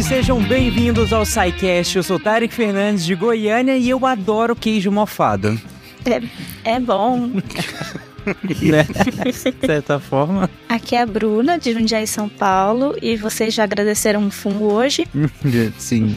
[0.00, 1.96] gente, sejam bem-vindos ao SciCast.
[1.96, 5.60] Eu sou Tarek Fernandes de Goiânia e eu adoro queijo mofado.
[6.04, 7.28] É, é bom.
[8.62, 8.86] né?
[9.24, 10.48] De certa forma.
[10.68, 15.06] Aqui é a Bruna, de Jundiaí, São Paulo, e vocês já agradeceram um fungo hoje?
[15.78, 16.16] Sim.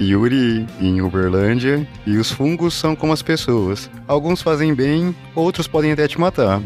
[0.00, 3.90] Yuri, em Uberlândia, e os fungos são como as pessoas.
[4.06, 6.60] Alguns fazem bem, outros podem até te matar.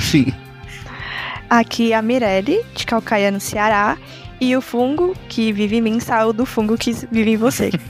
[0.00, 0.32] Sim.
[1.50, 3.96] Aqui é a Mirelle, de Calcaia, no Ceará,
[4.40, 7.70] e o fungo que vive em mim saiu do fungo que vive em você.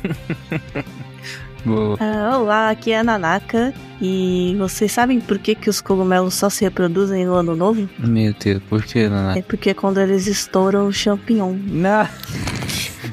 [2.01, 3.74] Ah, olá, aqui é a Nanaka.
[4.01, 7.88] E vocês sabem por que, que os cogumelos só se reproduzem no ano novo?
[7.98, 9.41] Meu Deus, por que, Nanaka?
[9.41, 11.55] É porque quando eles estouram o champignon.
[11.66, 12.09] Não.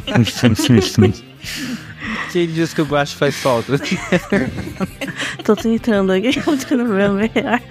[2.36, 3.80] Quem diz que o baixo faz falta?
[5.46, 7.62] Tô tentando aqui, tentando ver melhor.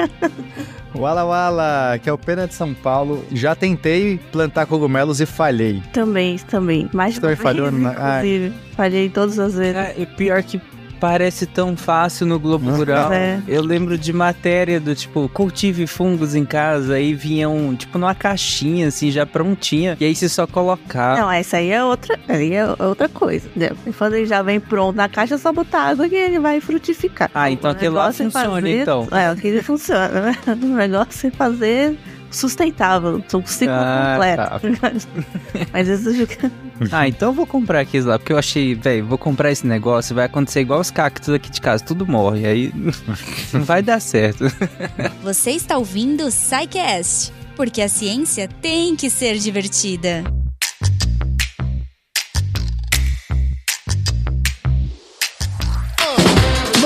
[0.95, 3.23] Wala Wala, que é o Pena de São Paulo.
[3.31, 5.83] Já tentei plantar cogumelos e falhei.
[5.93, 6.89] Também, também.
[6.95, 7.71] Mais Também falhou?
[7.71, 8.53] vezes, inclusive.
[8.75, 9.77] Falhei todas as vezes.
[9.77, 10.59] É, e pior que
[11.01, 13.13] parece tão fácil no Globo Rural.
[13.13, 13.41] É.
[13.47, 18.89] Eu lembro de matéria do tipo, cultive fungos em casa, aí vinham, tipo, numa caixinha,
[18.89, 21.19] assim, já prontinha, e aí você só colocar.
[21.19, 23.47] Não, essa aí é outra, aí é outra coisa.
[23.49, 23.77] entendeu?
[23.99, 27.31] Quando ele já vem pronto na caixa, é só botar água que ele vai frutificar.
[27.35, 29.09] Ah, então O aquele lá é funciona, fazer- então.
[29.11, 30.37] É, aquele funciona, né?
[30.47, 31.97] O negócio é fazer
[32.35, 35.09] sustentável, um ciclo Ah, completo.
[35.73, 36.51] Mas isso fica...
[36.91, 40.15] Ah, então eu vou comprar aqueles lá, porque eu achei, velho, vou comprar esse negócio,
[40.15, 42.73] vai acontecer igual os cactos aqui de casa, tudo morre, aí
[43.53, 44.45] não vai dar certo.
[45.23, 50.25] Você está ouvindo o SciCast, porque a ciência tem que ser divertida.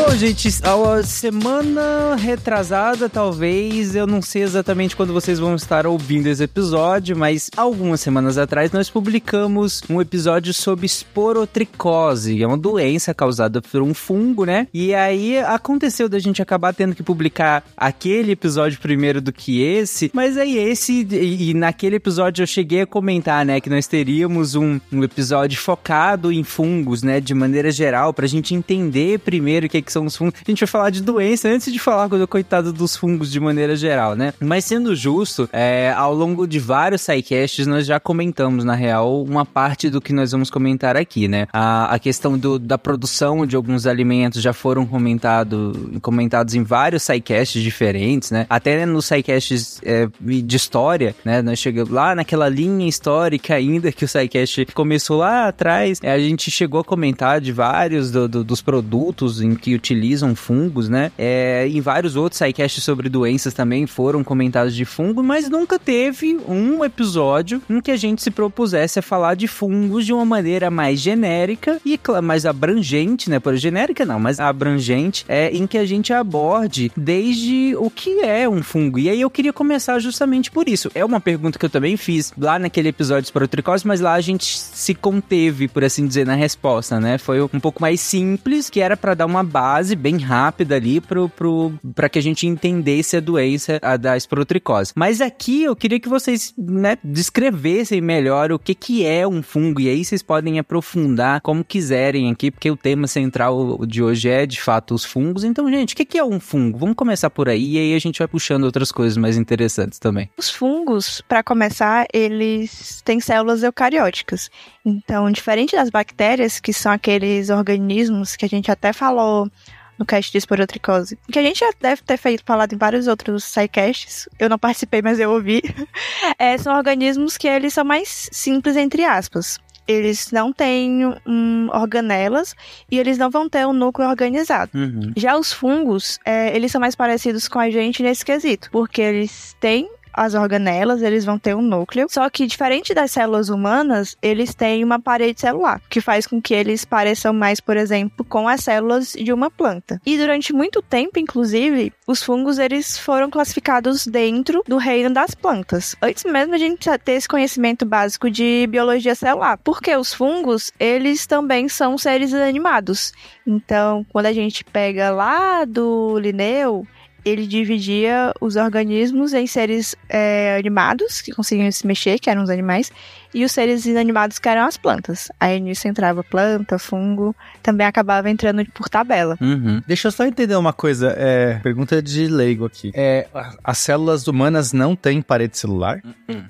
[0.08, 6.28] Bom, gente, a semana retrasada, talvez, eu não sei exatamente quando vocês vão estar ouvindo
[6.28, 13.12] esse episódio, mas algumas semanas atrás nós publicamos um episódio sobre esporotricose, é uma doença
[13.12, 14.66] causada por um fungo, né?
[14.72, 20.10] E aí aconteceu da gente acabar tendo que publicar aquele episódio primeiro do que esse,
[20.14, 24.54] mas aí esse, e, e naquele episódio eu cheguei a comentar, né, que nós teríamos
[24.54, 29.68] um, um episódio focado em fungos, né, de maneira geral, pra gente entender primeiro o
[29.68, 30.34] que, que são os fungos.
[30.46, 33.76] A gente vai falar de doença antes de falar do coitado dos fungos de maneira
[33.76, 34.32] geral, né?
[34.40, 39.44] Mas sendo justo, é, ao longo de vários sidecasts nós já comentamos, na real, uma
[39.44, 41.46] parte do que nós vamos comentar aqui, né?
[41.52, 47.02] A, a questão do, da produção de alguns alimentos já foram comentado, comentados em vários
[47.02, 48.46] sidecasts diferentes, né?
[48.48, 51.42] Até nos sidecasts é, de história, né?
[51.42, 56.18] Nós chegamos lá naquela linha histórica ainda que o sidecast começou lá atrás, é, a
[56.18, 61.10] gente chegou a comentar de vários do- do- dos produtos em que utilizam fungos, né?
[61.16, 66.38] É, em vários outros sidecasts sobre doenças também foram comentados de fungo, mas nunca teve
[66.46, 70.70] um episódio em que a gente se propusesse a falar de fungos de uma maneira
[70.70, 73.38] mais genérica e mais abrangente, né?
[73.38, 78.48] Por genérica não, mas abrangente, é em que a gente aborde desde o que é
[78.48, 78.98] um fungo.
[78.98, 80.90] E aí eu queria começar justamente por isso.
[80.94, 84.20] É uma pergunta que eu também fiz lá naquele episódio de esporotricose, mas lá a
[84.20, 87.18] gente se conteve, por assim dizer, na resposta, né?
[87.18, 91.28] Foi um pouco mais simples, que era pra dar uma base bem rápida ali pro,
[91.28, 91.72] pro,
[92.10, 94.92] que a gente entendesse a doença a da esporotricose.
[94.94, 99.80] Mas aqui eu queria que vocês, né, descrevessem melhor o que que é um fungo,
[99.80, 104.46] e aí vocês podem aprofundar como quiserem aqui, porque o tema central de hoje é,
[104.46, 105.44] de fato, os fungos.
[105.44, 106.78] Então, gente, o que que é um fungo?
[106.78, 110.30] Vamos começar por aí, e aí a gente vai puxando outras coisas mais interessantes também.
[110.36, 114.50] Os fungos, para começar, eles têm células eucarióticas.
[114.84, 119.50] Então, diferente das bactérias, que são aqueles organismos que a gente até falou
[119.98, 123.44] no cast de esporotricose, que a gente já deve ter feito falado em vários outros
[123.44, 125.60] sidecasts, eu não participei, mas eu ouvi,
[126.38, 129.58] é, são organismos que eles são mais simples, entre aspas.
[129.88, 132.54] Eles não têm hum, organelas
[132.90, 134.70] e eles não vão ter um núcleo organizado.
[134.74, 135.12] Uhum.
[135.16, 139.56] Já os fungos, é, eles são mais parecidos com a gente nesse quesito, porque eles
[139.58, 139.88] têm
[140.18, 142.06] as organelas, eles vão ter um núcleo.
[142.10, 146.52] Só que, diferente das células humanas, eles têm uma parede celular, que faz com que
[146.52, 150.00] eles pareçam mais, por exemplo, com as células de uma planta.
[150.04, 155.94] E durante muito tempo, inclusive, os fungos eles foram classificados dentro do reino das plantas.
[156.02, 161.26] Antes mesmo a gente ter esse conhecimento básico de biologia celular, porque os fungos, eles
[161.26, 163.12] também são seres animados.
[163.46, 166.86] Então, quando a gente pega lá do Linneu,
[167.28, 172.50] ele dividia os organismos em seres é, animados, que conseguiam se mexer, que eram os
[172.50, 172.90] animais,
[173.32, 175.30] e os seres inanimados, que eram as plantas.
[175.38, 179.36] Aí nisso entrava planta, fungo, também acabava entrando por tabela.
[179.40, 179.82] Uhum.
[179.86, 181.14] Deixa eu só entender uma coisa.
[181.16, 182.92] É, pergunta de leigo aqui.
[182.94, 183.26] É,
[183.62, 186.02] as células humanas não têm parede celular?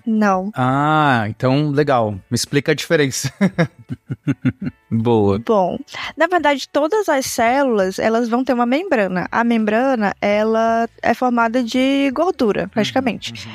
[0.06, 0.50] Não.
[0.54, 2.12] Ah, então legal.
[2.12, 3.32] Me explica a diferença.
[4.90, 5.38] Boa.
[5.44, 5.78] Bom,
[6.16, 9.28] na verdade, todas as células, elas vão ter uma membrana.
[9.30, 13.48] A membrana, ela é formada de gordura, praticamente.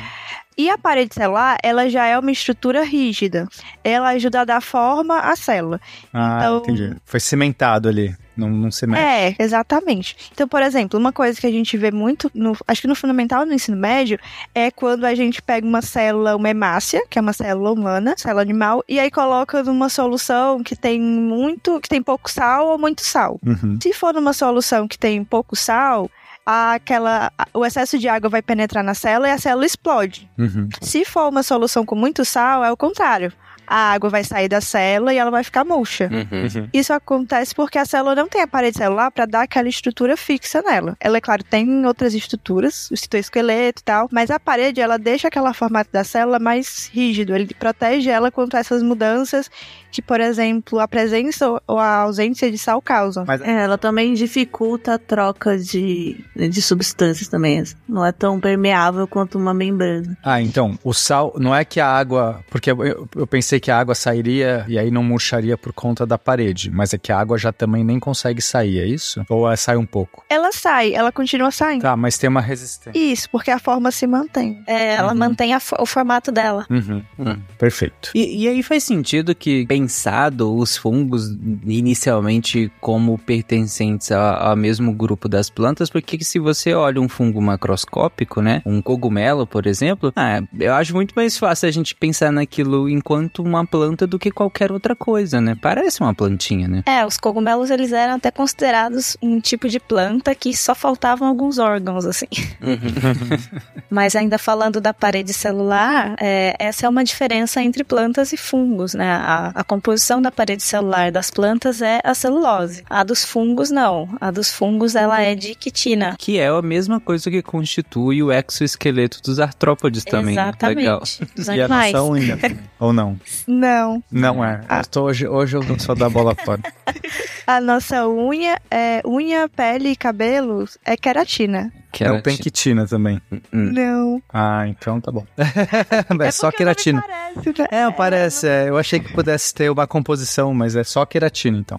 [0.58, 3.48] E a parede celular, ela já é uma estrutura rígida.
[3.84, 5.80] Ela ajuda a dar forma à célula.
[6.14, 6.96] Ah, Então- entendi.
[7.06, 8.16] Foi cimentado ali.
[8.36, 9.04] Não, não se mexe.
[9.04, 10.16] É, exatamente.
[10.32, 13.46] Então, por exemplo, uma coisa que a gente vê muito, no, acho que no fundamental
[13.46, 14.18] no ensino médio,
[14.56, 18.42] é quando a gente pega uma célula, uma hemácia, que é uma célula humana, célula
[18.42, 23.04] animal, e aí coloca numa solução que tem muito, que tem pouco sal ou muito
[23.04, 23.40] sal.
[23.46, 23.78] Uhum.
[23.82, 26.10] Se for numa solução que tem pouco sal,
[26.46, 30.30] aquela, o excesso de água vai penetrar na célula e a célula explode.
[30.38, 30.70] Uhum.
[30.82, 33.32] Se for uma solução com muito sal, é o contrário.
[33.76, 36.08] A água vai sair da célula e ela vai ficar murcha.
[36.12, 36.70] Uhum.
[36.72, 40.62] Isso acontece porque a célula não tem a parede celular para dar aquela estrutura fixa
[40.62, 40.96] nela.
[41.00, 45.28] Ela, é claro, tem outras estruturas, o citoesqueleto e tal, mas a parede ela deixa
[45.28, 49.50] aquela formato da célula mais rígido, ele protege ela contra essas mudanças
[49.94, 53.26] que, por exemplo, a presença ou a ausência de sal causam.
[53.28, 57.64] Mas É, ela também dificulta a troca de, de substâncias também.
[57.88, 60.18] Não é tão permeável quanto uma membrana.
[60.24, 62.44] Ah, então, o sal, não é que a água.
[62.50, 66.18] Porque eu, eu pensei que a água sairia e aí não murcharia por conta da
[66.18, 69.24] parede, mas é que a água já também nem consegue sair, é isso?
[69.30, 70.24] Ou é, sai um pouco?
[70.30, 71.82] Ela sai, ela continua saindo.
[71.82, 73.00] Tá, mas tem uma resistência.
[73.00, 74.62] Isso, porque a forma se mantém.
[74.68, 75.18] É, ela Uhum.
[75.20, 76.66] mantém fo- o formato dela.
[76.70, 77.02] Uhum.
[77.18, 77.38] Hum.
[77.58, 78.12] Perfeito.
[78.14, 81.30] E, e aí faz sentido que, pensado os fungos
[81.66, 87.42] inicialmente como pertencentes a- ao mesmo grupo das plantas, porque se você olha um fungo
[87.42, 92.32] macroscópico, né, um cogumelo, por exemplo, ah, eu acho muito mais fácil a gente pensar
[92.32, 95.56] naquilo enquanto uma planta do que qualquer outra coisa, né?
[95.62, 96.84] Parece uma plantinha, né?
[96.86, 101.58] É, os cogumelos eles eram até considerados um tipo de planta que só faltavam alguns
[101.58, 102.28] órgãos, assim.
[103.90, 108.94] Mas ainda falando da parede celular, é, essa é uma diferença entre plantas e fungos,
[108.94, 109.12] né?
[109.12, 112.84] A, a composição da parede celular das plantas é a celulose.
[112.90, 114.10] A dos fungos, não.
[114.20, 116.16] A dos fungos, ela é de quitina.
[116.18, 120.36] Que é a mesma coisa que constitui o exoesqueleto dos artrópodes também.
[120.36, 120.52] né?
[120.62, 121.02] Legal.
[121.04, 121.36] Exatamente.
[121.36, 122.40] Dos E a nossa unha.
[122.80, 123.20] Ou não?
[123.48, 124.04] Não.
[124.12, 124.62] Não é.
[124.70, 126.62] Eu tô hoje, hoje eu só dar bola fora.
[127.46, 131.72] A nossa unha, é, unha, pele e cabelo é queratina.
[131.94, 133.22] Que Não era tem ti- quitina também.
[133.32, 133.40] Hum.
[133.72, 134.22] Não.
[134.34, 135.24] Ah, então tá bom.
[135.38, 137.02] é só o nome queratina.
[137.04, 137.68] parece, né?
[137.72, 138.48] É, parece.
[138.48, 141.78] é, eu achei que pudesse ter uma composição, mas é só queratina, então.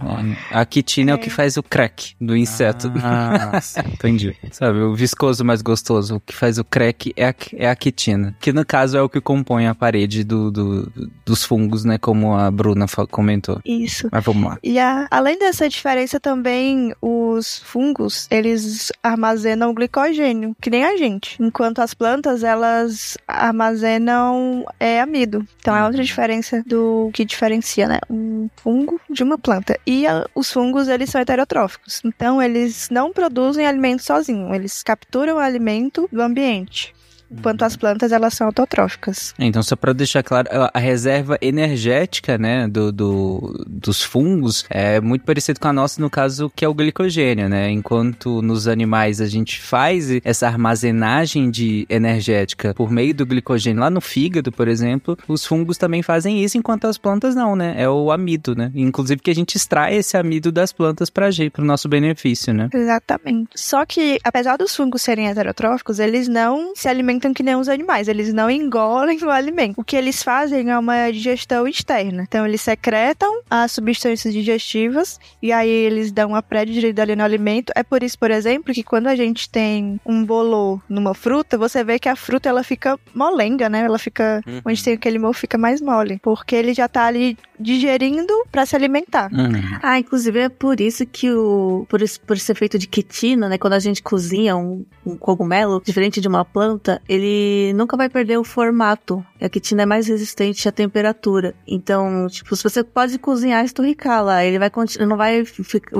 [0.53, 2.93] A quitina é o que faz o crack do inseto.
[3.03, 3.61] Ah,
[3.93, 4.37] entendi.
[4.53, 8.37] Sabe, o viscoso mais gostoso, o que faz o crack é a, é a quitina.
[8.41, 10.93] Que no caso é o que compõe a parede do, do-
[11.27, 11.99] dos fungos, né?
[11.99, 13.61] Como a Bruna comentou.
[13.65, 14.09] Isso.
[14.13, 14.59] Mas vamos lá.
[14.63, 19.75] E a- além dessa diferença também, os fungos, eles armazenam
[20.09, 21.37] glicogênio, que nem a gente.
[21.43, 25.47] Enquanto as plantas, elas armazenam é, amido.
[25.61, 27.99] Então é outra diferença do que diferencia, né?
[28.09, 29.79] Um fungo de uma planta.
[29.87, 32.01] E a- os fungos, eles são heterotróficos.
[32.05, 34.55] Então eles não produzem alimento sozinhos.
[34.55, 36.94] Eles capturam o alimento do ambiente.
[37.39, 39.35] Enquanto as plantas, elas são autotróficas.
[39.39, 45.25] Então, só para deixar claro, a reserva energética, né, do, do- dos fungos é muito
[45.25, 47.71] parecido com a nossa, no caso, que é o glicogênio, né?
[47.71, 53.91] Enquanto nos animais a gente faz essa armazenagem de energética por meio do glicogênio lá
[53.91, 57.75] no fígado, por exemplo, os fungos também fazem isso, enquanto as plantas não, né?
[57.77, 58.71] É o amido, né?
[58.75, 62.69] Inclusive que a gente extrai esse amido das plantas pra gente, pro nosso benefício, né?
[62.73, 63.51] Exatamente.
[63.55, 68.09] Só que, apesar dos fungos serem heterotróficos, eles não se alimentam que nem os animais.
[68.09, 69.81] Eles não engolem o alimento.
[69.81, 72.23] O que eles fazem é uma digestão externa.
[72.23, 77.73] Então, eles secretam as substâncias digestivas e aí eles dão uma pré-digerida ali no alimento.
[77.77, 81.85] É por isso, por exemplo, que quando a gente tem um bolor numa fruta, você
[81.85, 83.85] vê que a fruta ela fica molenga, né?
[83.85, 84.43] Ela fica.
[84.47, 84.61] Uhum.
[84.65, 86.19] Onde tem aquele mofo fica mais mole.
[86.23, 89.33] Porque ele já tá ali digerindo pra se alimentar.
[89.33, 89.79] Uhum.
[89.83, 91.87] Ah, inclusive é por isso que o.
[91.89, 93.59] Por, por ser feito de quitina, né?
[93.59, 98.39] Quando a gente cozinha um, um cogumelo, diferente de uma planta, ele nunca vai perder
[98.39, 99.25] o formato.
[99.41, 101.55] A quitina é mais resistente à temperatura.
[101.67, 104.71] Então, tipo, se você pode cozinhar e esturricar lá, ele vai
[105.07, 105.45] não vai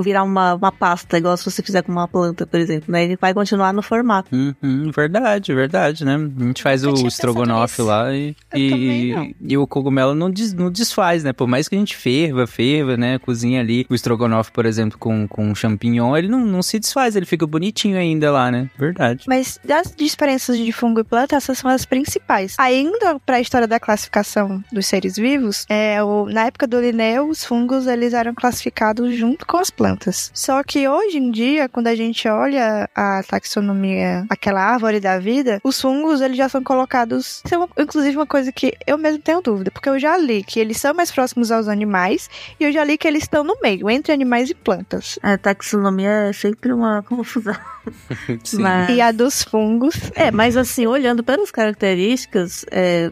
[0.01, 3.03] virar uma, uma pasta, igual se você fizer com uma planta, por exemplo, né?
[3.03, 4.35] Ele vai continuar no formato.
[4.35, 6.15] Uhum, verdade, verdade, né?
[6.15, 11.23] A gente faz o estrogonofe lá e, e, e, o cogumelo não, des, não desfaz,
[11.23, 11.31] né?
[11.31, 13.19] Por mais que a gente ferva, ferva, né?
[13.19, 17.25] Cozinha ali o estrogonofe, por exemplo, com, com champignon, ele não, não se desfaz, ele
[17.25, 18.69] fica bonitinho ainda lá, né?
[18.77, 19.25] Verdade.
[19.27, 22.55] Mas das diferenças de fungo e planta, essas são as principais.
[22.57, 27.29] Ainda para a história da classificação dos seres vivos, é, o, na época do Linneu,
[27.29, 30.31] os fungos eles eram classificados junto com as plantas.
[30.33, 35.59] Só que hoje em dia, quando a gente olha a taxonomia, aquela árvore da vida,
[35.63, 37.41] os fungos eles já são colocados.
[37.45, 40.43] Isso é uma, inclusive uma coisa que eu mesmo tenho dúvida, porque eu já li
[40.43, 43.57] que eles são mais próximos aos animais e eu já li que eles estão no
[43.61, 45.19] meio, entre animais e plantas.
[45.21, 47.55] A taxonomia é sempre uma confusão.
[48.59, 48.89] Mas...
[48.89, 49.95] E a dos fungos.
[50.15, 53.11] É, mas assim, olhando pelas características, é,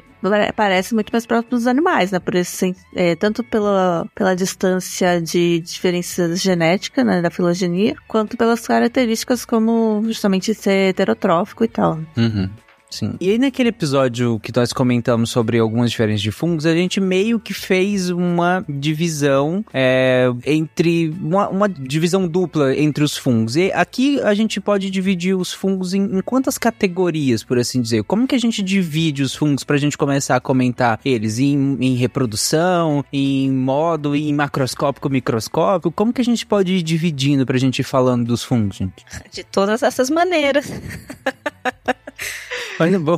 [0.56, 2.20] parece muito mais próximo dos animais, né?
[2.20, 8.66] Por esse, é, tanto pela, pela distância de diferença genética, né, da filogenia, quanto pelas
[8.66, 12.00] características como justamente ser heterotrófico e tal.
[12.18, 12.50] Uhum.
[12.94, 13.16] Sim.
[13.20, 17.40] E aí naquele episódio que nós comentamos sobre algumas diferenças de fungos, a gente meio
[17.40, 23.56] que fez uma divisão é, entre uma, uma, divisão dupla entre os fungos.
[23.56, 28.04] E aqui a gente pode dividir os fungos em, em quantas categorias, por assim dizer?
[28.04, 31.78] Como que a gente divide os fungos para a gente começar a comentar eles em,
[31.82, 35.92] em reprodução, em modo, em macroscópico, microscópico?
[35.92, 39.04] Como que a gente pode ir dividindo para a gente ir falando dos fungos, gente?
[39.32, 40.72] De todas essas maneiras.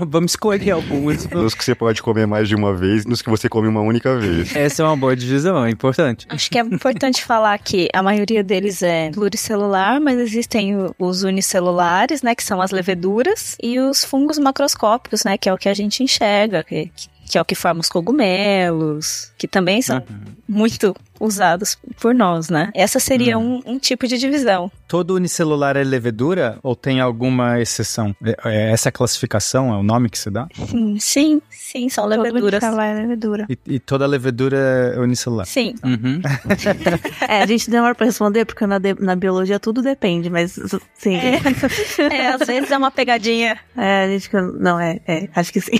[0.07, 1.25] vamos escolher alguns.
[1.29, 4.17] Nos que você pode comer mais de uma vez, nos que você come uma única
[4.17, 4.55] vez.
[4.55, 6.25] Essa é uma boa divisão, é importante.
[6.29, 12.21] Acho que é importante falar que a maioria deles é pluricelular, mas existem os unicelulares,
[12.21, 15.73] né, que são as leveduras, e os fungos macroscópicos, né, que é o que a
[15.73, 16.91] gente enxerga, que,
[17.25, 20.35] que é o que forma os cogumelos, que também são uhum.
[20.47, 22.71] Muito usados por nós, né?
[22.73, 23.61] Essa seria uhum.
[23.65, 24.71] um, um, tipo de divisão.
[24.87, 28.15] Todo unicelular é levedura ou tem alguma exceção?
[28.23, 30.47] É, é essa classificação é o nome que se dá?
[30.67, 32.41] Sim, sim, sim são leveduras.
[32.41, 33.45] Todo unicelular é levedura.
[33.49, 34.57] E, e, toda levedura
[34.95, 35.45] é unicelular?
[35.45, 35.75] Sim.
[35.83, 36.21] Uhum.
[37.27, 40.59] é, a gente demora pra responder porque na, de, na biologia tudo depende, mas
[40.93, 41.15] sim.
[41.15, 41.41] É,
[42.13, 43.57] é, às vezes é uma pegadinha.
[43.75, 44.29] É, a gente...
[44.59, 45.79] Não, é, é acho que sim.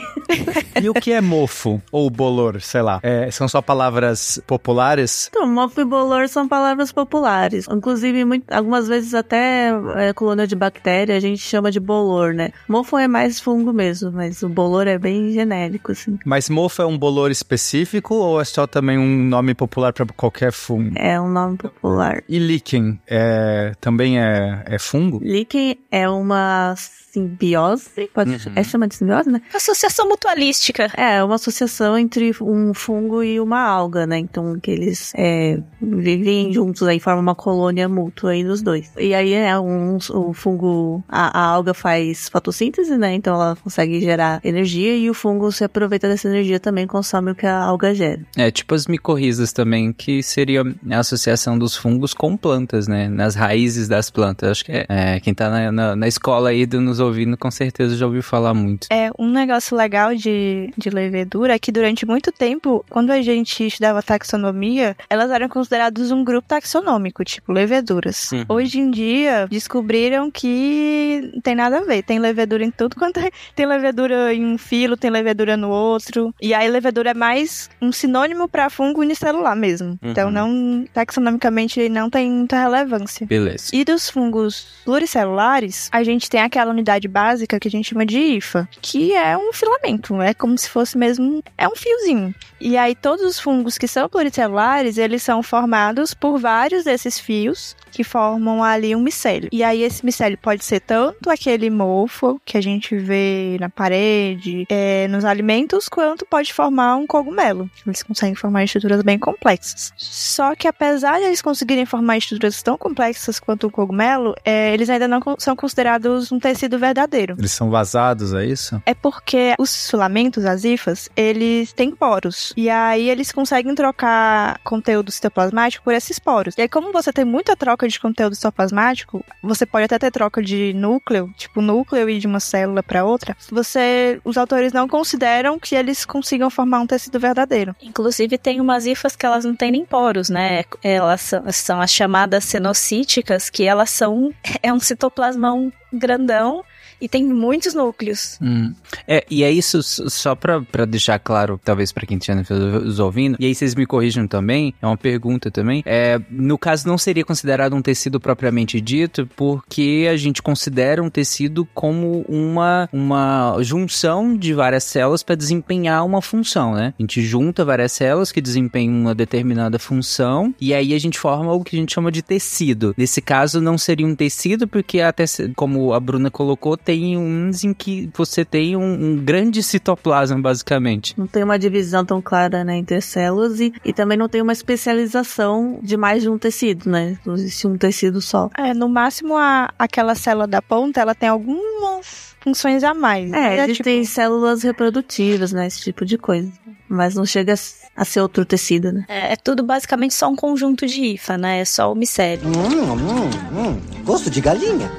[0.82, 3.00] e o que é mofo ou bolor, sei lá?
[3.04, 5.30] É, são só palavras populares?
[5.30, 7.68] Então, mofo e bolor são palavras populares.
[7.70, 12.52] Inclusive, muito, algumas vezes até é, colônia de bactéria a gente chama de bolor, né?
[12.68, 16.18] Mofo é mais fungo mesmo, mas o bolor é bem genérico, assim.
[16.26, 20.52] Mas mofo é um bolor específico ou é só também um nome popular para qualquer
[20.52, 20.96] fungo?
[20.96, 22.24] É um nome popular.
[22.30, 25.20] E líquen é, também é, é fungo?
[25.22, 26.76] Líquen é uma
[27.16, 28.52] simbiose, pode uhum.
[28.56, 29.42] é chamada de simbiose, né?
[29.54, 30.92] Associação mutualística.
[30.96, 34.18] É, uma associação entre um fungo e uma alga, né?
[34.18, 38.92] Então, que eles é, vivem juntos aí, formam uma colônia mútua aí dos dois.
[38.98, 43.14] E aí, é um, o fungo, a, a, alga faz fotossíntese, né?
[43.14, 47.36] Então, ela consegue gerar energia e o fungo se aproveita dessa energia também, consome o
[47.36, 48.22] que a alga gera.
[48.36, 53.08] É, tipo as micorrizas também, que seria a associação dos fungos com plantas, né?
[53.08, 54.50] Nas raízes das plantas.
[54.50, 57.96] Acho que é, é quem tá na, na, na escola aí nos ouvindo, com certeza
[57.96, 58.88] já ouviu falar muito.
[58.92, 63.66] É, um negócio legal de, de levedura é que durante muito tempo, quando a gente
[63.66, 68.32] estudava taxonomia, elas eram consideradas um grupo taxonômico, tipo leveduras.
[68.32, 68.46] Uhum.
[68.50, 72.04] Hoje em dia, descobriram que não tem nada a ver.
[72.04, 73.30] Tem levedura em tudo quanto é.
[73.56, 76.34] Tem levedura em um filo, tem levedura no outro.
[76.42, 79.98] E aí, levedura é mais um sinônimo para fungo unicelular mesmo.
[80.02, 80.12] Uhum.
[80.12, 83.26] Então, não, taxonomicamente, não tem muita relevância.
[83.26, 83.70] Beleza.
[83.74, 88.06] E dos fungos pluricelulares, a gente tem aquela unidade unidade básica que a gente chama
[88.06, 92.34] de IFA, que é um filamento, é como se fosse mesmo, é um fiozinho.
[92.60, 97.76] E aí todos os fungos que são pluricelulares, eles são formados por vários desses fios
[97.92, 99.50] que formam ali um micélio.
[99.52, 104.66] E aí esse micélio pode ser tanto aquele mofo que a gente vê na parede,
[104.70, 107.70] é, nos alimentos, quanto pode formar um cogumelo.
[107.86, 109.94] Eles conseguem formar estruturas bem complexas.
[109.98, 114.90] Só que apesar de eles conseguirem formar estruturas tão complexas quanto o cogumelo, é, eles
[114.90, 117.36] ainda não são considerados um tecido verdadeiro.
[117.38, 118.82] Eles são vazados, é isso?
[118.86, 122.54] É porque os filamentos, as hifas, eles têm poros.
[122.56, 126.56] E aí eles conseguem trocar conteúdo citoplasmático por esses poros.
[126.58, 130.42] E aí como você tem muita troca de conteúdo citoplasmático, você pode até ter troca
[130.42, 133.36] de núcleo, tipo núcleo e de uma célula para outra.
[133.52, 137.76] Você, os autores não consideram que eles consigam formar um tecido verdadeiro.
[137.82, 140.64] Inclusive tem umas hifas que elas não têm nem poros, né?
[140.84, 146.64] Elas são, são as chamadas cenocíticas, que elas são é um citoplasmão grandão
[147.06, 148.40] e tem muitos núcleos.
[148.42, 148.74] Hum.
[149.08, 153.46] É, e é isso, só pra, deixar claro, talvez pra quem estiver nos ouvindo, e
[153.46, 157.76] aí vocês me corrijam também, é uma pergunta também, é, no caso não seria considerado
[157.76, 164.54] um tecido propriamente dito, porque a gente considera um tecido como uma, uma junção de
[164.54, 166.92] várias células para desempenhar uma função, né?
[166.98, 171.54] A gente junta várias células que desempenham uma determinada função, e aí a gente forma
[171.54, 172.96] o que a gente chama de tecido.
[172.98, 177.74] Nesse caso, não seria um tecido, porque até, como a Bruna colocou, tem uns em
[177.74, 181.14] que você tem um, um grande citoplasma, basicamente.
[181.18, 184.54] Não tem uma divisão tão clara né, entre células e, e também não tem uma
[184.54, 187.18] especialização de mais de um tecido, né?
[187.26, 188.50] Não existe um tecido só.
[188.58, 193.32] É, no máximo a, aquela célula da ponta, ela tem algumas funções a mais.
[193.34, 194.14] É, é existem tipo...
[194.14, 195.66] células reprodutivas, né?
[195.66, 196.52] Esse tipo de coisa.
[196.88, 197.56] Mas não chega
[197.96, 199.06] a ser outro tecido, né?
[199.08, 201.60] É, é tudo basicamente só um conjunto de IFA, né?
[201.62, 202.48] É só o micélio.
[202.48, 204.04] Hum, hum, hum.
[204.04, 204.92] Gosto de galinha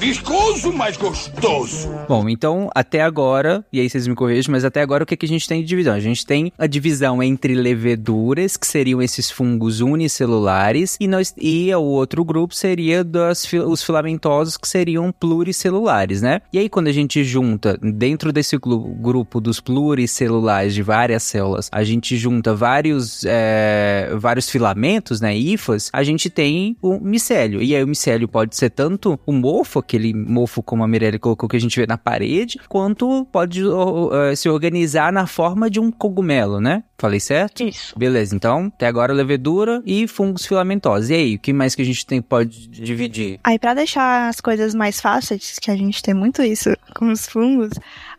[0.00, 1.90] viscoso, mas gostoso.
[2.08, 5.26] Bom, então até agora, e aí vocês me corrigem, mas até agora o que, que
[5.26, 5.94] a gente tem de divisão?
[5.94, 11.72] A gente tem a divisão entre leveduras, que seriam esses fungos unicelulares, e, nós, e
[11.74, 16.40] o outro grupo seria das, os filamentosos, que seriam pluricelulares, né?
[16.50, 21.84] E aí quando a gente junta, dentro desse grupo dos pluricelulares de várias células, a
[21.84, 27.62] gente junta vários, é, vários filamentos, né, hifas, a gente tem o micélio.
[27.62, 31.48] E aí o micélio pode ser tanto o mofo, aquele mofo, como a Mirelle colocou,
[31.48, 35.90] que a gente vê na parede, quanto pode uh, se organizar na forma de um
[35.90, 36.84] cogumelo, né?
[36.96, 37.64] Falei certo?
[37.64, 37.98] Isso.
[37.98, 41.10] Beleza, então, até agora levedura e fungos filamentosos.
[41.10, 43.40] E aí, o que mais que a gente tem pode dividir?
[43.42, 47.26] Aí, para deixar as coisas mais fáceis, que a gente tem muito isso com os
[47.26, 47.70] fungos,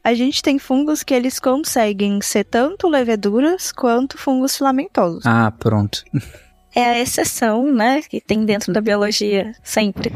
[0.04, 5.26] a gente tem fungos que eles conseguem ser tanto leveduras quanto fungos filamentosos.
[5.26, 6.04] Ah, pronto.
[6.74, 10.14] É a exceção, né, que tem dentro da biologia, sempre.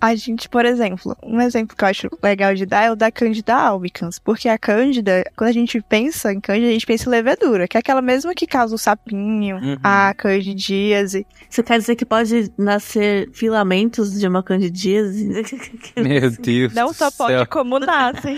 [0.00, 3.10] A gente, por exemplo, um exemplo que eu acho legal de dar é o da
[3.10, 7.12] Cândida albicans, porque a Cândida, quando a gente pensa em Cândida, a gente pensa em
[7.12, 9.76] levedura, que é aquela mesma que causa o sapinho, uhum.
[9.82, 11.26] a candidíase.
[11.48, 15.28] Você quer dizer que pode nascer filamentos de uma candidíase?
[15.96, 16.72] Meu Deus.
[16.72, 17.46] Não só pode, céu.
[17.46, 18.36] como nascem.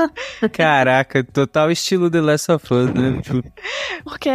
[0.52, 3.22] Caraca, total estilo The Last of Us, né?
[4.04, 4.28] Porque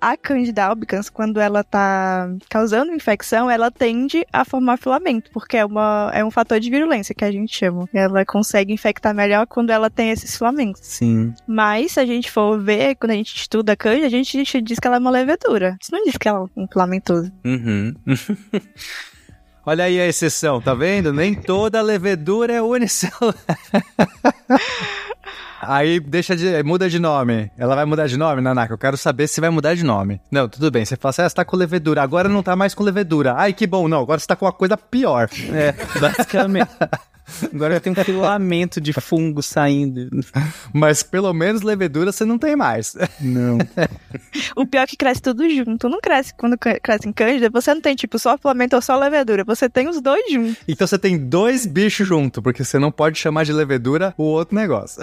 [0.00, 5.64] a Cândida albicans, quando ela tá causando infecção, ela tende a formar filamento, porque é
[5.64, 7.88] uma é um fator de virulência que a gente chama.
[7.92, 10.80] Ela consegue infectar melhor quando ela tem esses filamentos.
[10.82, 11.34] Sim.
[11.46, 14.78] Mas se a gente for ver, quando a gente estuda a canja, a gente diz
[14.78, 15.76] que ela é uma levedura.
[15.80, 17.32] Isso não diz que ela é um filamentoso.
[17.44, 17.94] Uhum.
[19.68, 21.12] Olha aí a exceção, tá vendo?
[21.12, 23.34] Nem toda levedura é unicelular.
[25.68, 26.62] Aí deixa de.
[26.62, 27.50] muda de nome.
[27.56, 28.74] Ela vai mudar de nome, Nanaka?
[28.74, 30.20] Eu quero saber se vai mudar de nome.
[30.30, 30.84] Não, tudo bem.
[30.84, 32.02] Você fala assim, ah, você tá com levedura.
[32.02, 33.34] Agora não tá mais com levedura.
[33.36, 33.88] Ai, que bom.
[33.88, 35.28] Não, agora você tá com uma coisa pior.
[35.52, 36.70] É, basicamente.
[37.52, 40.08] Agora tem um filamento de fungo saindo.
[40.72, 42.96] Mas pelo menos levedura você não tem mais.
[43.20, 43.58] Não.
[44.54, 45.88] o pior é que cresce tudo junto.
[45.88, 49.44] Não cresce quando cresce em cândida, você não tem tipo só filamento ou só levedura.
[49.44, 50.56] Você tem os dois juntos.
[50.68, 54.54] Então você tem dois bichos junto, porque você não pode chamar de levedura o outro
[54.54, 55.02] negócio.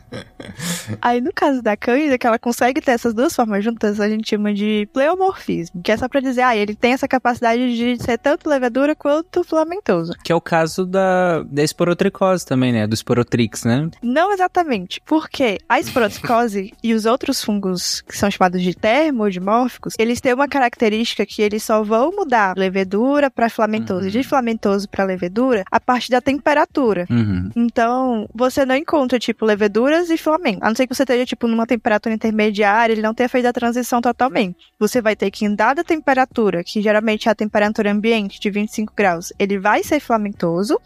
[1.01, 4.29] Aí, no caso da Cândida, que ela consegue ter essas duas formas juntas, a gente
[4.29, 8.17] chama de pleomorfismo, que é só pra dizer, ah, ele tem essa capacidade de ser
[8.17, 10.13] tanto levedura quanto filamentoso.
[10.23, 12.87] Que é o caso da, da esporotricose também, né?
[12.87, 13.89] Do esporotrix, né?
[14.01, 20.19] Não exatamente, porque a esporotricose e os outros fungos que são chamados de termodimórficos, eles
[20.19, 24.11] têm uma característica que eles só vão mudar levedura para filamentoso, uhum.
[24.11, 27.05] de filamentoso para levedura, a partir da temperatura.
[27.09, 27.49] Uhum.
[27.55, 30.59] Então, você não encontra, tipo, levedura e Flamengo.
[30.61, 33.53] A não ser que você esteja, tipo, numa temperatura intermediária, ele não tenha feito a
[33.53, 34.57] transição totalmente.
[34.79, 38.93] Você vai ter que, em dada temperatura, que geralmente é a temperatura ambiente de 25
[38.95, 40.79] graus, ele vai ser filamentoso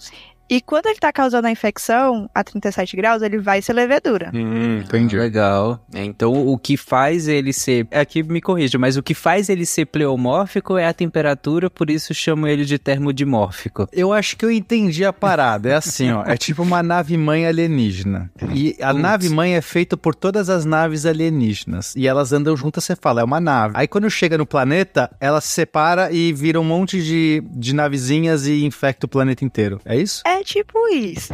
[0.50, 4.32] e quando ele tá causando a infecção a 37 graus, ele vai ser levedura.
[4.34, 5.18] Hum, entendi.
[5.18, 5.80] Legal.
[5.94, 7.88] É, então, o que faz ele ser.
[7.92, 12.14] Aqui me corrija, mas o que faz ele ser pleomórfico é a temperatura, por isso
[12.14, 13.88] chamo ele de termodimórfico.
[13.92, 15.70] Eu acho que eu entendi a parada.
[15.70, 16.24] É assim, ó.
[16.26, 18.30] É tipo uma nave-mãe alienígena.
[18.54, 21.96] E a nave-mãe é feita por todas as naves alienígenas.
[21.96, 23.74] E elas andam juntas, você fala, é uma nave.
[23.78, 28.46] Aí quando chega no planeta, ela se separa e vira um monte de, de navezinhas
[28.46, 29.80] e infecta o planeta inteiro.
[29.86, 30.22] É isso?
[30.26, 31.34] É é tipo isso.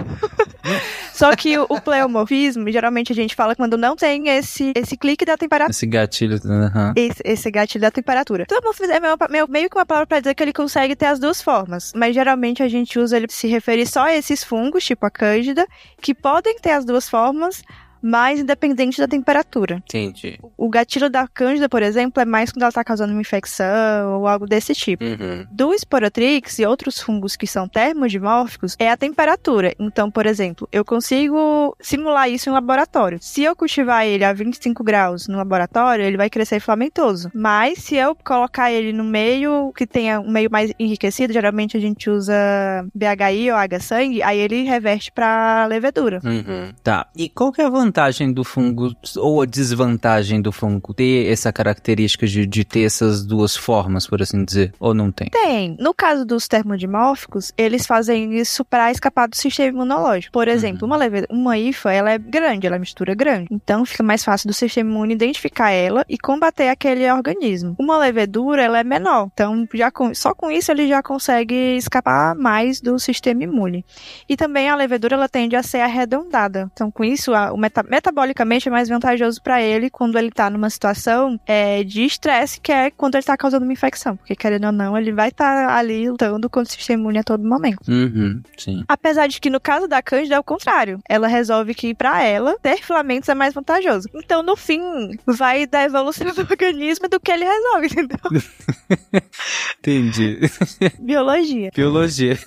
[1.14, 5.26] Só que o, o pleomorfismo, geralmente a gente fala quando não tem esse, esse clique
[5.26, 5.72] da temperatura.
[5.72, 6.40] Esse gatilho.
[6.44, 6.94] Uhum.
[6.96, 8.46] Esse, esse, gatilho da temperatura.
[8.46, 11.20] Pleomorfismo é meio, meio, meio que uma palavra pra dizer que ele consegue ter as
[11.20, 11.92] duas formas.
[11.96, 15.68] Mas geralmente a gente usa ele se referir só a esses fungos, tipo a cândida,
[16.02, 17.64] que podem ter as duas formas,
[18.02, 19.76] mas independente da temperatura.
[19.78, 20.40] Entendi.
[20.58, 24.28] O gatilho da cândida, por exemplo, é mais quando ela tá causando uma infecção ou
[24.28, 25.04] algo desse tipo.
[25.04, 25.46] Uhum.
[25.52, 29.74] Do Sporotrix e outros fungos que são termodimórficos é a temperatura.
[29.80, 33.20] Então, por exemplo, eu consigo simular isso em um laboratório.
[33.22, 37.30] Se eu cultivar ele a 25 graus no laboratório, ele vai crescer filamentoso.
[37.34, 41.80] Mas se eu colocar ele no meio que tenha um meio mais enriquecido, geralmente a
[41.80, 42.34] gente usa
[42.94, 46.20] BHI ou H-sangue, aí ele reverte pra levedura.
[46.24, 46.74] Uhum.
[46.84, 47.08] Tá.
[47.16, 47.91] E qual que é a vantagem
[48.34, 53.56] do fungo ou a desvantagem do fungo ter essa característica de, de ter essas duas
[53.56, 54.74] formas, por assim dizer?
[54.80, 55.30] Ou não tem?
[55.30, 55.76] Tem.
[55.80, 60.32] No caso dos termodimórficos, eles fazem isso para escapar do sistema imunológico.
[60.32, 61.26] Por exemplo, uma, leve...
[61.30, 63.48] uma IFA, ela é grande, ela é mistura grande.
[63.52, 67.76] Então fica mais fácil do sistema imune identificar ela e combater aquele organismo.
[67.80, 69.30] Uma levedura, ela é menor.
[69.34, 70.14] Então, já com...
[70.14, 73.86] só com isso ele já consegue escapar mais do sistema imune.
[74.28, 76.70] E também a levedura, ela tende a ser arredondada.
[76.74, 77.52] Então, com isso, a...
[77.52, 77.81] o meta...
[77.84, 82.72] metabolicamente é mais vantajoso para ele quando ele tá numa situação é, de estresse, que
[82.72, 84.16] é quando ele tá causando uma infecção.
[84.18, 87.24] Porque, querendo ou não, ele vai estar tá ali lutando contra o sistema imune a
[87.24, 87.90] todo momento.
[87.90, 88.84] Uhum, sim.
[88.88, 91.00] Apesar de que no caso da Cândida é o contrário.
[91.08, 94.10] Ela resolve que para ela ter filamentos é mais vantajoso.
[94.14, 94.82] Então, no fim,
[95.26, 98.18] vai da evolução do organismo do que ele resolve, entendeu?
[99.80, 100.40] Entendi.
[101.00, 101.72] Biologia.
[101.74, 102.38] Biologia.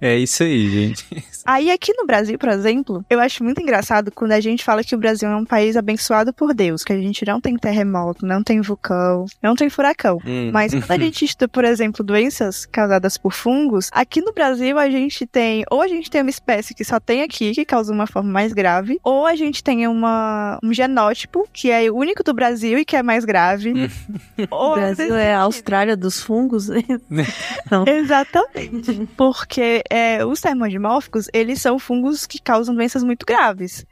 [0.00, 1.06] é isso aí, gente.
[1.46, 4.94] Aí aqui no Brasil, por exemplo, eu acho muito engraçado quando a gente fala que
[4.94, 8.42] o Brasil é um país abençoado por Deus, que a gente não tem terremoto, não
[8.42, 10.18] tem vulcão, não tem furacão.
[10.24, 10.50] Hum.
[10.52, 14.88] Mas quando a gente estuda, por exemplo, doenças causadas por fungos, aqui no Brasil a
[14.90, 18.06] gente tem, ou a gente tem uma espécie que só tem aqui, que causa uma
[18.06, 22.34] forma mais grave, ou a gente tem uma, um genótipo, que é o único do
[22.34, 23.72] Brasil e que é mais grave.
[24.50, 26.68] o Brasil é a Austrália dos fungos?
[27.70, 27.84] não.
[27.86, 29.08] Exatamente.
[29.16, 33.84] Porque é, os termodimórficos, eles são fungos que causam doenças muito graves.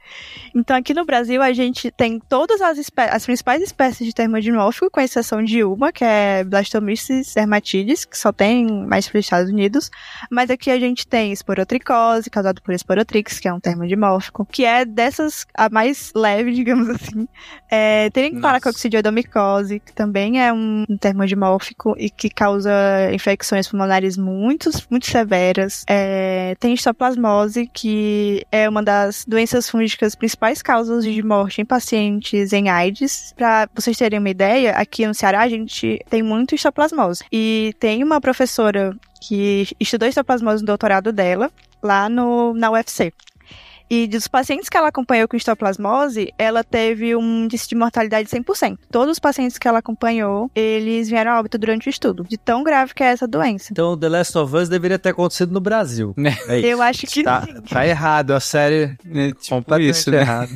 [0.53, 2.77] Então, aqui no Brasil, a gente tem todas as,
[3.11, 8.31] as principais espécies de termodimórfico, com exceção de uma, que é Blastomyces dermatides, que só
[8.31, 9.89] tem mais para os Estados Unidos.
[10.29, 14.83] Mas aqui a gente tem esporotricose, causada por esporotrix, que é um termodimórfico, que é
[14.85, 17.27] dessas, a mais leve, digamos assim.
[17.69, 22.71] É, tem paracoccidioidomicose, que também é um termodimórfico e que causa
[23.13, 25.83] infecções pulmonares muito, muito severas.
[25.87, 32.53] É, tem histoplasmose, que é uma das doenças fúngicas principais causas de morte em pacientes
[32.53, 33.33] em AIDS.
[33.35, 37.23] Para vocês terem uma ideia, aqui no Ceará a gente tem muito histoplasmose.
[37.31, 41.51] E tem uma professora que estudou histoplasmose no doutorado dela,
[41.83, 43.13] lá no, na UFC.
[43.89, 48.35] E dos pacientes que ela acompanhou com histoplasmose, ela teve um índice de mortalidade de
[48.37, 48.77] 100%.
[48.91, 52.63] Todos os pacientes que ela acompanhou, eles vieram a óbito durante o estudo, de tão
[52.63, 53.69] grave que é essa doença.
[53.71, 56.13] Então, The Last of Us deveria ter acontecido no Brasil.
[56.47, 57.61] É Eu acho que tá, sim.
[57.61, 60.21] tá errado, a série É, tipo completamente isso, né?
[60.21, 60.49] errado.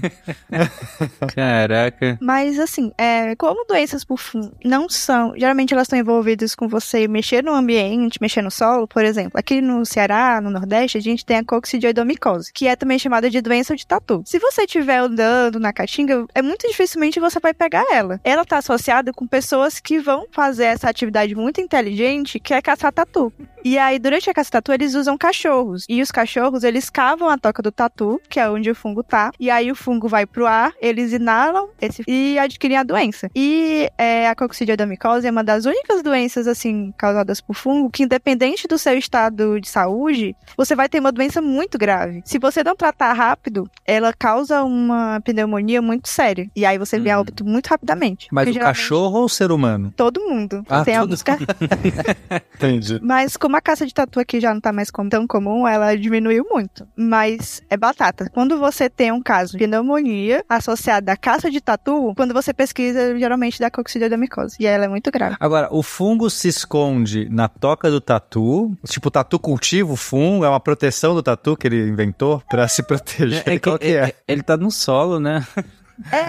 [1.33, 2.17] Caraca.
[2.21, 7.07] Mas assim, é, como doenças por fungo não são, geralmente elas estão envolvidas com você
[7.07, 9.31] mexer no ambiente, mexer no solo, por exemplo.
[9.35, 13.41] Aqui no Ceará, no Nordeste, a gente tem a coccidioidomicose, que é também chamada de
[13.41, 14.23] doença de tatu.
[14.25, 18.19] Se você estiver andando na caatinga, é muito dificilmente você vai pegar ela.
[18.23, 22.91] Ela está associada com pessoas que vão fazer essa atividade muito inteligente, que é caçar
[22.91, 23.31] tatu.
[23.65, 25.85] E aí, durante a caça tatu, eles usam cachorros.
[25.87, 29.31] E os cachorros, eles cavam a toca do tatu, que é onde o fungo tá.
[29.39, 33.29] E aí o fungo vai pro ar, eles inalam esse, e adquirem a doença.
[33.33, 38.67] E é, a coccidioidomicose é uma das únicas doenças, assim, causadas por fungo, que independente
[38.67, 42.21] do seu estado de saúde, você vai ter uma doença muito grave.
[42.25, 46.49] Se você não tratar rápido, ela causa uma pneumonia muito séria.
[46.55, 48.27] E aí você vê a óbito muito rapidamente.
[48.31, 49.93] Mas o geralmente cachorro ou o ser humano?
[49.95, 50.63] Todo mundo.
[50.69, 51.37] Ah, tem todo- alguns ca-
[52.55, 52.99] Entendi.
[53.01, 56.45] Mas como a caça de tatu aqui já não tá mais tão comum, ela diminuiu
[56.49, 56.87] muito.
[56.95, 58.29] Mas é batata.
[58.33, 63.17] Quando você tem um caso de pneumonia associada à caça de tatu, quando você pesquisa,
[63.17, 64.55] geralmente dá coccidioidomicose.
[64.59, 65.35] E ela é muito grave.
[65.39, 68.75] Agora, o fungo se esconde na toca do tatu.
[68.87, 72.67] Tipo, o tatu cultiva o fungo, é uma proteção do tatu que ele inventou pra
[72.67, 73.02] se proteger.
[73.45, 74.09] É que, Qual que é?
[74.09, 75.45] é- ele tá no solo, né?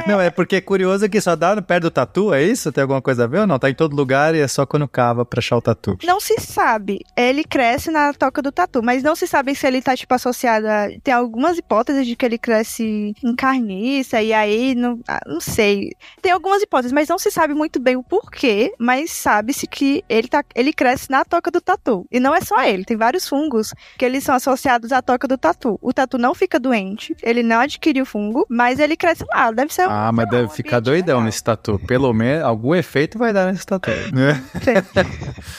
[0.06, 2.72] Não, é porque é curioso que só dá perto do tatu, é isso?
[2.72, 3.58] Tem alguma coisa a ver ou não?
[3.58, 5.98] Tá em todo lugar e é só quando cava pra achar o tatu.
[6.04, 7.00] Não se sabe.
[7.16, 10.66] Ele cresce na toca do tatu, mas não se sabe se ele tá, tipo, associado
[10.66, 10.88] a...
[11.02, 15.90] Tem algumas hipóteses de que ele cresce em carniça, e aí, não, ah, não sei.
[16.22, 20.28] Tem algumas hipóteses, mas não se sabe muito bem o porquê, mas sabe-se que ele,
[20.28, 22.06] tá, ele cresce na toca do tatu.
[22.10, 25.38] E não é só ele, tem vários fungos que eles são associados à toca do
[25.38, 25.78] tatu.
[25.82, 29.74] O tatu não fica doente, ele não adquire o fungo, mas ele cresce lá, Deve
[29.74, 31.24] ser Ah, mas deve um ficar doidão legal.
[31.24, 31.78] nesse tatu.
[31.86, 33.90] Pelo menos algum efeito vai dar nesse tatu.
[34.12, 34.42] né?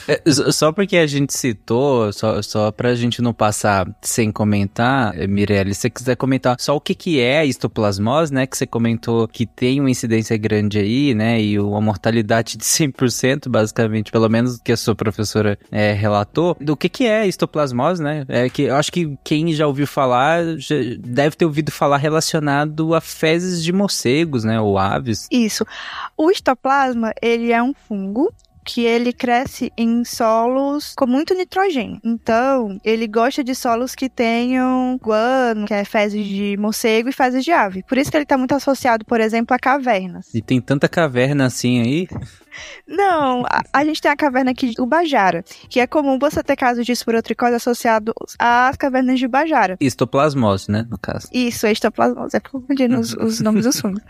[0.07, 5.27] É, Só porque a gente citou, só, só pra gente não passar sem comentar, eh,
[5.27, 8.67] Mirelle, se você quiser comentar só o que que é a histoplasmose, né, que você
[8.67, 14.29] comentou que tem uma incidência grande aí, né, e uma mortalidade de 100%, basicamente, pelo
[14.29, 18.49] menos que a sua professora eh, relatou, do que que é a histoplasmose, né, é
[18.49, 23.01] que eu acho que quem já ouviu falar, já deve ter ouvido falar relacionado a
[23.01, 25.27] fezes de morcegos, né, ou aves.
[25.31, 25.65] Isso.
[26.17, 28.33] O histoplasma, ele é um fungo
[28.65, 31.99] que ele cresce em solos com muito nitrogênio.
[32.03, 37.45] Então, ele gosta de solos que tenham guano, que é fezes de morcego e fezes
[37.45, 37.83] de ave.
[37.83, 40.33] Por isso que ele está muito associado, por exemplo, a cavernas.
[40.33, 42.07] E tem tanta caverna assim aí.
[42.87, 46.55] Não, a, a gente tem a caverna aqui de Ubajara, que é comum você ter
[46.55, 49.77] casos de esporotricose associados às cavernas de Ubajara.
[49.79, 51.27] Histoplasmose, né, no caso.
[51.33, 54.01] Isso, é histoplasmose, é confundindo os, os nomes dos fungos.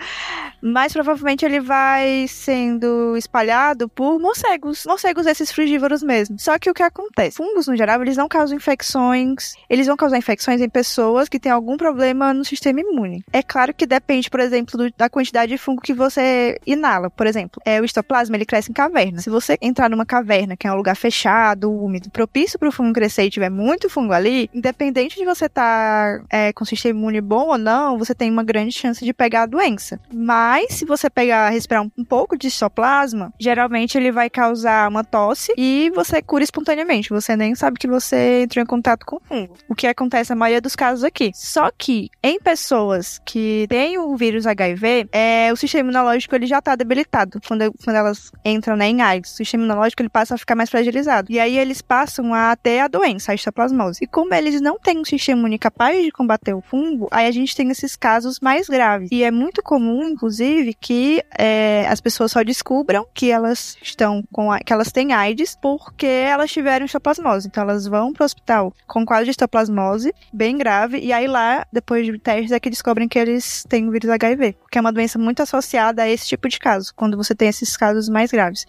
[0.61, 6.37] Mas provavelmente ele vai sendo espalhado por morcegos, morcegos esses frugívoros mesmo.
[6.39, 7.37] Só que o que acontece?
[7.37, 11.51] Fungos, no geral, eles não causam infecções, eles vão causar infecções em pessoas que têm
[11.51, 13.23] algum problema no sistema imune.
[13.31, 17.09] É claro que depende, por exemplo, do- da quantidade de fungo que você inala.
[17.09, 19.19] Por exemplo, é, o histoplasma, ele cresce em caverna.
[19.19, 22.93] Se você entrar numa caverna, que é um lugar fechado, úmido, propício para o fungo
[22.93, 26.21] crescer e tiver muito fungo ali, independente de você estar
[26.53, 29.99] com sistema imune bom ou não, você tem uma grande chance de pegar a doença.
[30.13, 35.03] Mas se você pegar, respirar um, um pouco de histoplasma, geralmente ele vai causar uma
[35.03, 37.09] tosse e você cura espontaneamente.
[37.09, 39.55] Você nem sabe que você entrou em contato com o fungo.
[39.67, 41.31] O que acontece na maioria dos casos aqui.
[41.33, 46.59] Só que em pessoas que têm o vírus HIV, é, o sistema imunológico ele já
[46.59, 49.31] está debilitado quando, quando elas entram né, em AIDS.
[49.33, 51.31] O sistema imunológico ele passa a ficar mais fragilizado.
[51.31, 53.99] E aí eles passam a ter a doença, a histoplasmose.
[54.03, 57.31] E como eles não têm um sistema imune capaz de combater o fungo, aí a
[57.31, 59.09] gente tem esses casos mais graves.
[59.11, 64.51] E é muito comum, inclusive, que é, as pessoas só descubram que elas estão com
[64.51, 67.47] a, que elas têm AIDS porque elas tiveram histoplasmose.
[67.47, 72.05] Então elas vão pro hospital com quadro de histoplasmose bem grave e aí lá, depois
[72.05, 75.19] de testes, é que descobrem que eles têm o vírus HIV, que é uma doença
[75.19, 78.65] muito associada a esse tipo de caso, quando você tem esses casos mais graves.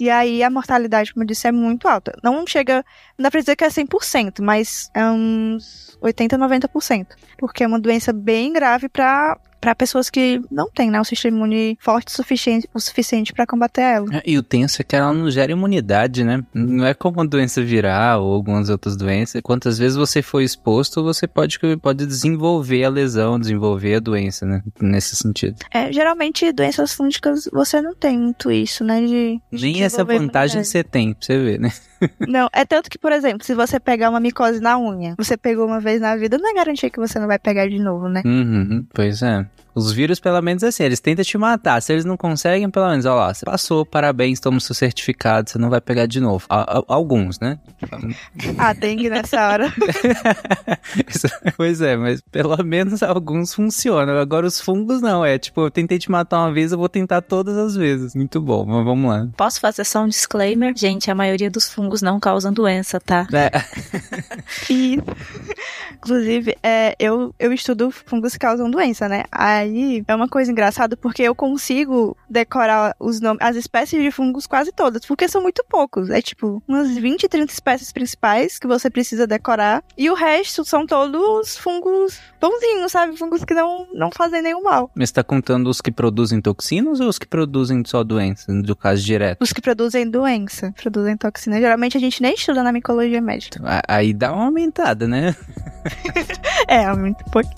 [0.00, 2.18] E aí a mortalidade, como eu disse, é muito alta.
[2.22, 2.84] Não chega,
[3.18, 7.06] não dá pra dizer que é 100%, mas é uns 80, 90%,
[7.38, 11.36] porque é uma doença bem grave pra para pessoas que não têm né, um sistema
[11.38, 14.06] imune forte o suficiente, o suficiente para combater ela.
[14.16, 16.40] É, E o tenso é que ela não gera imunidade, né?
[16.54, 19.40] Não é como uma doença viral ou algumas outras doenças.
[19.42, 24.62] Quantas vezes você foi exposto, você pode, pode desenvolver a lesão, desenvolver a doença, né?
[24.80, 25.56] Nesse sentido.
[25.72, 29.00] É, geralmente, doenças fúngicas, você não tem muito isso, né?
[29.00, 30.64] De, de Nem essa vantagem imunidade.
[30.64, 31.72] você tem, pra você ver, né?
[32.26, 35.66] Não, é tanto que, por exemplo, se você pegar uma micose na unha, você pegou
[35.66, 38.22] uma vez na vida, não é garantia que você não vai pegar de novo, né?
[38.24, 39.46] Uhum, pois é.
[39.76, 41.80] Os vírus, pelo menos assim, eles tentam te matar.
[41.82, 45.50] Se eles não conseguem, pelo menos, ó lá, você passou, parabéns, toma o seu certificado,
[45.50, 46.46] você não vai pegar de novo.
[46.48, 47.58] A- a- alguns, né?
[48.58, 49.72] A dengue nessa hora.
[51.56, 54.16] Pois é, mas pelo menos alguns funcionam.
[54.18, 57.20] Agora os fungos não, é tipo, eu tentei te matar uma vez, eu vou tentar
[57.22, 58.14] todas as vezes.
[58.14, 59.28] Muito bom, mas vamos lá.
[59.36, 60.72] Posso fazer só um disclaimer?
[60.76, 63.26] Gente, a maioria dos fungos não causam doença, tá?
[63.32, 63.50] É,
[64.70, 64.98] E,
[65.94, 69.24] inclusive, é, eu, eu estudo fungos que causam doença, né?
[69.30, 69.65] Aí
[70.06, 74.72] é uma coisa engraçada porque eu consigo decorar os nomes, as espécies de fungos quase
[74.72, 76.10] todas, porque são muito poucos.
[76.10, 79.82] É tipo umas 20, 30 espécies principais que você precisa decorar.
[79.96, 83.16] E o resto são todos fungos bonzinhos, sabe?
[83.16, 84.90] Fungos que não, não fazem nenhum mal.
[84.94, 88.76] mas você tá contando os que produzem toxinas ou os que produzem só doença, no
[88.76, 89.42] caso direto?
[89.42, 91.60] Os que produzem doença, produzem toxina.
[91.60, 93.60] Geralmente a gente nem estuda na micologia médica.
[93.86, 95.34] Aí dá uma aumentada, né?
[96.68, 97.48] É, muito pouco.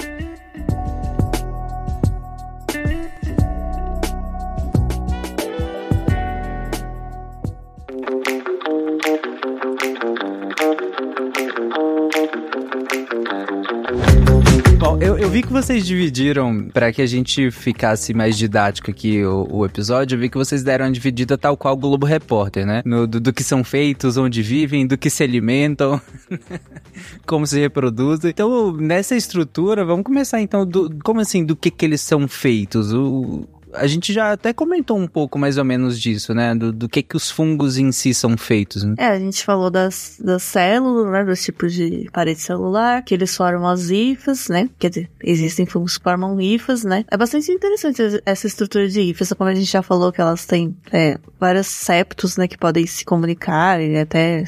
[14.78, 19.24] Bom, eu, eu vi que vocês dividiram, pra que a gente ficasse mais didático aqui
[19.24, 22.64] o, o episódio, eu vi que vocês deram uma dividida tal qual o Globo Repórter,
[22.66, 22.82] né?
[22.84, 26.00] No- do, do que são feitos, onde vivem, do que se alimentam,
[27.26, 28.30] como se reproduzem.
[28.30, 32.92] Então, nessa estrutura, vamos começar então, do, como assim, do que que eles são feitos?
[32.92, 36.54] O, a gente já até comentou um pouco mais ou menos disso, né?
[36.54, 38.94] Do, do que que os fungos em si são feitos, né?
[38.98, 41.24] É, a gente falou das, das células, né?
[41.24, 44.68] Dos tipos de parede celular, que eles formam as hifas, né?
[44.78, 47.04] Quer dizer, existem fungos que formam hifas, né?
[47.11, 50.76] É bastante interessante essa estrutura de hifas, como a gente já falou que elas têm
[50.92, 52.48] é, vários septos, né?
[52.48, 54.44] Que podem se comunicar e até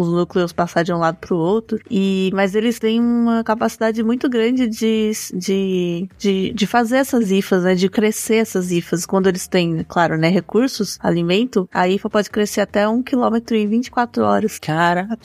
[0.00, 1.78] os núcleos passar de um lado pro outro.
[1.90, 7.62] E, mas eles têm uma capacidade muito grande de, de, de, de fazer essas hifas,
[7.64, 7.74] né?
[7.74, 9.04] De crescer essas hifas.
[9.06, 13.66] Quando eles têm, claro, né, recursos, alimento, a hifa pode crescer até um quilômetro em
[13.66, 14.58] 24 horas.
[14.58, 15.18] Caraca,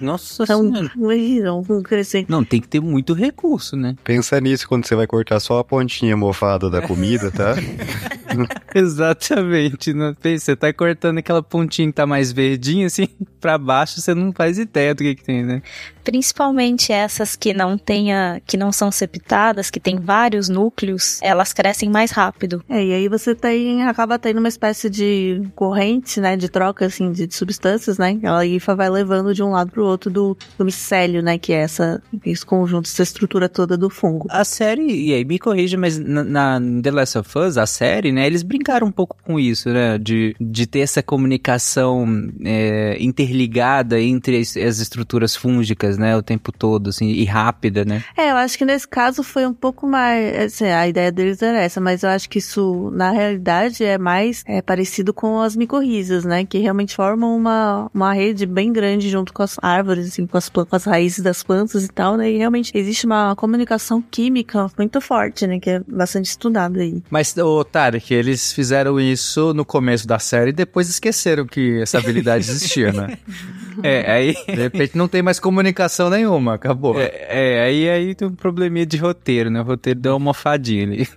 [0.00, 0.90] nossa Então, senhora.
[0.96, 2.24] imagina, um crescer.
[2.28, 3.96] Não, tem que ter muito recurso, né?
[4.04, 7.54] Pensa nisso quando você vai cortar só a pontinha mofada da comida, tá?
[8.74, 9.92] Exatamente.
[9.92, 13.08] Não, pensa, você tá cortando aquela pontinha que tá mais verdinha, assim,
[13.40, 15.62] pra baixo, você não faz ideia do que que tem, né?
[16.02, 21.90] Principalmente essas que não tenha, que não são septadas, que tem vários núcleos, elas crescem
[21.90, 22.64] mais rápido.
[22.68, 27.12] É, e aí você tem, acaba tendo uma espécie de corrente, né, de troca, assim,
[27.12, 30.64] de, de substâncias, né, a hifa vai levando de um lado pro outro do, do
[30.64, 34.26] micélio, né, que é essa, esse conjunto, essa estrutura toda do fungo.
[34.30, 38.10] A série, e aí me corrija, mas na, na The Last of Us, a série,
[38.10, 42.06] né, eles brincaram um pouco com isso, né, de, de ter essa comunicação
[42.42, 48.02] é, interligada entre as, as estruturas fúngicas, né, o tempo todo, assim, e rápida, né?
[48.16, 51.58] É, eu acho que nesse caso foi um pouco mais, assim, a ideia deles era
[51.58, 56.24] essa, mas eu acho que isso, na realidade, é mais é, parecido com as micorrizas,
[56.24, 60.36] né, que realmente formam uma, uma rede bem grande junto com as árvores, assim, com
[60.36, 64.70] as, com as raízes das plantas e tal, né, e realmente existe uma comunicação química
[64.76, 67.02] muito forte, né, que é bastante estudada aí.
[67.10, 71.98] Mas, ô, Tarek, eles fizeram isso no começo da série e depois esqueceram que essa
[71.98, 73.18] habilidade existia, né?
[73.82, 74.34] É, aí...
[74.46, 77.00] De repente não tem mais comunicação nenhuma, acabou.
[77.00, 79.60] É, é, aí, aí tem um probleminha de roteiro, né?
[79.60, 81.08] O roteiro deu uma mofadinha ali.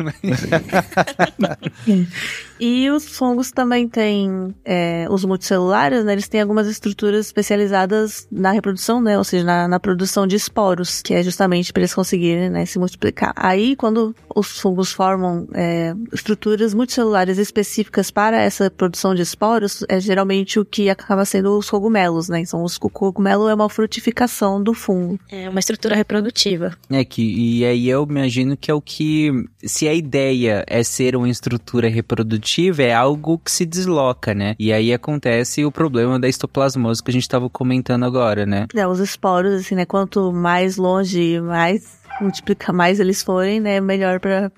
[2.66, 8.52] E os fungos também têm, é, os multicelulares, né, eles têm algumas estruturas especializadas na
[8.52, 12.50] reprodução, né, ou seja, na, na produção de esporos, que é justamente para eles conseguirem,
[12.50, 13.34] né, se multiplicar.
[13.36, 20.00] Aí, quando os fungos formam é, estruturas multicelulares específicas para essa produção de esporos, é
[20.00, 24.62] geralmente o que acaba sendo os cogumelos, né, então os, o cogumelo é uma frutificação
[24.62, 25.20] do fungo.
[25.32, 26.78] É uma estrutura reprodutiva.
[26.92, 29.32] É que, e aí eu imagino que é o que,
[29.64, 34.56] se a ideia é ser uma estrutura reprodutiva, é algo que se desloca, né?
[34.60, 38.68] E aí acontece o problema da histoplasmose que a gente tava comentando agora, né?
[38.76, 44.20] É, os esporos, assim, né, quanto mais longe, mais multiplicar mais eles forem, né, melhor
[44.20, 44.50] para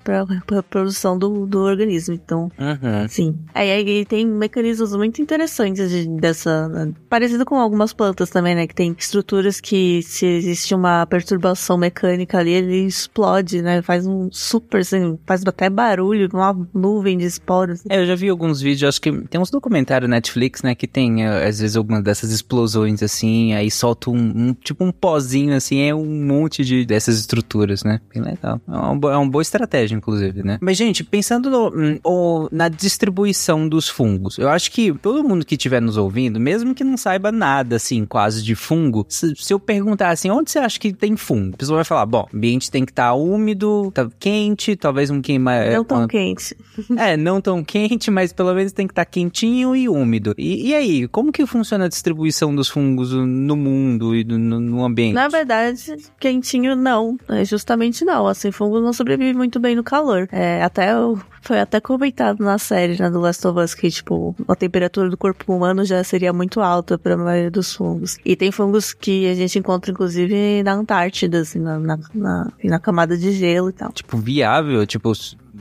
[0.46, 2.14] para produção do, do organismo.
[2.14, 3.08] Então, Uhum.
[3.08, 3.34] sim.
[3.54, 6.70] Aí, aí tem mecanismos muito interessantes de, dessa,
[7.08, 12.38] parecido com algumas plantas também, né, que tem estruturas que se existe uma perturbação mecânica
[12.38, 17.82] ali, ele explode, né, faz um super, assim, faz até barulho, uma nuvem de esporos.
[17.88, 21.24] É, eu já vi alguns vídeos, acho que tem uns documentários Netflix, né, que tem,
[21.24, 24.16] eh, às vezes, alguma dessas explosões, assim, aí solta um,
[24.48, 27.45] um- tipo um pozinho, assim, é um monte de dessas estruturas,
[27.84, 28.00] né?
[28.12, 28.60] Bem legal.
[28.68, 30.58] É uma, boa- é uma boa estratégia, inclusive, né?
[30.60, 35.44] Mas, gente, pensando no- hum, o- na distribuição dos fungos, eu acho que todo mundo
[35.44, 39.52] que estiver nos ouvindo, mesmo que não saiba nada, assim, quase de fungo, se, se
[39.52, 41.54] eu perguntar assim, onde você acha que tem fungo?
[41.54, 45.20] A pessoa vai falar, bom, o ambiente tem que estar úmido, tá quente, talvez um
[45.20, 45.64] queima...
[45.66, 46.56] Não tão uma- quente.
[46.96, 50.34] é, não tão quente, mas pelo menos tem que estar quentinho e úmido.
[50.36, 54.60] E, e aí, como que funciona a distribuição dos fungos no mundo e no, no-
[54.60, 55.14] no ambiente?
[55.14, 57.16] Na verdade, quentinho não.
[57.36, 58.26] É justamente não.
[58.26, 60.28] Assim, fungo não sobrevive muito bem no calor.
[60.32, 64.34] É, até o- foi até comentado na série, né, do Last of Us, que, tipo,
[64.48, 68.16] a temperatura do corpo humano já seria muito alta para a maioria dos fungos.
[68.24, 72.78] E tem fungos que a gente encontra, inclusive, na Antártida, assim, na, na, na, na
[72.80, 73.92] camada de gelo e tal.
[73.92, 75.12] Tipo, viável, tipo,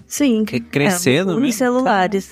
[0.07, 0.43] Sim.
[0.45, 1.39] cre- crescendo, é, né?
[1.39, 2.31] unicelulares.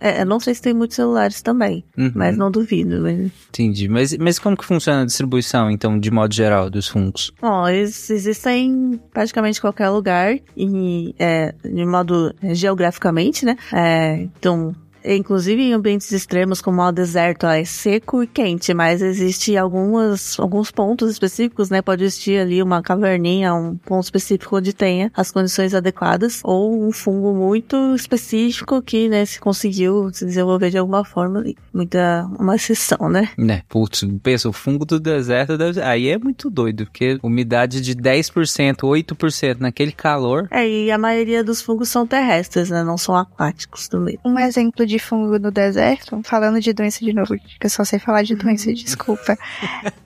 [0.00, 3.00] É, eu não sei se tem muitos celulares também, Uhum, mas não duvido.
[3.00, 3.30] Né?
[3.48, 3.88] Entendi.
[3.88, 7.32] Mas, mas como que funciona a distribuição, então, de modo geral, dos fungos?
[7.40, 13.56] Bom, eles existem em praticamente qualquer lugar e é, de modo é, geograficamente, né?
[13.72, 14.74] É, então,
[15.16, 20.70] inclusive em ambientes extremos como o deserto, é seco e quente, mas existe algumas, alguns
[20.70, 21.80] pontos específicos, né?
[21.82, 26.92] Pode existir ali uma caverninha, um ponto específico onde tenha as condições adequadas ou um
[26.92, 33.08] fungo muito específico que, né, se conseguiu se desenvolver de alguma forma, muita uma exceção,
[33.08, 33.30] né?
[33.36, 37.94] Né, putz, pensa, o fungo do deserto, deve- aí é muito doido, porque umidade de
[37.94, 42.82] 10%, 8% naquele calor, É, e a maioria dos fungos são terrestres, né?
[42.82, 44.18] Não são aquáticos também.
[44.24, 47.98] Um exemplo de fungo no deserto, falando de doença de novo, que eu só sei
[47.98, 49.36] falar de doença, desculpa,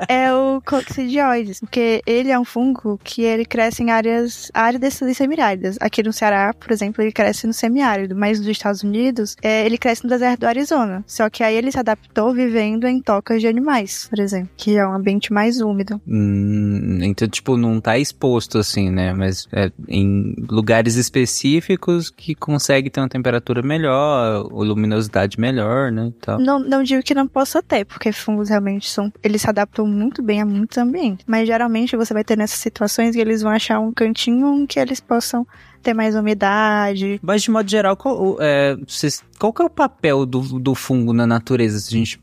[0.08, 5.14] é o coccidioides, porque ele é um fungo que ele cresce em áreas áridas e
[5.14, 5.76] semiáridas.
[5.80, 9.78] Aqui no Ceará, por exemplo, ele cresce no semiárido, mas nos Estados Unidos, é, ele
[9.78, 11.04] cresce no deserto do Arizona.
[11.06, 14.86] Só que aí ele se adaptou vivendo em tocas de animais, por exemplo, que é
[14.86, 16.00] um ambiente mais úmido.
[16.06, 19.12] Hum, então, tipo, não tá exposto assim, né?
[19.12, 26.08] Mas é em lugares específicos que consegue ter uma temperatura melhor, ou luminosidade melhor, né?
[26.08, 26.38] e tal.
[26.38, 29.12] Não, não digo que não possa ter, porque fungos realmente são.
[29.22, 31.24] Eles se adaptam muito bem a muitos ambientes.
[31.26, 35.00] Mas geralmente você vai ter nessas situações que eles vão achar um cantinho que eles
[35.00, 35.46] possam
[35.82, 37.18] ter mais umidade.
[37.22, 41.12] Mas de modo geral, qual, é, vocês- qual que é o papel do, do fungo
[41.12, 41.78] na natureza?
[41.80, 42.20] Se a gente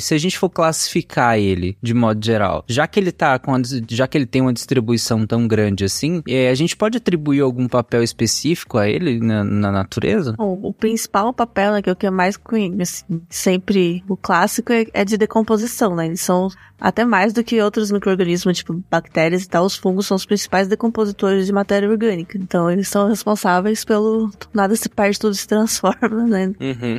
[0.00, 3.60] se a gente for classificar ele de modo geral, já que ele tá com a
[3.86, 7.68] já que ele tem uma distribuição tão grande assim, é, a gente pode atribuir algum
[7.68, 10.32] papel específico a ele na, na natureza?
[10.38, 12.38] Bom, o principal papel, né, que é o que é mais
[12.80, 16.06] assim, sempre o clássico, é, é de decomposição, né?
[16.06, 16.48] Eles são
[16.80, 20.68] até mais do que outros micro-organismos, tipo bactérias e tal, os fungos são os principais
[20.68, 22.38] decompositores de matéria orgânica.
[22.38, 26.52] Então eles são responsáveis pelo nada se perde, tudo se transforma, né?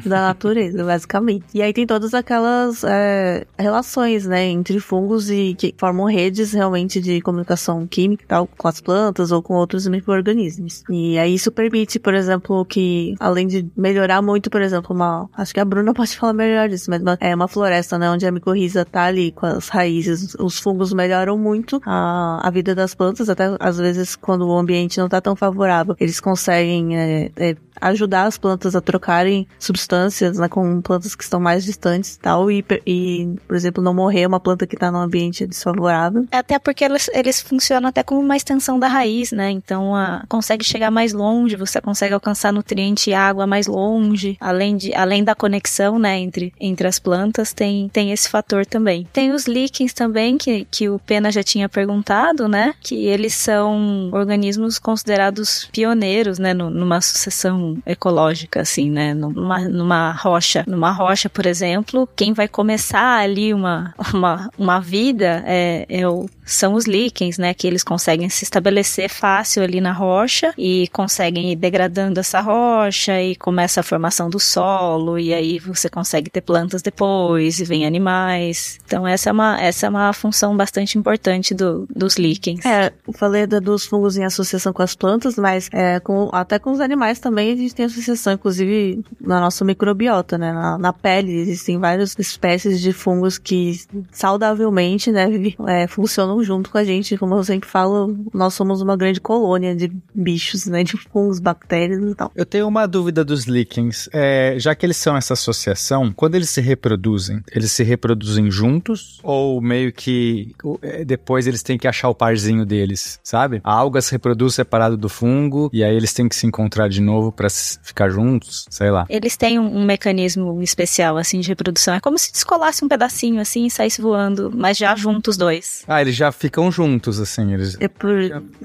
[0.05, 1.45] da natureza, basicamente.
[1.53, 6.99] E aí tem todas aquelas é, relações, né, entre fungos e que formam redes realmente
[7.01, 10.83] de comunicação química tal, com as plantas ou com outros micro-organismos.
[10.89, 15.53] E aí isso permite, por exemplo, que além de melhorar muito, por exemplo, uma, acho
[15.53, 18.31] que a Bruna pode falar melhor disso, mas uma- é uma floresta, né, onde a
[18.31, 23.29] micorriza tá ali com as raízes, os fungos melhoram muito a, a vida das plantas,
[23.29, 25.68] até às vezes quando o ambiente não tá tão favorável,
[25.99, 31.39] eles conseguem é, é, ajudar as plantas a trocarem substâncias, né, com plantas que estão
[31.39, 34.99] mais distantes e tal, e, e, por exemplo, não morrer uma planta que está num
[34.99, 36.25] ambiente desfavorável.
[36.31, 39.49] Até porque eles, eles funcionam até como uma extensão da raiz, né?
[39.49, 44.75] Então, a, consegue chegar mais longe, você consegue alcançar nutriente e água mais longe, além,
[44.75, 49.07] de, além da conexão, né, entre, entre as plantas, tem, tem esse fator também.
[49.11, 52.73] Tem os líquens também, que, que o Pena já tinha perguntado, né?
[52.81, 59.13] Que eles são organismos considerados pioneiros, né, numa sucessão ecológica, assim, né?
[59.13, 60.63] Numa, numa rocha.
[60.67, 66.27] Numa rocha, por exemplo, quem vai começar ali uma, uma, uma vida é, é o,
[66.49, 67.53] são os líquens, né?
[67.53, 73.21] Que eles conseguem se estabelecer fácil ali na rocha e conseguem ir degradando essa rocha
[73.21, 77.85] e começa a formação do solo e aí você consegue ter plantas depois e vem
[77.85, 78.79] animais.
[78.85, 82.65] Então essa é uma, essa é uma função bastante importante do, dos líquens.
[82.65, 86.57] É, eu falei da- dos fungos em associação com as plantas, mas é, com, até
[86.59, 90.51] com os animais também a gente tem associação, inclusive na nossa microbiota, né?
[90.51, 93.79] Na, na pele existem várias espécies de fungos que
[94.11, 95.27] saudavelmente, né,
[95.67, 97.17] é, funcionam junto com a gente.
[97.17, 100.83] Como eu sempre falo, nós somos uma grande colônia de bichos, né?
[100.89, 102.31] De fungos, bactérias e tal.
[102.35, 104.09] Eu tenho uma dúvida dos líquens.
[104.11, 109.19] É, já que eles são essa associação, quando eles se reproduzem, eles se reproduzem juntos?
[109.23, 113.61] Ou meio que é, depois eles têm que achar o parzinho deles, sabe?
[113.63, 117.01] A alga se reproduz separado do fungo e aí eles têm que se encontrar de
[117.01, 119.05] novo pra s- ficar juntos, sei lá.
[119.09, 121.93] Eles têm um, um mecanismo especial, assim, de reprodução.
[121.93, 125.83] É como se descolasse um pedacinho, assim, e saísse voando, mas já juntos os dois.
[125.87, 127.77] Ah, eles já ficam juntos, assim, eles...
[127.79, 128.11] É por.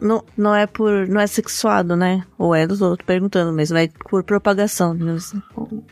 [0.00, 1.06] Não, não é por.
[1.08, 2.24] Não é sexuado, né?
[2.38, 4.94] Ou é, tô perguntando mesmo, é por propagação.
[4.94, 5.16] né?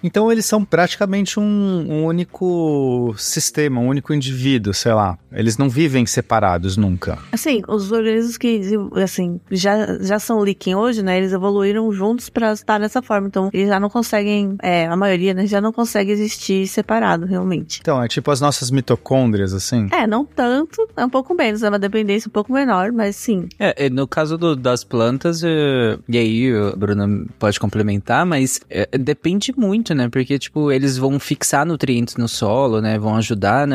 [0.02, 5.18] Então eles são praticamente um, um único sistema, um único indivíduo, sei lá.
[5.32, 7.18] Eles não vivem separados nunca.
[7.32, 8.60] Assim, os organismos que
[9.02, 11.16] assim, já, já são líquen hoje, né?
[11.18, 13.26] Eles evoluíram juntos pra estar nessa forma.
[13.28, 15.46] Então, eles já não conseguem, é, a maioria, né?
[15.46, 17.78] Já não consegue existir separado, realmente.
[17.80, 19.88] Então, é tipo as nossas mitocôndrias, assim.
[19.90, 23.48] É, não tanto, é um pouco menos, é uma dependência um pouco menor, mas sim.
[23.58, 29.52] É, no caso do- das plantas, e aí a Bruna pode complementar, mas é, depende
[29.56, 30.08] muito, né?
[30.08, 32.98] Porque, tipo, eles vão fixar nutrientes no solo, né?
[32.98, 33.66] Vão ajudar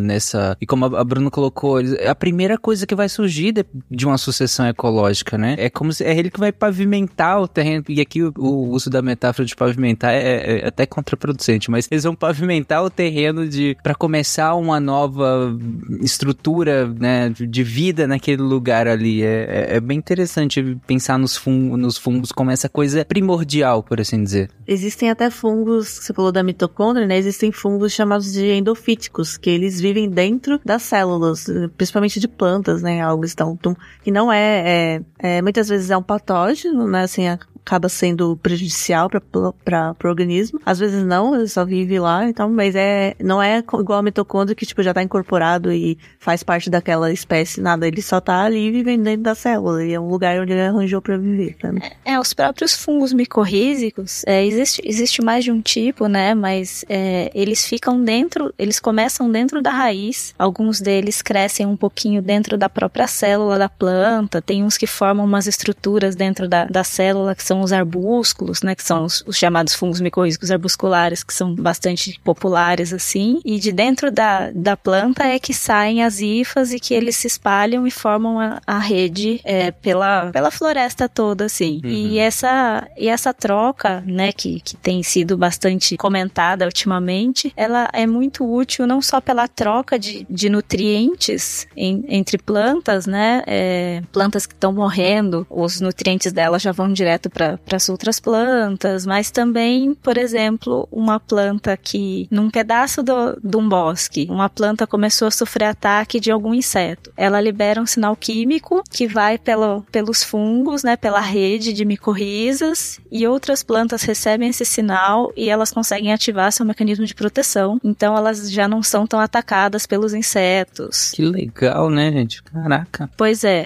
[0.00, 0.56] nessa.
[0.60, 4.06] E como a, a Bruna colocou, eles- a primeira coisa que vai surgir de, de
[4.06, 5.54] uma sucessão ecológica, né?
[5.58, 7.84] É como se é ele que vai pavimentar o terreno.
[7.88, 12.04] E aqui o, o uso da metáfora de pavimentar é, é até contraproducente, mas eles
[12.04, 15.56] vão pavimentar o terreno de para começar uma nova
[16.00, 19.22] estrutura, né, de vida naquele lugar ali.
[19.22, 24.00] É, é, é bem interessante pensar nos, fun nos fungos como essa coisa primordial, por
[24.00, 24.50] assim dizer.
[24.66, 27.16] Existem até fungos, você falou da mitocôndria, né?
[27.16, 31.46] Existem fungos chamados de endofíticos, que eles vivem dentro das células,
[31.76, 33.00] principalmente de plantas, né?
[33.00, 33.58] Algo estão,
[34.02, 37.02] que não é, é, é, muitas vezes é um patógeno, né?
[37.02, 37.24] Assim,
[37.64, 40.60] acaba sendo prejudicial para o organismo.
[40.64, 44.54] Às vezes não, ele só vive lá, então, mas é, não é igual a mitocôndria
[44.54, 47.86] que, tipo, já tá incorporado e faz parte daquela espécie, nada.
[47.86, 51.00] Ele só tá ali vivendo dentro da célula e é um lugar onde ele arranjou
[51.00, 51.56] para viver.
[51.62, 51.90] Né?
[52.04, 56.34] É, os próprios fungos micorrízicos, é, existe, existe mais de um tipo, né?
[56.34, 60.34] Mas é, eles ficam dentro, eles começam dentro da raiz.
[60.38, 64.42] Alguns deles crescem um pouquinho dentro da própria célula da planta.
[64.42, 68.76] Tem uns que formam umas estruturas dentro da, da célula que são os arbúsculos, né,
[68.76, 73.72] que são os, os chamados fungos micorrízicos arbusculares, que são bastante populares assim, e de
[73.72, 77.90] dentro da, da planta é que saem as hifas e que eles se espalham e
[77.90, 81.80] formam a, a rede é, pela, pela floresta toda, assim.
[81.82, 81.90] Uhum.
[81.90, 88.06] E essa e essa troca, né, que, que tem sido bastante comentada ultimamente, ela é
[88.06, 94.46] muito útil não só pela troca de, de nutrientes em, entre plantas, né, é, plantas
[94.46, 97.28] que estão morrendo, os nutrientes delas já vão direto
[97.64, 103.56] para as outras plantas, mas também, por exemplo, uma planta que num pedaço do, de
[103.56, 107.12] um bosque, uma planta começou a sofrer ataque de algum inseto.
[107.16, 113.00] Ela libera um sinal químico que vai pelo, pelos fungos, né, pela rede de micorrizas
[113.10, 117.80] e outras plantas recebem esse sinal e elas conseguem ativar seu mecanismo de proteção.
[117.82, 121.12] Então elas já não são tão atacadas pelos insetos.
[121.12, 122.42] Que legal, né, gente?
[122.42, 123.10] Caraca.
[123.16, 123.64] Pois é.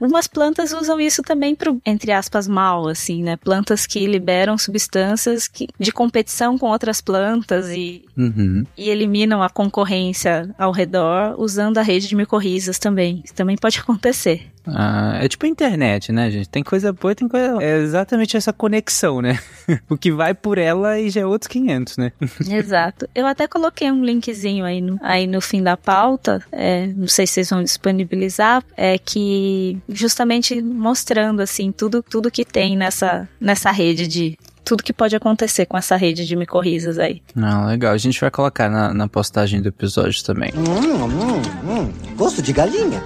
[0.00, 3.36] algumas plantas usam isso também pro, entre aspas, mal, assim, né?
[3.36, 8.64] Plantas que liberam substâncias que, de competição com outras plantas e, uhum.
[8.76, 13.22] e eliminam a concorrência ao redor usando a rede de micorrizas também.
[13.24, 14.53] Isso também pode acontecer.
[14.66, 16.48] Ah, é tipo a internet, né, gente?
[16.48, 17.62] Tem coisa boa e tem coisa.
[17.62, 19.38] É exatamente essa conexão, né?
[19.88, 22.12] o que vai por ela e já é outros 500, né?
[22.48, 23.08] Exato.
[23.14, 27.26] Eu até coloquei um linkzinho aí no, aí no fim da pauta, é, não sei
[27.26, 33.70] se vocês vão disponibilizar, é que justamente mostrando, assim, tudo, tudo que tem nessa, nessa
[33.70, 37.20] rede de tudo que pode acontecer com essa rede de micorrizas aí.
[37.34, 37.92] Não, legal.
[37.92, 40.52] A gente vai colocar na, na postagem do episódio também.
[40.56, 41.92] Hum, hum, hum.
[42.16, 43.02] Gosto de galinha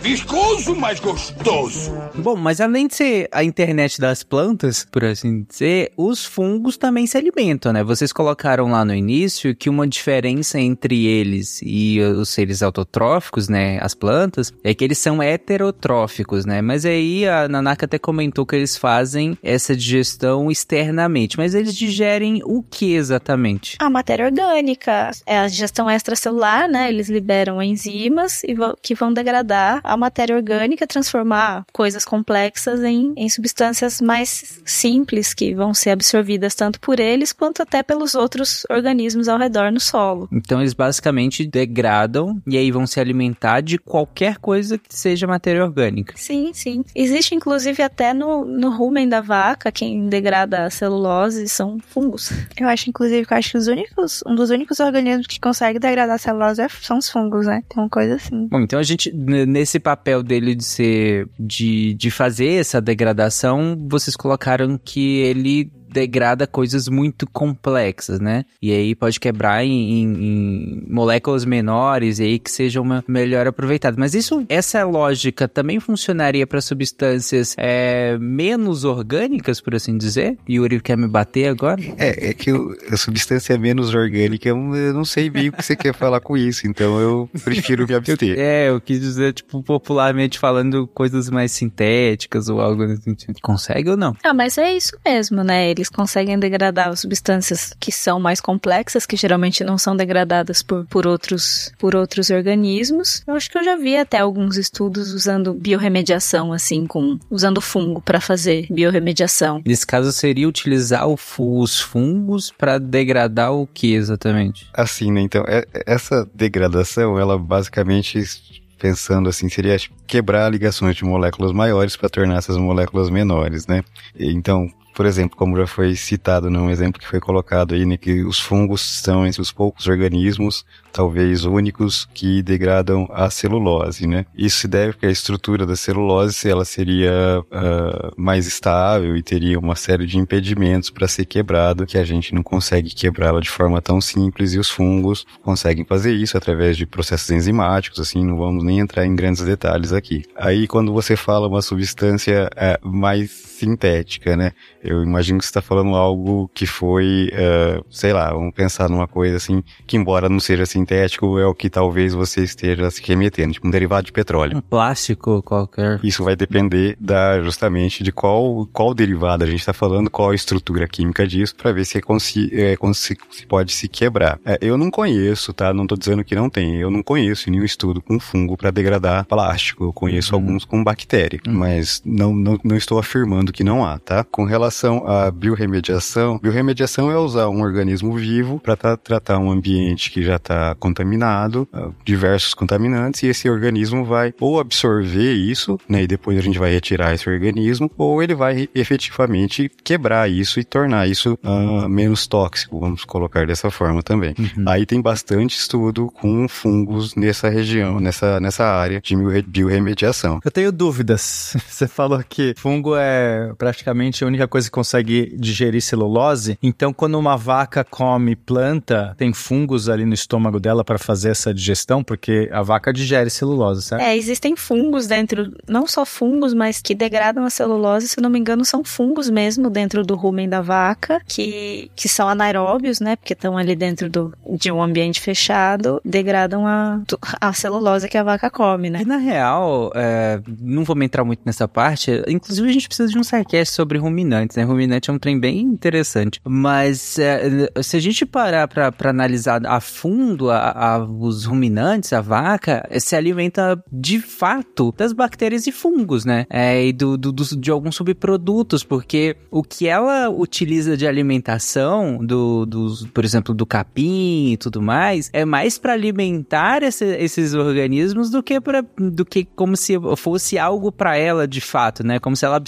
[0.00, 1.92] viscoso, mas gostoso.
[2.14, 7.06] Bom, mas além de ser a internet das plantas, por assim dizer, os fungos também
[7.06, 7.84] se alimentam, né?
[7.84, 13.78] Vocês colocaram lá no início que uma diferença entre eles e os seres autotróficos, né,
[13.82, 16.62] as plantas, é que eles são heterotróficos, né?
[16.62, 22.40] Mas aí a Nanaka até comentou que eles fazem essa digestão externamente, mas eles digerem
[22.44, 23.76] o que exatamente?
[23.80, 26.88] A matéria orgânica, é a digestão extracelular, né?
[26.88, 28.42] Eles liberam enzimas
[28.82, 35.52] que vão degradar a matéria orgânica, transformar coisas complexas em, em substâncias mais simples que
[35.52, 40.28] vão ser absorvidas tanto por eles quanto até pelos outros organismos ao redor no solo.
[40.30, 45.64] Então eles basicamente degradam e aí vão se alimentar de qualquer coisa que seja matéria
[45.64, 46.14] orgânica.
[46.16, 46.84] Sim, sim.
[46.94, 52.30] Existe inclusive até no, no rumen da vaca, quem degrada a celulose são fungos.
[52.56, 55.80] Eu acho inclusive que eu acho que os únicos, um dos únicos organismos que consegue
[55.80, 57.64] degradar a celulose é, são os fungos, né?
[57.68, 58.46] Tem uma coisa assim.
[58.46, 64.14] Bom, então a gente nesse papel dele de ser de, de fazer essa degradação, vocês
[64.16, 68.44] colocaram que ele degrada coisas muito complexas, né?
[68.60, 73.46] E aí pode quebrar em, em, em moléculas menores e aí que seja uma melhor
[73.46, 73.96] aproveitada.
[73.98, 80.38] Mas isso, essa lógica também funcionaria para substâncias é, menos orgânicas, por assim dizer?
[80.48, 81.80] Yuri quer me bater agora?
[81.96, 85.76] É, é que eu, a substância menos orgânica, eu, não sei bem o que você
[85.76, 88.38] quer falar com isso, então eu prefiro me abster.
[88.38, 93.38] é, eu quis dizer, tipo, popularmente falando coisas mais sintéticas ou algo nesse sentido.
[93.42, 94.16] Consegue ou não?
[94.22, 95.70] Ah, mas é isso mesmo, né?
[95.80, 101.06] Eles conseguem degradar substâncias que são mais complexas, que geralmente não são degradadas por, por,
[101.06, 103.22] outros, por outros organismos.
[103.26, 108.00] Eu acho que eu já vi até alguns estudos usando biorremediação, assim, com usando fungo
[108.00, 109.62] para fazer biorremediação.
[109.64, 114.68] Nesse caso, seria utilizar o, os fungos para degradar o que exatamente?
[114.74, 115.20] Assim, né?
[115.20, 119.76] Então, é, essa degradação, ela basicamente pensando assim, seria
[120.06, 123.84] quebrar ligações de moléculas maiores para tornar essas moléculas menores, né?
[124.18, 128.22] Então, por exemplo, como já foi citado num exemplo que foi colocado aí, né, que
[128.24, 134.26] os fungos são entre os poucos organismos talvez únicos que degradam a celulose, né?
[134.36, 139.58] Isso se deve porque a estrutura da celulose ela seria uh, mais estável e teria
[139.58, 143.80] uma série de impedimentos para ser quebrada que a gente não consegue quebrá-la de forma
[143.80, 148.64] tão simples e os fungos conseguem fazer isso através de processos enzimáticos, assim, não vamos
[148.64, 150.24] nem entrar em grandes detalhes aqui.
[150.36, 154.52] Aí quando você fala uma substância uh, mais sintética, né?
[154.82, 159.06] Eu imagino que você está falando algo que foi, uh, sei lá, vamos pensar numa
[159.06, 163.52] coisa assim que embora não seja sintético é o que talvez você esteja se remetendo,
[163.52, 164.56] tipo um derivado de petróleo.
[164.56, 166.00] Um plástico qualquer.
[166.02, 170.34] Isso vai depender da justamente de qual qual derivado a gente está falando, qual a
[170.34, 174.38] estrutura química disso, para ver se, é, é, se, se pode se quebrar.
[174.44, 175.72] É, eu não conheço, tá?
[175.72, 176.76] Não estou dizendo que não tem.
[176.76, 179.84] Eu não conheço nenhum estudo com fungo para degradar plástico.
[179.84, 180.40] Eu conheço uhum.
[180.40, 181.54] alguns com bactéria, uhum.
[181.54, 184.24] mas não, não, não estou afirmando que não há, tá?
[184.24, 190.22] Com relação à biorremediação, biorremediação é usar um organismo vivo para tratar um ambiente que
[190.22, 196.06] já está contaminado, uh, diversos contaminantes, e esse organismo vai ou absorver isso, né, e
[196.06, 201.08] depois a gente vai retirar esse organismo, ou ele vai efetivamente quebrar isso e tornar
[201.08, 204.34] isso uh, menos tóxico, vamos colocar dessa forma também.
[204.38, 204.64] Uhum.
[204.66, 210.40] Aí tem bastante estudo com fungos nessa região, nessa, nessa área de biorremediação.
[210.44, 211.56] Eu tenho dúvidas.
[211.68, 217.18] Você falou que fungo é praticamente a única coisa que consegue digerir celulose, então quando
[217.18, 222.48] uma vaca come planta, tem fungos ali no estômago dela para fazer essa digestão, porque
[222.52, 224.02] a vaca digere celulose, certo?
[224.02, 228.38] É, existem fungos dentro, não só fungos, mas que degradam a celulose, se não me
[228.38, 233.16] engano, são fungos mesmo dentro do rumen da vaca, que, que são anaeróbios, né?
[233.16, 237.00] Porque estão ali dentro do, de um ambiente fechado, degradam a,
[237.40, 239.00] a celulose que a vaca come, né?
[239.02, 243.18] E na real, é, não vou entrar muito nessa parte, inclusive a gente precisa de
[243.18, 244.64] um sidecast sobre ruminantes, né?
[244.64, 249.80] Ruminante é um trem bem interessante, mas é, se a gente parar para analisar a
[249.80, 256.24] fundo a, a, os ruminantes, a vaca se alimenta de fato das bactérias e fungos,
[256.24, 256.46] né?
[256.50, 262.18] É, e do, do, do, de alguns subprodutos, porque o que ela utiliza de alimentação,
[262.18, 262.66] do,
[263.12, 268.42] por exemplo, do capim e tudo mais, é mais para alimentar esse, esses organismos do
[268.42, 272.18] que para do que como se fosse algo para ela de fato, né?
[272.18, 272.60] Como se ela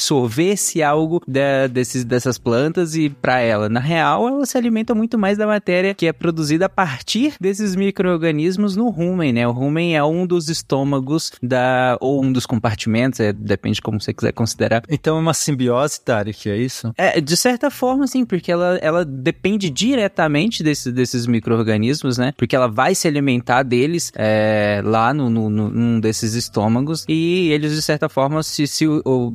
[0.52, 3.68] absorvesse algo de, desses, dessas plantas e para ela.
[3.68, 7.74] Na real, ela se alimenta muito mais da matéria que é produzida a partir desses
[7.74, 9.46] micro-organismos no rumen, né?
[9.46, 14.12] O rumen é um dos estômagos da ou um dos compartimentos, é, depende como você
[14.12, 14.82] quiser considerar.
[14.88, 16.92] Então é uma simbiose, Tarek, é isso?
[16.96, 22.32] É, de certa forma, sim, porque ela, ela depende diretamente desse, desses micro-organismos, né?
[22.36, 27.50] Porque ela vai se alimentar deles é, lá no, no, no, num desses estômagos e
[27.50, 28.84] eles, de certa forma, se, se,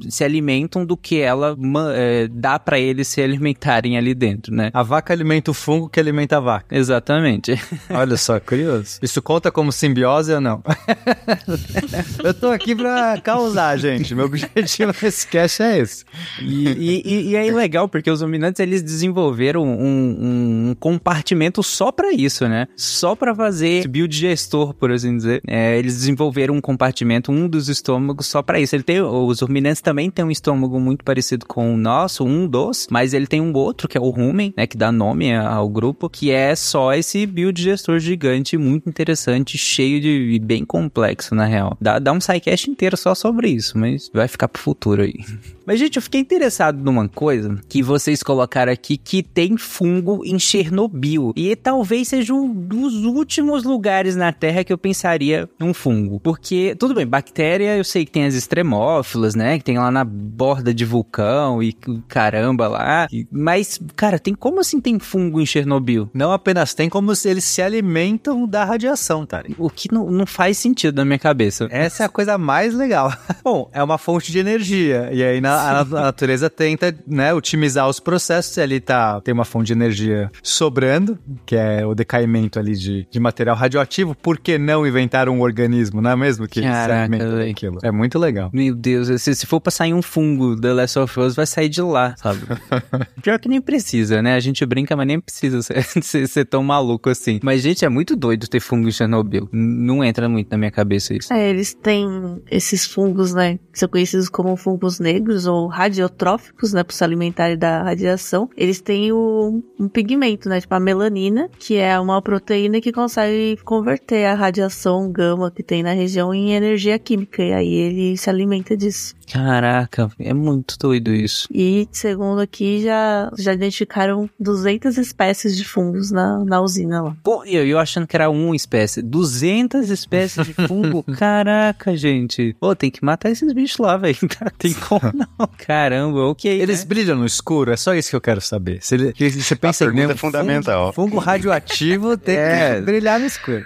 [0.09, 1.55] se alimentam do que ela
[1.93, 4.69] é, dá para eles se alimentarem ali dentro, né?
[4.73, 6.75] A vaca alimenta o fungo que alimenta a vaca.
[6.75, 7.55] Exatamente.
[7.89, 8.99] Olha só, curioso.
[9.01, 10.63] Isso conta como simbiose ou não?
[12.23, 14.13] Eu tô aqui pra causar, gente.
[14.13, 16.05] Meu objetivo nesse cast é esse.
[16.41, 22.11] E, e, e é legal, porque os dominantes, eles desenvolveram um, um compartimento só para
[22.13, 22.67] isso, né?
[22.75, 25.41] Só para fazer biodigestor, por assim dizer.
[25.47, 28.75] É, eles desenvolveram um compartimento, um dos estômagos só para isso.
[28.75, 32.87] Ele tem, os ruminantes também têm um estômago muito parecido com o nosso, um dos,
[32.89, 34.65] mas ele tem um outro, que é o rumen, né?
[34.65, 40.31] Que dá nome ao grupo, que é só esse biodigestor gigante, muito interessante, cheio de...
[40.31, 41.77] e bem complexo, na real.
[41.79, 45.15] Dá, dá um sidecast inteiro só sobre isso, mas vai ficar pro futuro aí.
[45.67, 50.39] Mas, gente, eu fiquei interessado numa coisa que vocês colocaram aqui que tem fungo em
[50.39, 51.33] Chernobyl.
[51.35, 56.21] E talvez seja um dos últimos lugares na Terra que eu pensaria num fungo.
[56.21, 59.57] Porque, tudo bem, bactéria eu sei que tem as extremófilas, né?
[59.57, 61.73] Que tem lá na borda de vulcão e
[62.07, 63.07] caramba lá.
[63.31, 66.09] Mas, cara, tem como assim tem fungo em Chernobyl?
[66.13, 69.43] Não apenas tem, como eles se alimentam da radiação, tá?
[69.57, 71.67] O que não, não faz sentido na minha cabeça.
[71.69, 73.11] Essa é a coisa mais legal.
[73.43, 75.09] Bom, é uma fonte de energia.
[75.11, 78.57] E aí na, a, a natureza tenta, né, otimizar os processos.
[78.57, 83.19] Ali tá, tem uma fonte de energia sobrando, que é o decaimento ali de, de
[83.19, 84.15] material radioativo.
[84.15, 86.47] Por que não inventar um organismo, não é mesmo?
[86.47, 87.79] Que Caraca, se aquilo.
[87.83, 88.49] É muito legal.
[88.53, 91.69] Meu Deus, se, se for pra sair um fungo da Last of Us, vai sair
[91.69, 92.41] de lá, sabe?
[93.23, 94.35] Pior que nem precisa, né?
[94.35, 97.39] A gente brinca, mas nem precisa ser, ser, ser, tão maluco assim.
[97.41, 99.49] Mas, gente, é muito doido ter fungo em Chernobyl.
[99.51, 101.31] Não entra muito na minha cabeça isso.
[101.33, 102.07] É, eles têm
[102.49, 103.59] esses fungos, né?
[103.71, 106.83] Que são conhecidos como fungos negros ou radiotróficos, né?
[106.83, 108.49] Por se alimentarem da radiação.
[108.57, 110.59] Eles têm o, um pigmento, né?
[110.59, 115.83] Tipo a melanina, que é uma proteína que consegue converter a radiação gama que tem
[115.83, 117.43] na região em energia química.
[117.43, 119.15] E aí ele se alimenta disso.
[119.31, 121.47] Caraca, é muito doido isso.
[121.51, 127.17] E, segundo aqui, já, já identificaram 200 espécies de fungos na, na usina lá.
[127.23, 129.01] Pô, eu, eu achando que era uma espécie.
[129.01, 131.03] 200 espécies de fungo?
[131.17, 132.55] Caraca, gente.
[132.59, 134.17] Pô, tem que matar esses bichos lá, velho.
[134.57, 135.47] Tem como não.
[135.59, 136.49] Caramba, ok.
[136.49, 136.85] Eles né?
[136.85, 137.71] brilham no escuro?
[137.71, 138.79] É só isso que eu quero saber.
[138.81, 140.93] Se ele, você pensa A pergunta é fundamental.
[140.93, 142.75] Fungo, fungo radioativo tem é.
[142.75, 143.65] que brilhar no escuro.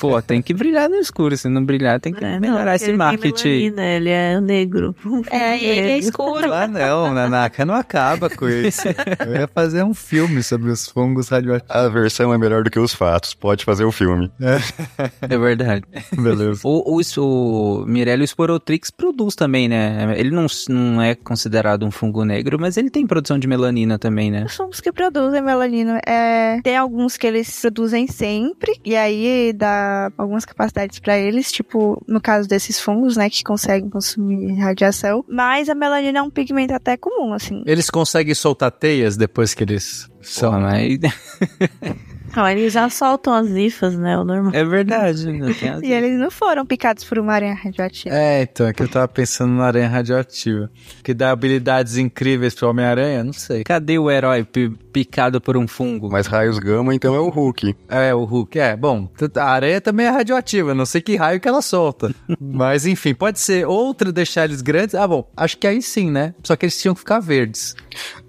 [0.00, 1.36] Pô, tem que brilhar no escuro.
[1.36, 3.48] Se não brilhar, tem que é, melhorar não, esse marketing.
[3.48, 4.96] Melanina, ele é negro.
[5.30, 6.50] É, ele é escuro.
[6.52, 8.88] Ah, não, Nanaka não acaba com isso.
[9.26, 11.70] Eu ia fazer um filme sobre os fungos radioativos.
[11.70, 13.34] A versão é melhor do que os fatos.
[13.34, 14.32] Pode fazer o filme.
[14.40, 15.84] É, é verdade.
[16.16, 16.60] Beleza.
[16.64, 20.14] O, o, o Mirelio Sporotrix produz também, né?
[20.16, 24.30] Ele não, não é considerado um fungo negro, mas ele tem produção de melanina também,
[24.30, 24.44] né?
[24.46, 26.58] Os fungos que produzem melanina, é...
[26.62, 32.20] tem alguns que eles produzem sempre, e aí dá algumas capacidades para eles, tipo no
[32.20, 35.24] caso desses fungos, né, que conseguem consumir radiação.
[35.28, 37.62] Mas a melanina é um pigmento até comum, assim.
[37.66, 40.98] Eles conseguem soltar teias depois que eles são, mas
[42.36, 44.16] Não, eles já soltam as hifas, né?
[44.18, 44.52] O normal.
[44.54, 45.30] É verdade.
[45.32, 45.52] né?
[45.58, 48.14] Tem as- E eles não foram picados por uma aranha radioativa.
[48.14, 50.70] É, então, é que eu tava pensando na aranha radioativa.
[51.02, 53.64] Que dá habilidades incríveis pro Homem-Aranha, não sei.
[53.64, 56.08] Cadê o herói pi- picado por um fungo?
[56.10, 57.74] Mas raios gama, então é o Hulk.
[57.88, 61.48] É, o Hulk, é, bom, a aranha também é radioativa, não sei que raio que
[61.48, 62.14] ela solta.
[62.40, 64.94] Mas enfim, pode ser outro deixar eles grandes.
[64.94, 66.34] Ah, bom, acho que aí sim, né?
[66.44, 67.74] Só que eles tinham que ficar verdes.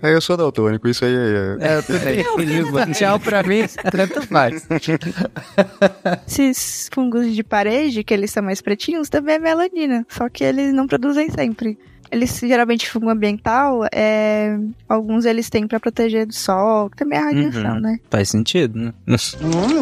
[0.01, 1.57] É, eu sou daltônico, isso aí é...
[1.59, 2.93] É, tudo bem.
[2.93, 4.67] Tchau pra mim, tanto faz.
[6.27, 10.05] Esses fungos de parede, que eles são mais pretinhos, também é melanina.
[10.09, 11.77] Só que eles não produzem sempre.
[12.11, 14.57] Eles geralmente fungo ambiental, é...
[14.89, 17.79] alguns eles têm pra proteger do sol, que também é radiação, Uhum.
[17.79, 17.99] né?
[18.09, 18.93] Faz sentido, né?
[19.07, 19.15] Hum,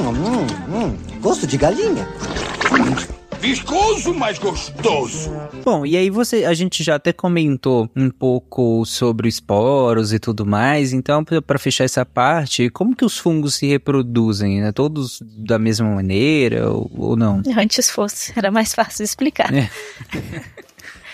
[0.10, 0.48] hum,
[0.86, 0.98] hum.
[1.22, 2.08] Gosto de galinha.
[3.40, 5.32] Viscoso, mas gostoso.
[5.64, 10.46] Bom, e aí você, a gente já até comentou um pouco sobre esporos e tudo
[10.46, 14.72] mais, então pra- pra fechar essa parte, como que os fungos se reproduzem, né?
[14.72, 17.42] Todos da mesma maneira ou, ou não?
[17.58, 19.54] Antes fosse, era mais fácil de explicar.
[19.54, 19.70] É.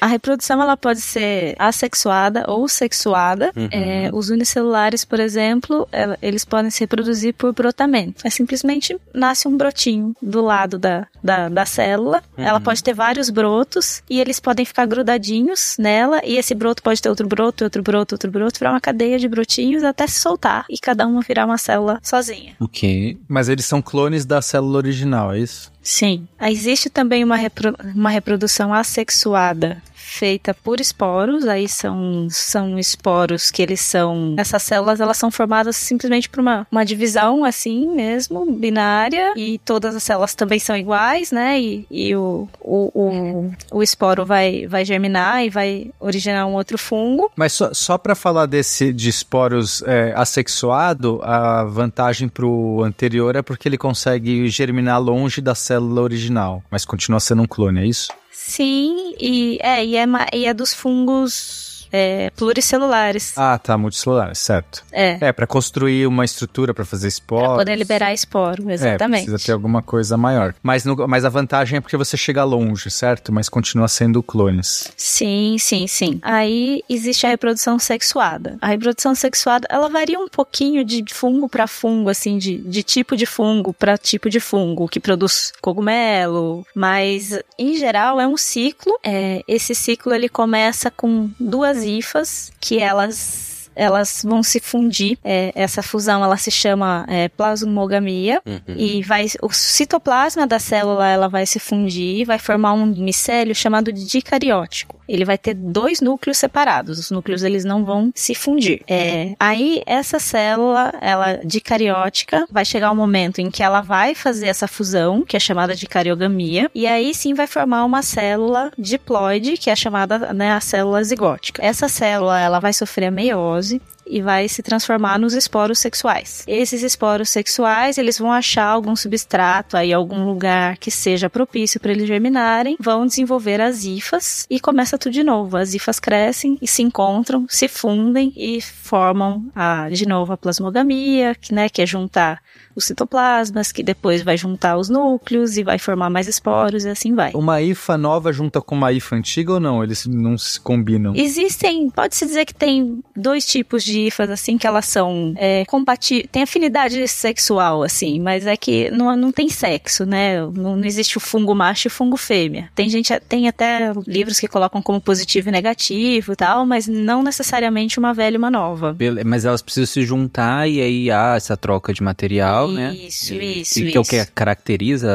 [0.06, 3.52] A reprodução ela pode ser assexuada ou sexuada.
[3.56, 3.68] Uhum.
[3.72, 8.22] É, os unicelulares, por exemplo, ela- eles podem se reproduzir por brotamento.
[8.24, 12.22] É simplesmente nasce um brotinho do lado da, da, da célula.
[12.38, 16.22] Ela pode ter vários brotos e eles podem ficar grudadinhos nela.
[16.24, 19.28] E esse broto pode ter outro broto, outro broto, outro broto, virar uma cadeia de
[19.28, 22.54] brotinhos até se soltar e cada uma virar uma célula sozinha.
[22.60, 23.18] Ok.
[23.28, 25.74] Mas eles são clones da célula original, é isso?
[25.82, 26.28] Sim.
[26.42, 33.62] Existe também uma, repro- uma reprodução assexuada feita por esporos, aí são, são esporos que
[33.62, 39.34] eles são, essas células elas são formadas simplesmente por uma, uma divisão assim mesmo, binária,
[39.36, 44.26] e todas as células também são iguais, né, e, e o, o, o, o esporo
[44.26, 47.32] vai, vai germinar e vai originar um outro fungo.
[47.36, 53.42] Mas só, só para falar desse de esporos é, assexuado, a vantagem pro anterior é
[53.42, 58.10] porque ele consegue germinar longe da célula original, mas continua sendo um clone, é isso?
[58.38, 63.34] Sim, e é, e é, e é dos fungos é, pluricelulares.
[63.38, 64.84] Ah, tá, multicelular, certo.
[64.92, 67.58] É, É, para construir uma estrutura para fazer pra esporos.
[67.58, 69.22] poder liberar esporo, exatamente.
[69.24, 70.54] É, precisa ter alguma coisa maior.
[70.64, 73.32] Mas, no- mas a vantagem é porque você chega longe, certo?
[73.32, 74.92] Mas continua sendo clones.
[74.98, 76.20] Sim, sim, sim.
[76.22, 78.58] Aí existe a reprodução sexuada.
[78.62, 83.16] A reprodução sexuada, ela varia um pouquinho de fungo para fungo, assim, de, de tipo
[83.16, 88.98] de fungo para tipo de fungo, que produz cogumelo, mas em geral é um ciclo.
[89.04, 95.18] É, esse ciclo ele começa com duas hifas que elas elas vão se fundir.
[95.24, 101.28] É, essa fusão ela se chama é, plasmogamia e vai o citoplasma da célula ela
[101.28, 105.00] vai se fundir, vai formar um micélio chamado de dicariótico.
[105.08, 106.98] Ele vai ter dois núcleos separados.
[106.98, 108.82] Os núcleos eles não vão se fundir.
[108.88, 114.48] É, aí essa célula, ela dicariótica, vai chegar um momento em que ela vai fazer
[114.48, 119.58] essa fusão, que é chamada de cariogamia, e aí sim vai formar uma célula diploide,
[119.58, 121.64] que é chamada né, a célula zigótica.
[121.64, 123.82] Essa célula ela vai sofrer a meiose Rosie.
[124.06, 126.44] E vai se transformar nos esporos sexuais.
[126.48, 131.92] Esses esporos sexuais, eles vão achar algum substrato aí, algum lugar que seja propício para
[131.92, 135.58] eles germinarem, vão desenvolver as hifas e começa tudo de novo.
[135.58, 141.36] As hifas crescem e se encontram, se fundem e formam a, de novo a plasmogamia,
[141.36, 142.42] que, né, que é juntar
[142.76, 147.16] os citoplasmas, que depois vai juntar os núcleos e vai formar mais esporos e assim
[147.16, 147.32] vai.
[147.34, 149.84] Uma IFA nova junta com uma IFA antiga ou não?
[149.84, 151.14] Eles não se combinam?
[151.16, 156.28] Existem, pode-se dizer que tem dois tipos de IFAs, assim, que elas são é, compatíveis,
[156.32, 160.40] tem afinidade sexual, assim, mas é que não, não tem sexo, né?
[160.42, 162.70] Não, não existe o fungo macho e o fungo fêmea.
[162.76, 167.24] Tem gente, tem até livros que colocam como positivo e negativo e tal, mas não
[167.24, 168.94] necessariamente uma velha e uma nova.
[168.94, 172.94] Bele- Mas elas precisam se juntar e aí há essa troca de material, né?
[172.96, 174.10] Isso, E- isso, e que é o isso.
[174.12, 175.12] que caracteriza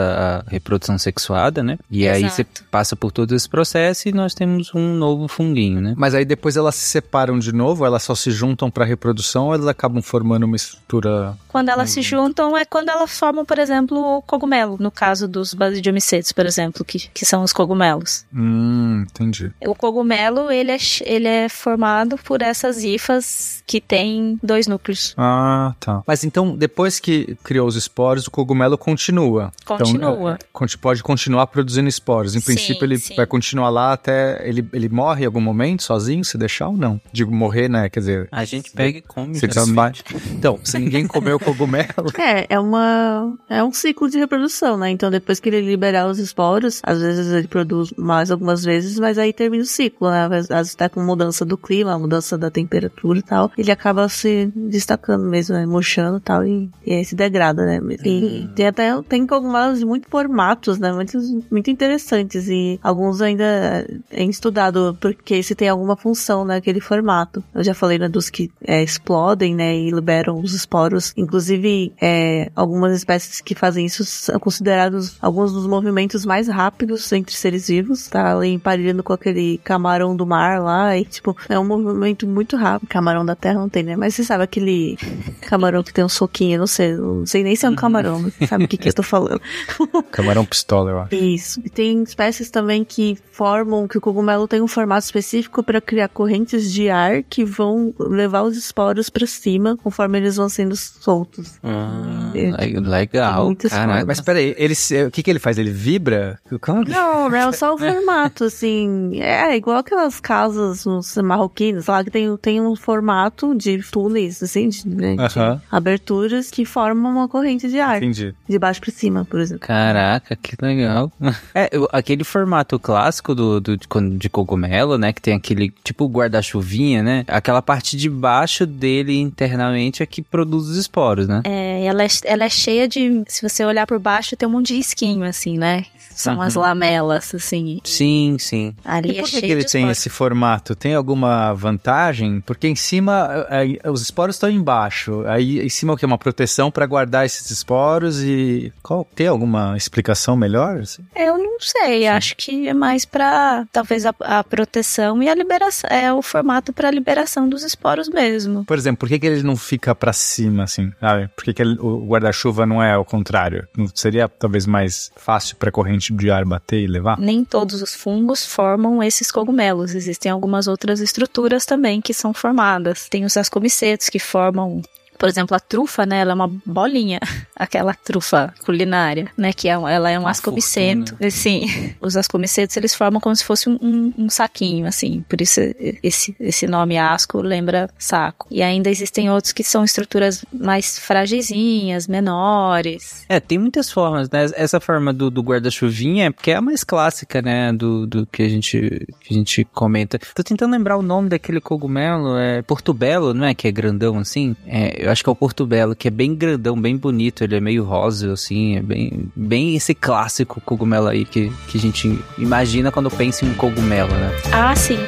[0.47, 1.79] a reprodução sexuada, né?
[1.91, 2.65] E aí você Exato.
[2.71, 5.95] passa por todo esse processo e nós temos um novo funguinho, né?
[5.97, 9.55] Mas aí depois elas se separam de novo, elas só se juntam para reprodução ou
[9.55, 11.37] elas acabam formando uma estrutura.
[11.49, 15.55] Quando elas se juntam é quando elas formam, por exemplo, o cogumelo, no caso dos
[15.55, 18.25] basidiomicetes, por exemplo, que, que são os cogumelos.
[18.33, 19.53] Hum, entendi.
[19.67, 25.15] O cogumelo, ele é, ele é formado por essas hifas que têm dois núcleos.
[25.17, 26.03] Ah, tá.
[26.07, 29.53] Mas então, depois que criou os esporos, o cogumelo continua.
[29.65, 30.39] Continua.
[30.39, 32.35] Então, é, pode continuar produzindo esporos.
[32.35, 33.15] Em Sim, princípio, ele sim.
[33.15, 34.41] vai continuar lá até.
[34.47, 37.01] Ele, ele morre em algum momento sozinho, se deixar ou não?
[37.13, 37.89] Digo, morrer, né?
[37.89, 38.29] Quer dizer.
[38.31, 39.35] A gente gente pega e come.
[39.35, 40.05] Se geralmente.
[40.05, 40.33] desfaz.
[40.33, 43.37] Então, se ninguém comeu o cogumelo, É, é uma.
[43.49, 44.91] É um ciclo de reprodução, né?
[44.91, 49.19] Então depois que ele liberar os esporos, às vezes ele produz mais algumas vezes, mas
[49.19, 50.29] aí termina o ciclo, né?
[50.31, 53.51] Às vezes tá com mudança do clima, mudança da temperatura e tal.
[53.57, 55.67] Ele acaba se destacando mesmo, né?
[55.67, 57.81] Murchando e tal, e, e aí se degrada, né?
[58.05, 60.93] E tem até tem cogumelos de muitos formatos, né?
[60.93, 62.49] Muitos, muito interessantes.
[62.49, 67.43] E alguns ainda é estudado porque se tem alguma função naquele formato.
[67.55, 69.77] Eu já falei, né, dos que é, explodem, né?
[69.77, 71.13] E liberam os esporos.
[71.17, 77.35] Inclusive, é, algumas espécies que fazem isso são considerados alguns dos movimentos mais rápidos entre
[77.35, 78.09] seres vivos.
[78.09, 80.97] Tá ali emparelhando com aquele camarão do mar lá.
[80.97, 82.89] E, tipo, é um movimento muito rápido.
[82.89, 83.97] Camarão da terra não tem, né?
[83.97, 84.97] Mas você sabe aquele
[85.43, 88.65] camarão que tem um soquinho, não sei, não sei nem se é um camarão, sabe
[88.65, 89.41] o que, que eu tô falando.
[90.11, 91.15] camarão pistola, eu acho.
[91.15, 91.61] Isso.
[91.65, 96.09] E tem espécies também que formam que o cogumelo tem um formato específico para criar
[96.09, 101.59] correntes de ar que vão levar os esporos para cima conforme eles vão sendo soltos.
[101.63, 102.51] Ah, É.
[102.51, 103.55] le- legal.
[103.57, 103.69] Caraca.
[103.69, 104.05] formas.
[104.07, 104.75] Mas peraí, ele,
[105.07, 105.59] o que, que ele faz?
[105.59, 106.39] Ele vibra?
[106.61, 109.21] Como- Não, é só o formato, assim.
[109.21, 114.69] É igual aquelas casas uns marroquinas lá que tem, tem um formato de túneis, assim,
[114.69, 115.61] de, né, de Aham.
[115.71, 117.99] aberturas que formam uma corrente de ar.
[117.99, 118.35] Entendi.
[118.49, 119.67] De baixo para cima, por exemplo.
[119.67, 121.11] Caraca, que legal.
[121.55, 123.87] É, aquele formato clássico do, do- de,
[124.19, 125.13] de cogumelo, né?
[125.13, 127.25] Que tem aquele tipo guarda-chuvinha, né?
[127.27, 128.30] Aquela parte de baixo
[128.67, 131.43] dele internamente é que produz os esporos, né?
[131.45, 133.25] É, ela, é, ela é cheia de.
[133.29, 135.85] Se você olhar por baixo, tem um monte de esquinho, assim, né?
[136.15, 137.81] São as lamelas, assim.
[137.83, 138.75] Sim, sim.
[138.85, 139.99] Ali E é por que, cheio que ele de tem esporos.
[139.99, 140.75] esse formato?
[140.75, 142.43] Tem alguma vantagem?
[142.43, 145.25] Porque em cima, é, é, os esporos estão embaixo.
[145.27, 146.05] Aí em cima o que?
[146.05, 148.71] Uma proteção para guardar esses esporos e.
[148.83, 150.81] Qual, tem alguma explicação melhor?
[150.81, 151.03] assim?
[151.17, 155.89] Eu não sei, acho que é mais pra talvez a, a proteção e a liberação.
[155.91, 158.20] É o formato pra liberação dos esporos mesmo.
[158.65, 160.93] Por exemplo, por que, que ele não fica para cima, assim?
[161.01, 161.29] Sabe?
[161.35, 163.67] Por que, que ele- o guarda-chuva não é ao contrário?
[163.77, 167.19] Não seria talvez mais fácil para a corrente de ar bater e levar?
[167.19, 169.95] Nem todos os fungos formam esses cogumelos.
[169.95, 173.09] Existem algumas outras estruturas também que são formadas.
[173.09, 174.83] Tem os ascomicetos que formam.
[175.21, 176.21] Por exemplo, a trufa, né?
[176.21, 177.21] Ela é uma bolinha,
[177.55, 179.53] aquela trufa culinária, né?
[179.53, 181.15] Que é, ela é um Uma ascomiceto.
[181.31, 181.67] Sim,
[182.01, 185.23] os ascomicetos eles formam como se fosse um, um- um saquinho, assim.
[185.29, 185.61] Por isso
[186.03, 188.47] esse, esse nome asco lembra saco.
[188.51, 193.25] E ainda existem outros que são estruturas mais fragizinhas, menores.
[193.29, 194.47] É, tem muitas formas, né?
[194.55, 197.73] Essa forma do, do guarda-chuvinha é porque é a mais clássica, né?
[197.73, 200.19] Do, do que, a gente, que a gente comenta.
[200.35, 202.39] Tô tentando lembrar o nome daquele cogumelo.
[202.39, 203.55] É Portobello, não é?
[203.55, 204.57] Que é grandão assim.
[204.67, 207.43] É, eu acho que é o Portobello, que é bem grandão, bem bonito.
[207.43, 208.77] Ele é meio rosa, assim.
[208.77, 213.51] É bem, bem esse clássico cogumelo aí que, que a gente imagina quando pensa em
[213.51, 214.31] um cogumelo, né?
[214.53, 214.99] Ah, sim.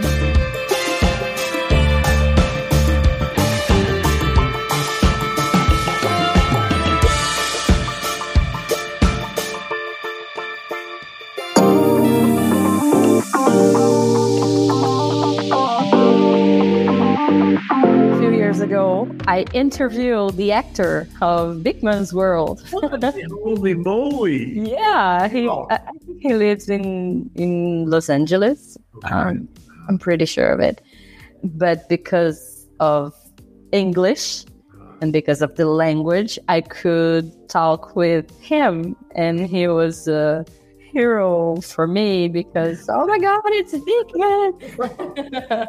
[18.62, 22.62] Ago, I interviewed the actor of Big Man's World.
[22.70, 24.70] Holy moly!
[24.70, 28.78] yeah, he I I think he lives in in Los Angeles.
[29.04, 29.48] Um,
[29.88, 30.80] I'm pretty sure of it.
[31.42, 33.14] But because of
[33.72, 34.44] English
[35.00, 40.46] and because of the language, I could talk with him, and he was a
[40.92, 44.52] hero for me because oh my god, it's Big Man.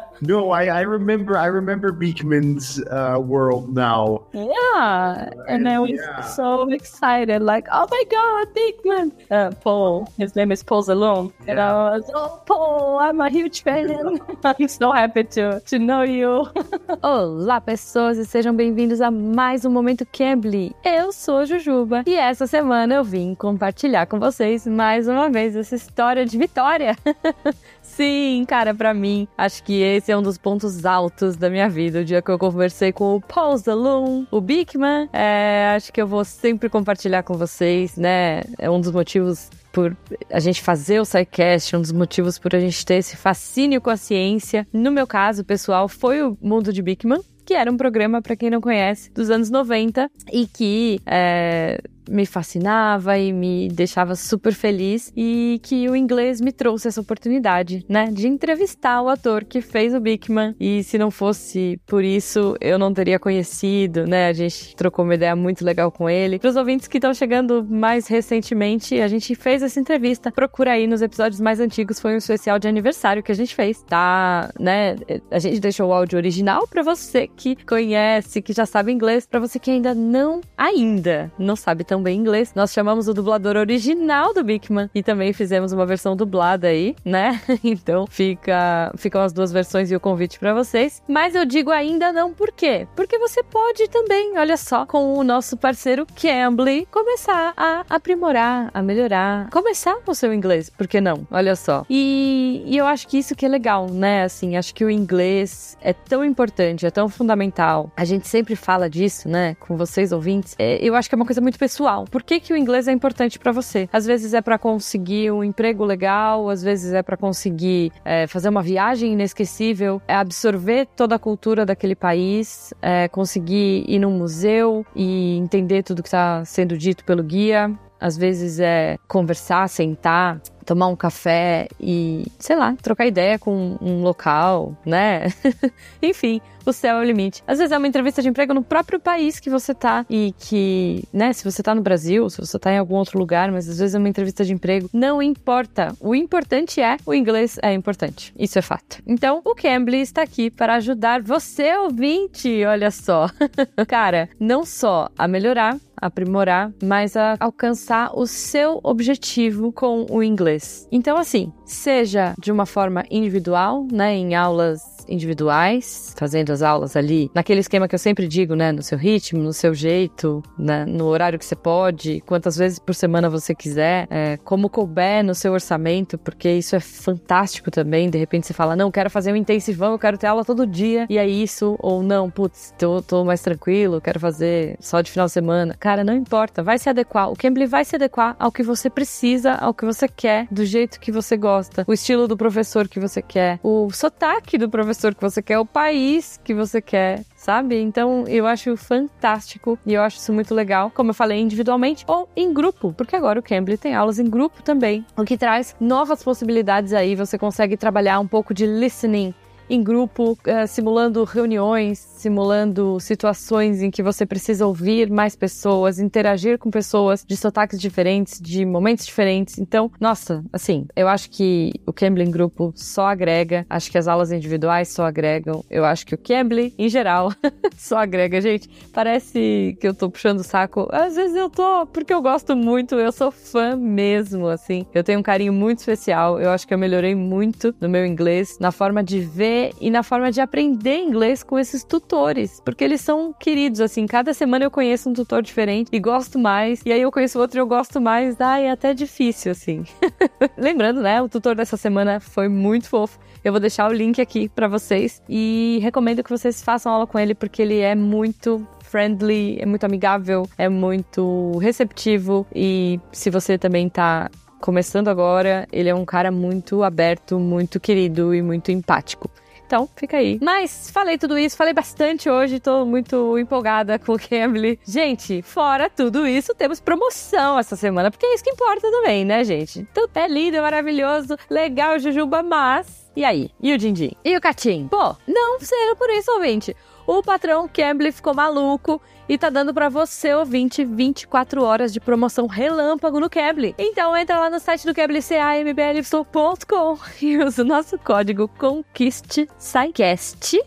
[0.20, 4.22] No, I, I remember I remember Beekman's uh, world now.
[4.32, 6.22] Yeah, and I was Yeah.
[6.22, 9.12] so excited, like, oh my god, big man!
[9.30, 13.62] Uh, Paul, his name is Paul Zalone, and I was, oh Paul, I'm a huge
[13.62, 14.18] fan.
[14.44, 16.46] I'm so happy to to know you.
[17.02, 20.74] Olá, pessoas, e sejam bem-vindos a mais um Momento Cambly.
[20.84, 25.56] Eu sou a Jujuba e essa semana eu vim compartilhar com vocês mais uma vez
[25.56, 26.96] essa história de vitória.
[27.82, 32.00] Sim, cara, pra mim, acho que esse é um dos pontos altos da minha vida.
[32.00, 36.06] O dia que eu conversei com o Paul Zaloon, o Bigman, é, acho que eu
[36.06, 38.42] vou sempre compartilhar com vocês, né?
[38.58, 39.96] É um dos motivos por
[40.30, 43.90] a gente fazer o SciCast, um dos motivos por a gente ter esse fascínio com
[43.90, 44.66] a ciência.
[44.72, 48.50] No meu caso, pessoal, foi o Mundo de Bigman, que era um programa, pra quem
[48.50, 55.12] não conhece, dos anos 90 e que é, me fascinava e me deixava super feliz
[55.16, 59.94] e que o inglês me trouxe essa oportunidade, né, de entrevistar o ator que fez
[59.94, 64.28] o Bigman e se não fosse por isso eu não teria conhecido, né?
[64.28, 66.38] A gente trocou uma ideia muito legal com ele.
[66.38, 70.30] Para os ouvintes que estão chegando mais recentemente, a gente fez essa entrevista.
[70.30, 73.82] Procura aí nos episódios mais antigos, foi um especial de aniversário que a gente fez,
[73.82, 74.96] tá, né?
[75.30, 79.40] A gente deixou o áudio original para você que conhece, que já sabe inglês, para
[79.40, 82.52] você que ainda não ainda não sabe tão bem inglês.
[82.56, 87.40] Nós chamamos o dublador original do Bigman e também fizemos uma versão dublada aí, né?
[87.62, 91.02] Então fica ficam as duas versões e o convite para vocês.
[91.08, 92.86] Mas eu digo ainda não por quê?
[92.96, 98.82] Porque você pode também, olha só, com o nosso parceiro Cambly, começar a aprimorar, a
[98.82, 101.26] melhorar, começar com o seu inglês, por que não?
[101.30, 101.84] Olha só.
[101.88, 104.24] E, e eu acho que isso que é legal, né?
[104.24, 107.90] Assim, acho que o inglês é tão importante, é tão fundamental.
[107.96, 109.56] A gente sempre fala disso, né?
[109.60, 110.56] Com vocês ouvintes.
[110.58, 111.83] É, eu acho que é uma coisa muito pessoal.
[112.06, 113.88] Por que, que o inglês é importante para você?
[113.92, 118.48] Às vezes é para conseguir um emprego legal, às vezes é para conseguir é, fazer
[118.48, 124.84] uma viagem inesquecível, é absorver toda a cultura daquele país, é, conseguir ir num museu
[124.94, 127.70] e entender tudo que está sendo dito pelo guia.
[128.04, 134.02] Às vezes é conversar, sentar, tomar um café e, sei lá, trocar ideia com um
[134.02, 135.28] local, né?
[136.02, 137.42] Enfim, o céu é o limite.
[137.46, 141.02] Às vezes é uma entrevista de emprego no próprio país que você tá e que,
[141.14, 143.78] né, se você tá no Brasil, se você tá em algum outro lugar, mas às
[143.78, 145.94] vezes é uma entrevista de emprego, não importa.
[145.98, 148.34] O importante é o inglês é importante.
[148.38, 149.02] Isso é fato.
[149.06, 153.30] Então, o Cambly está aqui para ajudar você, ouvinte, olha só.
[153.88, 160.86] Cara, não só a melhorar aprimorar, mas a alcançar o seu objetivo com o inglês.
[160.92, 167.30] Então, assim, seja de uma forma individual, né, em aulas individuais, fazendo as aulas ali,
[167.34, 168.72] naquele esquema que eu sempre digo, né?
[168.72, 172.94] No seu ritmo, no seu jeito, né, no horário que você pode, quantas vezes por
[172.94, 178.10] semana você quiser, é, como couber no seu orçamento, porque isso é fantástico também.
[178.10, 181.06] De repente você fala, não, quero fazer um intensivão, eu quero ter aula todo dia,
[181.08, 185.26] e é isso, ou não, putz, tô, tô mais tranquilo, quero fazer só de final
[185.26, 185.76] de semana.
[185.78, 187.30] Cara, não importa, vai se adequar.
[187.30, 191.00] O Cambly vai se adequar ao que você precisa, ao que você quer, do jeito
[191.00, 195.14] que você gosta, o estilo do professor que você quer, o sotaque do professor professor
[195.14, 197.80] que você quer, o país que você quer, sabe?
[197.80, 202.28] Então eu acho fantástico e eu acho isso muito legal, como eu falei, individualmente ou
[202.36, 206.22] em grupo, porque agora o Cambly tem aulas em grupo também, o que traz novas
[206.22, 207.16] possibilidades aí.
[207.16, 209.34] Você consegue trabalhar um pouco de listening
[209.68, 216.58] em grupo, uh, simulando reuniões, simulando situações em que você precisa ouvir mais pessoas, interagir
[216.58, 219.58] com pessoas de sotaques diferentes, de momentos diferentes.
[219.58, 224.08] Então, nossa, assim, eu acho que o Cambly em grupo só agrega, acho que as
[224.08, 227.32] aulas individuais só agregam, eu acho que o Cambly, em geral,
[227.76, 228.40] só agrega.
[228.40, 230.88] Gente, parece que eu tô puxando o saco.
[230.90, 234.86] Às vezes eu tô, porque eu gosto muito, eu sou fã mesmo, assim.
[234.94, 238.58] Eu tenho um carinho muito especial, eu acho que eu melhorei muito no meu inglês,
[238.60, 243.00] na forma de ver e na forma de aprender inglês com esses tutores, porque eles
[243.00, 247.02] são queridos, assim, cada semana eu conheço um tutor diferente e gosto mais, e aí
[247.02, 249.84] eu conheço outro e eu gosto mais, ai, é até difícil, assim.
[250.56, 253.18] Lembrando, né, o tutor dessa semana foi muito fofo.
[253.44, 257.18] Eu vou deixar o link aqui para vocês e recomendo que vocês façam aula com
[257.18, 263.58] ele porque ele é muito friendly, é muito amigável, é muito receptivo e se você
[263.58, 264.30] também tá
[264.64, 269.30] começando agora, ele é um cara muito aberto, muito querido e muito empático.
[269.74, 270.38] Então, fica aí.
[270.40, 274.78] Mas falei tudo isso, falei bastante hoje, tô muito empolgada com o Cambly.
[274.86, 279.42] Gente, fora tudo isso, temos promoção essa semana, porque é isso que importa também, né,
[279.42, 279.80] gente?
[279.80, 283.10] Então, é lindo, é maravilhoso, legal, Jujuba, mas.
[283.16, 283.50] E aí?
[283.60, 284.12] E o Dindim?
[284.24, 284.86] E o Catim?
[284.86, 286.76] Pô, não sendo por isso, ouvinte.
[287.06, 292.46] O patrão Cambly ficou maluco e tá dando para você, ouvinte, 24 horas de promoção
[292.46, 293.74] relâmpago no Cambly.
[293.78, 299.48] Então entra lá no site do Cambly, cambly.com e usa o nosso código CONQUISTE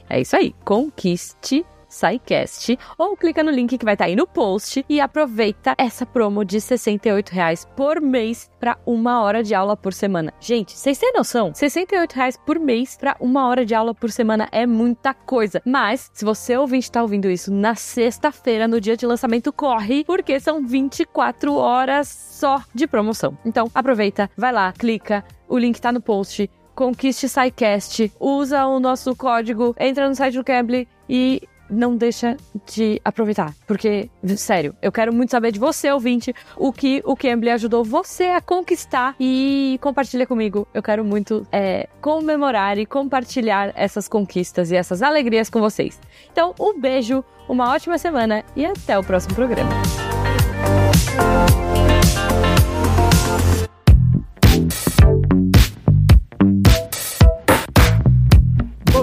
[0.10, 1.66] É isso aí, CONQUISTE
[1.98, 6.06] SciCast ou clica no link que vai estar tá aí no post e aproveita essa
[6.06, 10.34] promo de R$ reais por mês para uma hora de aula por semana.
[10.40, 11.52] Gente, vocês têm noção?
[11.60, 15.62] R$ reais por mês para uma hora de aula por semana é muita coisa.
[15.66, 20.40] Mas, se você ouvinte está ouvindo isso na sexta-feira, no dia de lançamento, corre, porque
[20.40, 23.38] são 24 horas só de promoção.
[23.46, 26.50] Então, aproveita, vai lá, clica, o link tá no post.
[26.76, 33.02] Conquiste SciCast, usa o nosso código, entra no site do Cambly e não deixa de
[33.04, 33.54] aproveitar.
[33.66, 38.26] Porque, sério, eu quero muito saber de você, ouvinte, o que o Cambly ajudou você
[38.26, 40.68] a conquistar e compartilha comigo.
[40.74, 46.00] Eu quero muito é, comemorar e compartilhar essas conquistas e essas alegrias com vocês.
[46.32, 49.70] Então, um beijo, uma ótima semana e até o próximo programa.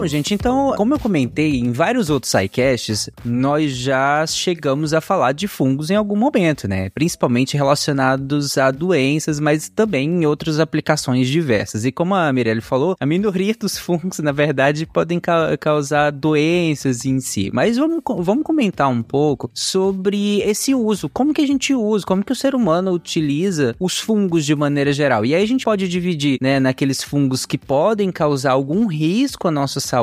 [0.05, 5.33] Bom, gente, então, como eu comentei em vários outros sidecasts, nós já chegamos a falar
[5.33, 6.91] de fungos em algum momento, né?
[6.91, 11.87] Principalmente relacionados a doenças, mas também em outras aplicações diversas.
[11.87, 17.07] E como a Mirelle falou, a minoria dos fungos, na verdade, podem ca causar doenças
[17.07, 17.51] em si.
[17.51, 21.09] Mas vamos, vamos comentar um pouco sobre esse uso.
[21.09, 24.93] Como que a gente usa, como que o ser humano utiliza os fungos de maneira
[24.93, 25.25] geral.
[25.25, 29.51] E aí a gente pode dividir, né, naqueles fungos que podem causar algum risco à
[29.51, 29.94] nossa saúde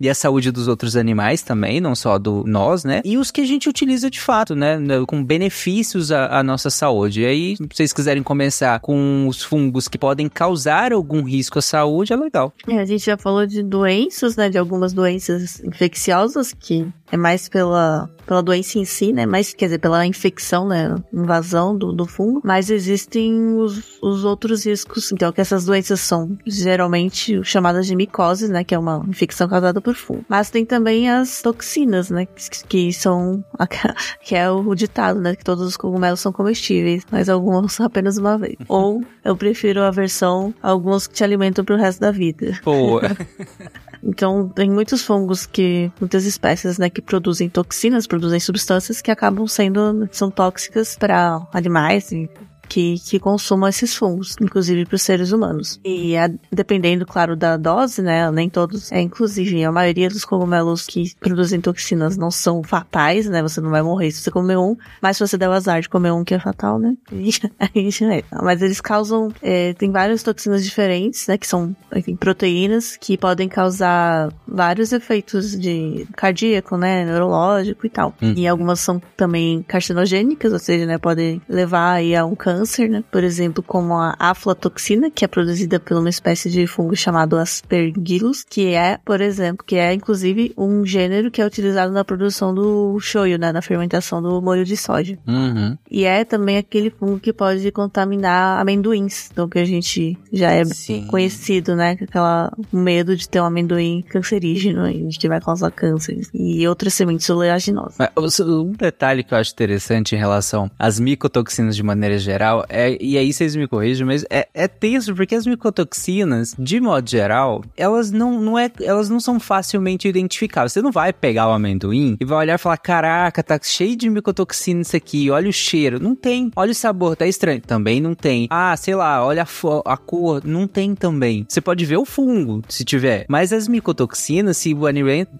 [0.00, 3.00] e a saúde dos outros animais também, não só do nós, né?
[3.04, 4.78] E os que a gente utiliza de fato, né?
[5.06, 7.22] Com benefícios à, à nossa saúde.
[7.22, 11.62] E aí, se vocês quiserem começar com os fungos que podem causar algum risco à
[11.62, 12.52] saúde, é legal.
[12.68, 14.48] É, a gente já falou de doenças, né?
[14.48, 19.26] De algumas doenças infecciosas que é mais pela, pela doença em si, né?
[19.26, 20.94] Mais, quer dizer, pela infecção, né?
[21.12, 22.40] Invasão do, do fungo.
[22.44, 25.10] Mas existem os, os outros riscos.
[25.12, 28.62] Então, que essas doenças são geralmente chamadas de micoses, né?
[28.62, 30.24] Que é uma infecção causada por fungo.
[30.28, 32.26] Mas tem também as toxinas, né?
[32.26, 33.44] Que, que são,
[34.22, 35.34] que é o ditado, né?
[35.34, 38.56] Que todos os cogumelos são comestíveis, mas alguns apenas uma vez.
[38.68, 42.58] Ou eu prefiro a versão, alguns que te alimentam pro resto da vida.
[42.64, 43.02] Boa.
[44.02, 49.46] Então, tem muitos fungos que, muitas espécies, né, que produzem toxinas, produzem substâncias que acabam
[49.46, 52.28] sendo, são tóxicas para animais e
[52.70, 55.80] que, que consumam esses fungos, inclusive para os seres humanos.
[55.84, 58.30] E a, dependendo, claro, da dose, né?
[58.30, 63.42] Nem todos, é inclusive a maioria dos cogumelos que produzem toxinas não são fatais, né?
[63.42, 65.88] Você não vai morrer se você comer um, mas se você der o azar de
[65.88, 66.94] comer um que é fatal, né?
[67.58, 68.22] Aí já é.
[68.40, 71.36] Mas eles causam, é, tem várias toxinas diferentes, né?
[71.36, 77.04] Que são, enfim, proteínas que podem causar vários efeitos de cardíaco, né?
[77.04, 78.14] Neurológico e tal.
[78.22, 78.34] Hum.
[78.36, 80.98] E algumas são também carcinogênicas, ou seja, né?
[80.98, 83.02] Podem levar aí a um câncer câncer, né?
[83.10, 88.44] Por exemplo, como a aflatoxina, que é produzida por uma espécie de fungo chamado Aspergillus,
[88.48, 92.98] que é, por exemplo, que é inclusive um gênero que é utilizado na produção do
[93.00, 93.52] shoyu, né?
[93.52, 95.18] Na fermentação do molho de soja.
[95.26, 95.76] Uhum.
[95.90, 100.64] E é também aquele fungo que pode contaminar amendoins, então que a gente já é
[100.64, 101.06] Sim.
[101.06, 101.96] conhecido, né?
[102.00, 107.28] Aquela medo de ter um amendoim cancerígeno e que vai causar câncer e outras sementes
[107.30, 107.96] oleaginosas.
[108.40, 113.16] Um detalhe que eu acho interessante em relação às micotoxinas de maneira geral é, e
[113.16, 118.10] aí vocês me corrigem, mas é, é tenso porque as micotoxinas, de modo geral, elas
[118.10, 120.72] não, não, é, elas não são facilmente identificáveis.
[120.72, 124.08] Você não vai pegar o amendoim e vai olhar e falar: caraca, tá cheio de
[124.08, 126.00] micotoxina isso aqui, olha o cheiro.
[126.00, 126.50] Não tem.
[126.56, 127.60] Olha o sabor, tá estranho.
[127.60, 128.46] Também não tem.
[128.50, 131.44] Ah, sei lá, olha a, a cor, não tem também.
[131.48, 133.26] Você pode ver o fungo, se tiver.
[133.28, 134.80] Mas as micotoxinas, se o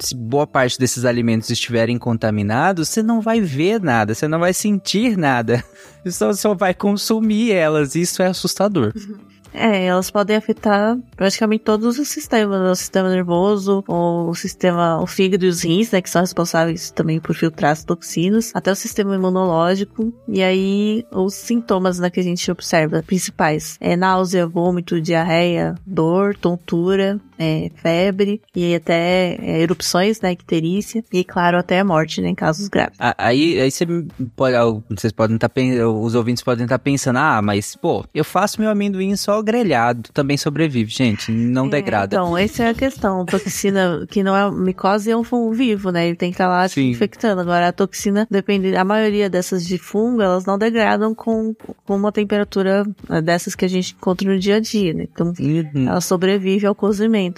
[0.00, 4.52] se boa parte desses alimentos estiverem contaminados, você não vai ver nada, você não vai
[4.52, 5.64] sentir nada.
[6.06, 7.94] Só, só vai consumir elas.
[7.94, 8.92] Isso é assustador.
[9.52, 12.70] É, elas podem afetar praticamente todos os sistemas, né?
[12.70, 17.18] o sistema nervoso, o sistema, o fígado e os rins, né, que são responsáveis também
[17.18, 22.22] por filtrar as toxinas, até o sistema imunológico, e aí os sintomas, né, que a
[22.22, 30.20] gente observa, principais, é náusea, vômito, diarreia, dor, tontura, é, febre e até é, erupções,
[30.20, 32.98] né, icterícia e claro até a morte, né, em casos graves.
[33.16, 33.86] Aí, aí você
[34.36, 34.54] pode,
[34.90, 38.60] vocês podem estar tá, os ouvintes podem estar tá pensando, ah, mas pô, eu faço
[38.60, 42.14] meu amendoim só grelhado, também sobrevive, gente, não é, degrada.
[42.14, 46.08] Então, essa é a questão, toxina que não é micose é um fungo vivo, né,
[46.08, 46.90] ele tem que estar tá lá Sim.
[46.90, 47.40] infectando.
[47.40, 51.54] Agora a toxina depende, a maioria dessas de fungo elas não degradam com,
[51.86, 55.08] com uma temperatura né, dessas que a gente encontra no dia a dia, né?
[55.10, 55.88] Então, uhum.
[55.88, 57.29] ela sobrevive ao cozimento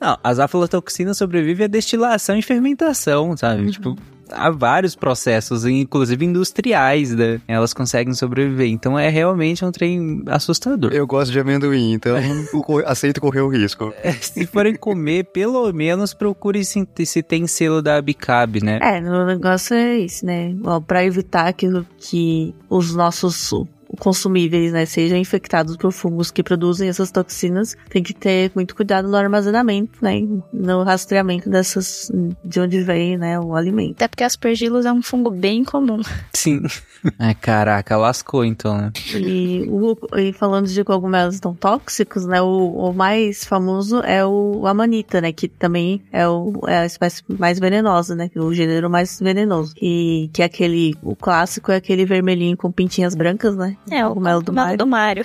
[0.00, 3.62] Não, as aflatoxinas sobrevivem a destilação e fermentação, sabe?
[3.62, 3.70] Uhum.
[3.70, 3.96] Tipo,
[4.32, 7.40] há vários processos, inclusive industriais, né?
[7.46, 8.68] Elas conseguem sobreviver.
[8.68, 10.92] Então é realmente um trem assustador.
[10.92, 12.16] Eu gosto de amendoim, então
[12.86, 13.92] aceito correr o risco.
[14.02, 18.78] É, se forem comer, pelo menos procure se, se tem selo da Bicab, né?
[18.82, 20.54] É, o negócio é isso, né?
[20.64, 21.66] Ó, pra evitar que,
[21.98, 23.50] que os nossos
[23.98, 29.08] consumíveis, né, sejam infectados por fungos que produzem essas toxinas, tem que ter muito cuidado
[29.08, 30.20] no armazenamento, né,
[30.52, 32.10] no rastreamento dessas,
[32.44, 33.92] de onde vem, né, o alimento.
[33.92, 36.00] Até porque aspergillus é um fungo bem comum.
[36.34, 36.62] Sim.
[37.18, 38.92] É, caraca, lascou então, né?
[39.14, 44.66] E, o, e falando de cogumelos tão tóxicos, né, o, o mais famoso é o
[44.66, 49.18] amanita, né, que também é, o, é a espécie mais venenosa, né, o gênero mais
[49.18, 49.72] venenoso.
[49.80, 53.76] E que é aquele, o clássico é aquele vermelhinho com pintinhas brancas, né?
[53.90, 54.78] É, o cogumelo do Mário.
[54.78, 55.24] Do Mário.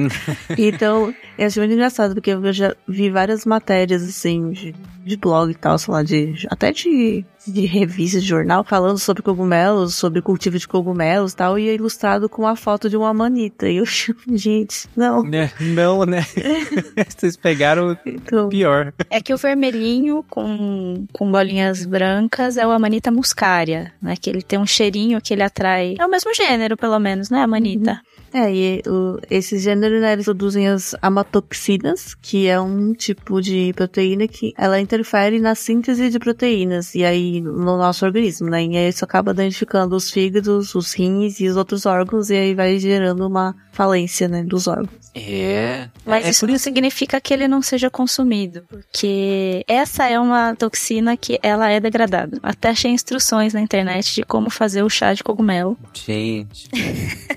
[0.56, 4.74] então, eu acho muito engraçado, porque eu já vi várias matérias, assim, de,
[5.04, 9.22] de blog e tal, sei lá, de, até de de revista, de jornal, falando sobre
[9.22, 13.12] cogumelos, sobre cultivo de cogumelos e tal, e é ilustrado com a foto de uma
[13.14, 13.68] manita.
[13.68, 13.84] E eu,
[14.32, 15.22] gente, não.
[15.22, 15.50] Né?
[15.60, 16.24] Não, né?
[17.08, 18.92] Vocês pegaram Então, pior.
[19.08, 24.14] É que o vermelhinho com, com bolinhas brancas é o Amanita muscaria, né?
[24.20, 25.96] Que ele tem um cheirinho que ele atrai.
[25.98, 28.00] É o mesmo gênero, pelo menos, né, Amanita?
[28.32, 33.72] É, e o, esses gêneros, né, eles produzem as amatoxinas, que é um tipo de
[33.74, 38.76] proteína que ela interfere na síntese de proteínas, e aí no nosso organismo, né, e
[38.76, 42.78] aí isso acaba danificando os fígados, os rins e os outros órgãos, e aí vai
[42.78, 45.00] gerando uma falência, né, dos órgãos.
[45.14, 45.88] É.
[46.04, 51.16] Mas é isso não significa que ele não seja consumido, porque essa é uma toxina
[51.16, 52.38] que ela é degradada.
[52.42, 55.76] Até achei instruções na internet de como fazer o chá de cogumelo.
[55.92, 56.68] Gente.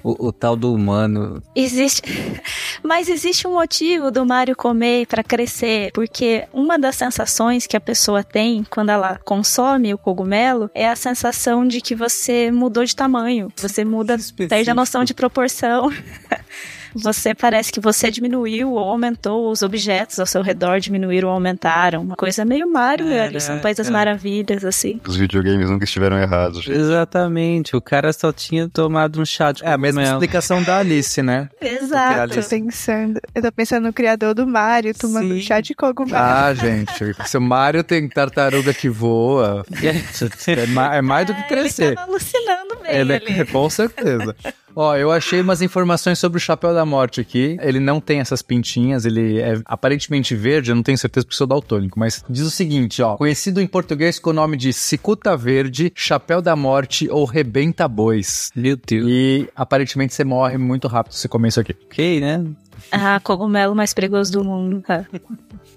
[0.04, 1.42] o, o tal do humano.
[1.56, 2.04] Existe.
[2.84, 7.82] Mas existe um motivo do Mario comer para crescer, porque uma das sensações que a
[7.82, 12.96] pessoa tem quando ela consome o cogumelo é a sensação de que você mudou de
[12.96, 14.18] tamanho, você muda,
[14.50, 15.92] perde a noção de proporção.
[16.96, 22.02] Você parece que você diminuiu ou aumentou, os objetos ao seu redor diminuíram ou aumentaram.
[22.02, 23.40] Uma coisa meio Mario, Caraca.
[23.40, 25.00] São País das Maravilhas, assim.
[25.08, 26.68] Os videogames nunca estiveram errados.
[26.68, 27.76] Exatamente.
[27.76, 30.24] O cara só tinha tomado um chá de É a mesma cogumelo.
[30.24, 31.50] explicação da Alice, né?
[31.62, 32.36] Exato.
[32.36, 35.42] Tô pensando, eu tô pensando no criador do Mario tomando Sim.
[35.42, 36.18] chá de cogumelo.
[36.18, 36.94] Ah, gente,
[37.26, 41.96] se o Mario tem tartaruga que voa, é, é mais do que Ele crescer.
[41.96, 43.40] tava alucinando bem Ele ali.
[43.42, 44.36] é, com certeza.
[44.76, 47.58] Ó, eu achei umas informações sobre o chapéu da morte aqui.
[47.62, 51.46] Ele não tem essas pintinhas, ele é aparentemente verde, eu não tenho certeza porque sou
[51.46, 53.16] daltônico, mas diz o seguinte, ó.
[53.16, 58.52] Conhecido em português com o nome de cicuta verde, chapéu da morte ou rebenta bois.
[58.56, 59.06] Meu Deus.
[59.08, 61.76] E aparentemente você morre muito rápido se você comer isso aqui.
[61.86, 62.44] Ok, né?
[62.92, 64.82] Ah, cogumelo mais perigoso do mundo.
[64.82, 65.06] tá?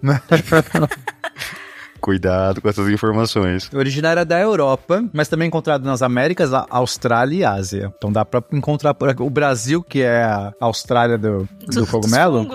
[2.06, 3.68] Cuidado com essas informações.
[3.74, 7.92] Originária da Europa, mas também encontrado nas Américas, Austrália e Ásia.
[7.98, 9.20] Então dá pra encontrar por aqui.
[9.24, 12.46] O Brasil, que é a Austrália do, do Dos cogumelo,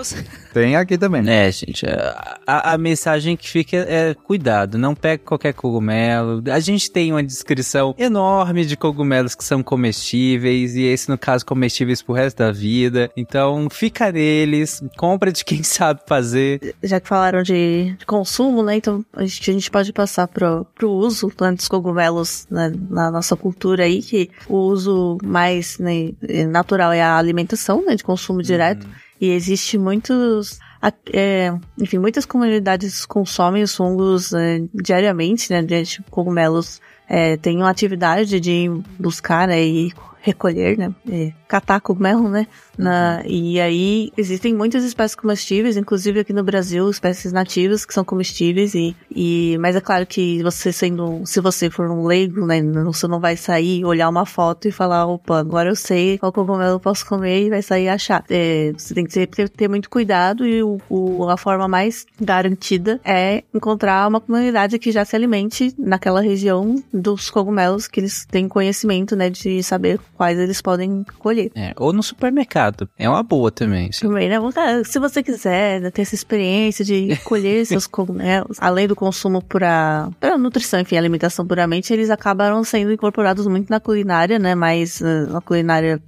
[0.54, 1.30] tem aqui também.
[1.30, 6.42] É, gente, a, a- a mensagem que fica é cuidado, não pegue qualquer cogumelo.
[6.50, 11.46] A gente tem uma descrição enorme de cogumelos que são comestíveis, e esse, no caso,
[11.46, 13.12] comestíveis pro resto da vida.
[13.18, 16.74] Então, fica neles, compra de quem sabe fazer.
[16.82, 18.78] Já que falaram de, de consumo, né?
[18.78, 23.10] Então a gente, a gente pode passar pro, pro uso né, dos cogumelos né, na
[23.10, 26.12] nossa cultura aí, que o uso mais né,
[26.48, 27.96] natural é a alimentação, né?
[27.96, 28.86] De consumo direto.
[29.20, 30.60] E existe muitos.
[31.14, 35.64] é, enfim, muitas comunidades consomem os fungos é, diariamente, né?
[35.64, 38.70] De tipo, cogumelos é, têm uma atividade de
[39.00, 39.92] buscar né, e
[40.22, 40.94] recolher, né?
[41.48, 42.46] catar cogumelo, né?
[42.82, 48.04] Na, e aí existem muitas espécies comestíveis, inclusive aqui no Brasil, espécies nativas que são
[48.04, 52.62] comestíveis e, e mas é claro que você sendo, se você for um leigo, né,
[52.84, 56.72] você não vai sair, olhar uma foto e falar, opa, agora eu sei qual cogumelo
[56.72, 58.24] eu posso comer e vai sair achar.
[58.30, 62.06] É, você tem que ter, ter, ter muito cuidado e o, o- a forma mais
[62.20, 68.26] garantida é encontrar uma comunidade que já se alimente naquela região dos cogumelos que eles
[68.26, 71.52] têm conhecimento, né, de saber quais eles podem colher.
[71.56, 72.71] É, ou no supermercado.
[72.98, 73.92] É uma boa também.
[73.92, 74.08] sim.
[74.08, 74.38] Também, né?
[74.86, 80.10] Se você quiser né, ter essa experiência de colher seus cogumelos, além do consumo para
[80.40, 84.56] nutrição, enfim, alimentação puramente, eles acabaram sendo incorporados muito na culinária, né?
[84.56, 86.02] Mas eh, na culinária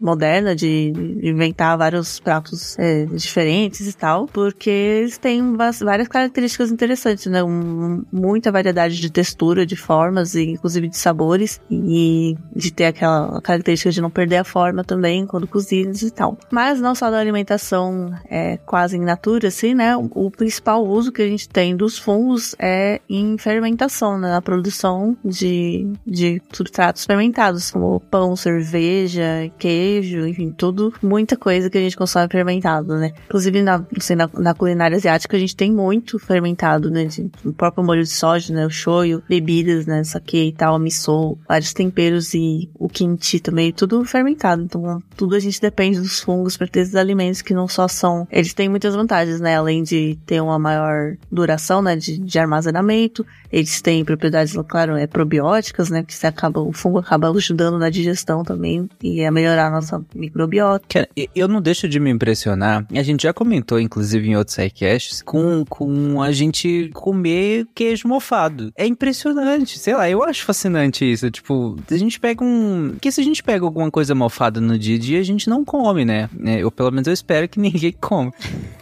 [0.00, 0.92] moderna de,
[1.22, 7.42] inventar vários pratos é, diferentes e tal, porque eles têm várias características interessantes, né?
[7.42, 13.40] Um- muita variedade de textura, de formas e inclusive de sabores e de ter aquela
[13.40, 16.36] característica de não perder a forma também quando cozidos e tal.
[16.50, 19.96] Mas não só da alimentação é, quase in natura, assim, né?
[19.96, 24.30] O principal uso que a gente tem dos fungos é em fermentação, né?
[24.30, 31.78] Na produção de, de substratos fermentados, como pão, cerveja, queijo, enfim, tudo, muita coisa que
[31.78, 33.12] a gente consome fermentado, né?
[33.26, 37.04] Inclusive na, assim, na, na culinária asiática a gente tem muito fermentado, né?
[37.04, 38.66] De, o próprio molho de soja, né?
[38.66, 40.04] O shoyu, bebidas, né?
[40.04, 44.62] Sake e tal, miso, vários temperos e o kimchi também, tudo fermentado.
[44.62, 48.26] Então, tudo a gente depende dos fungos para ter esses alimentos que não só são.
[48.30, 49.56] Eles têm muitas vantagens, né?
[49.56, 51.96] Além de ter uma maior duração, né?
[51.96, 53.24] De, de armazenamento.
[53.52, 56.02] Eles têm propriedades, claro, é probióticas, né?
[56.02, 60.84] Que acaba, o fungo acaba ajudando na digestão também e a melhorar a nossa microbiota.
[60.88, 62.86] Cara, eu não deixo de me impressionar.
[62.92, 68.72] A gente já comentou, inclusive, em outros sidecasts, com, com a gente comer queijo mofado.
[68.76, 69.78] É impressionante.
[69.78, 71.30] Sei lá, eu acho fascinante isso.
[71.30, 72.90] Tipo, a gente pega um.
[72.92, 75.64] Porque se a gente pega alguma coisa mofada no dia a dia, a gente não
[75.64, 76.28] come, né?
[76.44, 78.32] É, Eu, pelo menos, eu espero que ninguém come.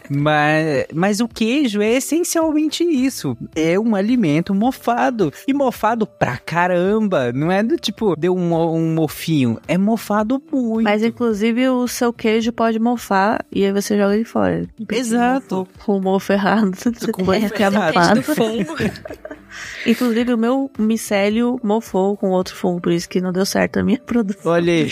[0.09, 3.37] mas, mas o queijo é essencialmente isso.
[3.55, 5.33] É um alimento mofado.
[5.47, 7.31] E mofado pra caramba.
[7.33, 9.59] Não é do tipo, deu um, um mofinho.
[9.67, 10.83] É mofado muito.
[10.83, 14.67] Mas inclusive o seu queijo pode mofar e aí você joga ele fora.
[14.91, 15.67] Exato.
[15.83, 16.71] Com o mofo errado.
[17.11, 18.21] Com o mofo errado.
[19.85, 23.83] Inclusive, o meu micélio mofou com outro fungo, por isso que não deu certo a
[23.83, 24.51] minha produção.
[24.51, 24.91] Olha aí.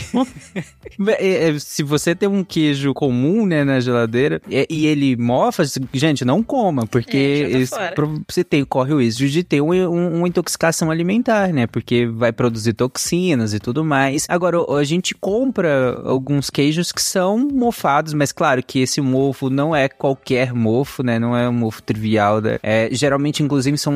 [1.18, 5.64] É, é, Se você tem um queijo comum, né, na geladeira, e e ele mofa,
[5.94, 10.18] gente, não coma, porque É, pro- você tem, corre o risco de ter um- um-
[10.20, 11.66] uma intoxicação alimentar, né?
[11.68, 14.26] Porque vai produzir toxinas e tudo mais.
[14.30, 19.76] Agora, a gente compra alguns queijos que são mofados, mas claro que esse mofo não
[19.76, 21.18] é qualquer mofo, né?
[21.20, 22.40] Não é um mofo trivial.
[22.42, 22.60] Né?
[22.64, 23.94] É, geralmente, inclusive, são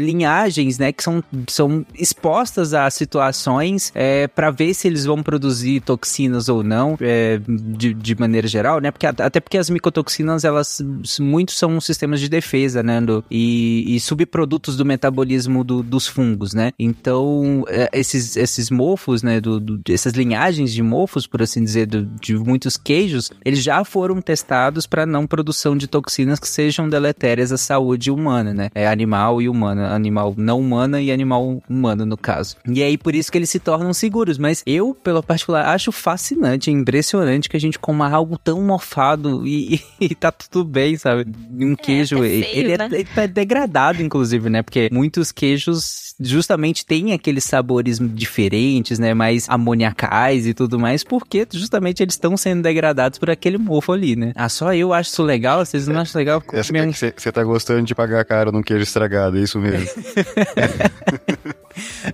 [0.00, 0.92] linhagens, né?
[0.92, 6.62] Que são, são expostas a situações é, para ver se eles vão produzir toxinas ou
[6.62, 8.90] não, é, de, de maneira geral, né?
[8.90, 10.82] Porque, até porque as micotoxinas, elas
[11.20, 13.00] muito são sistemas de defesa, né?
[13.00, 16.72] do- e, e subprodutos do metabolismo do- dos fungos, né?
[16.78, 19.40] Então, é, esses, esses mofos, né?
[19.40, 23.84] Do, do- essas linhagens de mofos, por assim dizer, do- de muitos queijos, eles já
[23.84, 28.70] foram testados para não produção de toxinas que sejam deletérias à saúde humana, né?
[28.74, 32.56] É animal e humana, animal não humana e animal humano, no caso.
[32.66, 34.38] E aí, por isso que eles se tornam seguros.
[34.38, 39.80] Mas eu, pelo particular, acho fascinante, impressionante que a gente coma algo tão mofado e,
[40.00, 41.26] e tá tudo bem, sabe?
[41.58, 42.88] Um queijo, até ele, feio, ele é, né?
[42.92, 44.62] ele tá degradado, inclusive, né?
[44.62, 49.14] Porque muitos queijos justamente têm aqueles sabores diferentes, né?
[49.14, 54.14] Mais amoniacais e tudo mais, porque justamente eles estão sendo degradados por aquele mofo ali,
[54.16, 54.32] né?
[54.36, 56.42] Ah, só eu acho isso legal, vocês não acham legal?
[56.52, 59.88] Essa Comer um- Você tá gostando de pagar caro num queijo estragado, é isso mesmo.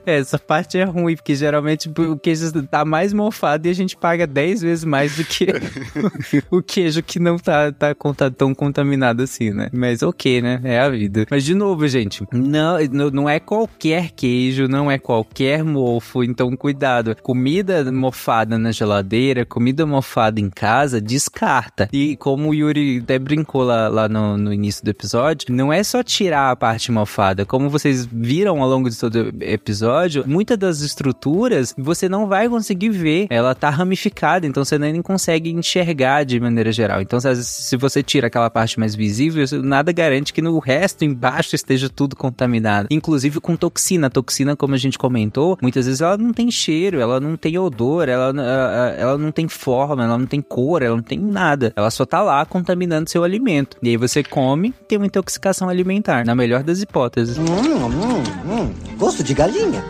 [0.05, 3.97] É, essa parte é ruim, porque geralmente o queijo tá mais mofado e a gente
[3.97, 5.47] paga 10 vezes mais do que
[6.51, 9.69] o queijo que não tá, tá conta- tão contaminado assim, né?
[9.73, 10.61] Mas ok, né?
[10.63, 11.27] É a vida.
[11.31, 12.79] Mas de novo, gente, não-
[13.11, 17.17] não é qualquer queijo, não é qualquer mofo, então cuidado.
[17.23, 21.89] Comida mofada na geladeira, comida mofada em casa, descarta.
[21.93, 25.83] E como o Yuri até brincou lá, lá no, no início do episódio, não é
[25.83, 27.45] só tirar a parte mofada.
[27.45, 32.49] Como vocês viram ao longo de todo o episódio, muitas das estruturas você não vai
[32.49, 33.27] conseguir ver.
[33.31, 37.01] Ela tá ramificada, então você nem consegue enxergar de maneira geral.
[37.01, 41.89] Então, se, você tira aquela parte mais visível, nada garante que no resto embaixo esteja
[41.89, 42.89] tudo contaminado.
[42.91, 43.57] Inclusive com
[43.87, 44.11] toxina.
[44.11, 48.09] Toxina, como a gente comentou, muitas vezes ela não tem cheiro, ela não tem odor,
[48.09, 51.73] ela, ela, ela não tem forma, ela não tem cor, ela não tem nada.
[51.77, 53.77] Ela só tá lá contaminando seu alimento.
[53.83, 57.39] E aí você come, tem uma intoxicação alimentar, na melhor das hipóteses.
[57.39, 58.97] Hum, hum, hum.
[58.99, 59.85] Gosto de galinha.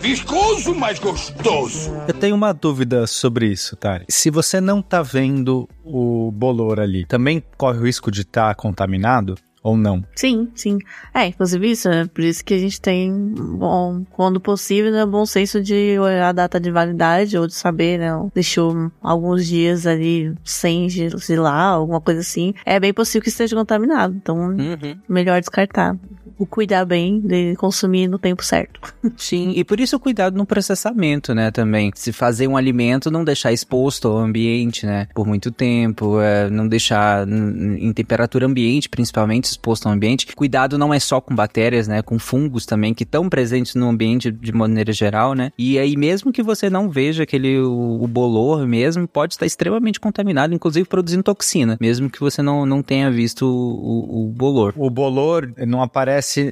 [0.00, 1.90] Viscoso, mas gostoso.
[2.08, 4.06] Eu tenho uma dúvida sobre isso, Tari.
[4.08, 9.34] Se você não tá vendo o bolor ali, também corre o risco de estar contaminado?
[9.62, 10.02] Ou não?
[10.16, 10.78] Sim, sim.
[11.12, 15.26] É, inclusive isso, é por isso que a gente tem, bom, quando possível, né, bom
[15.26, 20.34] senso de olhar a data de validade ou de saber, né, deixou alguns dias ali
[20.44, 22.54] sem, sei lá, alguma coisa assim.
[22.64, 24.96] É bem possível que esteja contaminado, então Uhum.
[25.06, 25.94] melhor descartar.
[26.38, 28.80] O cuidar bem de consumir no tempo certo.
[29.16, 31.90] Sim, e por isso o cuidado no processamento, né, também.
[31.94, 36.66] Se fazer um alimento, não deixar exposto ao ambiente, né, por muito tempo, é, não
[36.68, 40.34] deixar em temperatura ambiente, principalmente exposto ao ambiente.
[40.34, 44.30] Cuidado não é só com bactérias, né, com fungos também, que estão presentes no ambiente
[44.30, 48.66] de maneira geral, né, e aí mesmo que você não veja aquele, o, o bolor
[48.66, 53.46] mesmo, pode estar extremamente contaminado, inclusive produzindo toxina, mesmo que você não, não tenha visto
[53.46, 54.72] o, o, o bolor.
[54.76, 56.09] O bolor não aparece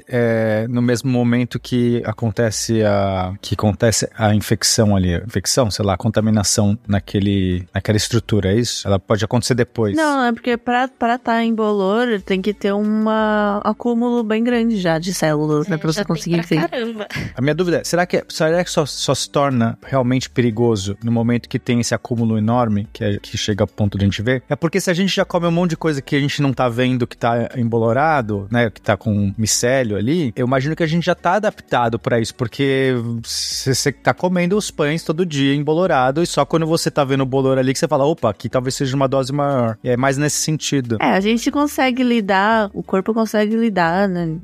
[0.08, 5.84] é, no mesmo momento que acontece a que acontece a infecção ali, a infecção, sei
[5.84, 8.86] lá, a contaminação naquele naquela estrutura, é isso?
[8.86, 9.96] Ela pode acontecer depois.
[9.96, 13.04] Não, é porque pra estar tá em bolor tem que ter um
[13.64, 16.68] acúmulo bem grande já de células, né, pra você É, Já tem conseguir pra ver.
[16.68, 17.08] Caramba.
[17.34, 21.10] A minha dúvida é, será que, será que só, só se torna realmente perigoso no
[21.10, 24.22] momento que tem esse acúmulo enorme, que, é- que chega ao ponto de a gente
[24.22, 24.42] ver?
[24.48, 26.52] É porque se a gente já come um monte de coisa que a gente não
[26.52, 30.86] tá vendo que tá embolorado, né, que tá com micélio ali, eu imagino que a
[30.86, 36.22] gente já tá adaptado pra isso, porque você tá comendo os pães todo dia embolorado
[36.22, 38.74] e só quando você tá vendo o bolor ali que você fala, opa, aqui talvez
[38.74, 39.78] seja uma dose maior.
[39.82, 40.98] E é mais nesse sentido.
[41.00, 44.36] É, a gente consegue lidar, o corpo consegue lidar, né?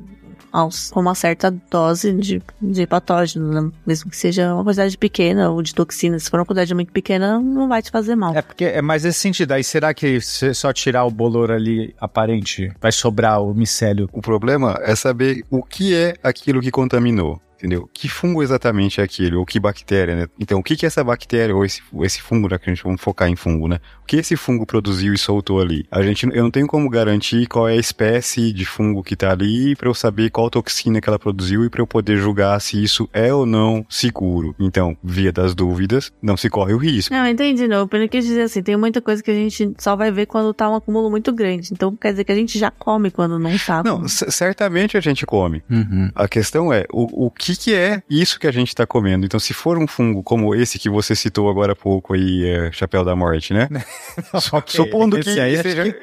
[0.55, 3.71] Aos- Com uma certa dose de, de patógeno, né?
[3.87, 6.19] mesmo que seja uma quantidade pequena ou de toxina.
[6.19, 8.35] Se for uma quantidade muito pequena, não vai te fazer mal.
[8.35, 9.53] É porque é mais nesse sentido.
[9.53, 14.09] Aí será que se só tirar o bolor ali aparente, vai sobrar o micélio?
[14.13, 17.41] O problema é saber o que é aquilo que contaminou.
[17.65, 17.89] Entendeu?
[17.95, 20.27] Que fungo exatamente é aquele, ou que bactéria, né?
[20.39, 23.01] Então, o que que essa bactéria, ou esse, esse fungo, já que a gente vamos
[23.01, 23.81] focar em fungo, né?
[24.03, 25.87] O que esse fungo produziu e soltou ali?
[25.91, 29.31] A gente, eu não tenho como garantir qual é a espécie de fungo que tá
[29.31, 32.83] ali para eu saber qual toxina que ela produziu e para eu poder julgar se
[32.83, 34.55] isso é ou não seguro.
[34.61, 37.15] Então, via das dúvidas, não se corre o risco.
[37.15, 37.89] Não, entendi, não.
[37.91, 40.69] Eu quis dizer assim, tem muita coisa que a gente só vai ver quando tá
[40.69, 41.71] um acúmulo muito grande.
[41.73, 43.83] Então, quer dizer que a gente já come quando não tá.
[43.83, 45.63] Não, certamente a gente come.
[45.71, 46.11] Uhum.
[46.15, 49.25] A questão é, o, o que que é isso que a gente tá comendo?
[49.25, 52.73] Então, se for um fungo como esse que você citou agora há pouco aí, é,
[52.73, 53.69] Chapéu da Morte, né?
[54.53, 54.77] okay.
[54.77, 55.83] Supondo que seja...
[55.83, 55.95] acho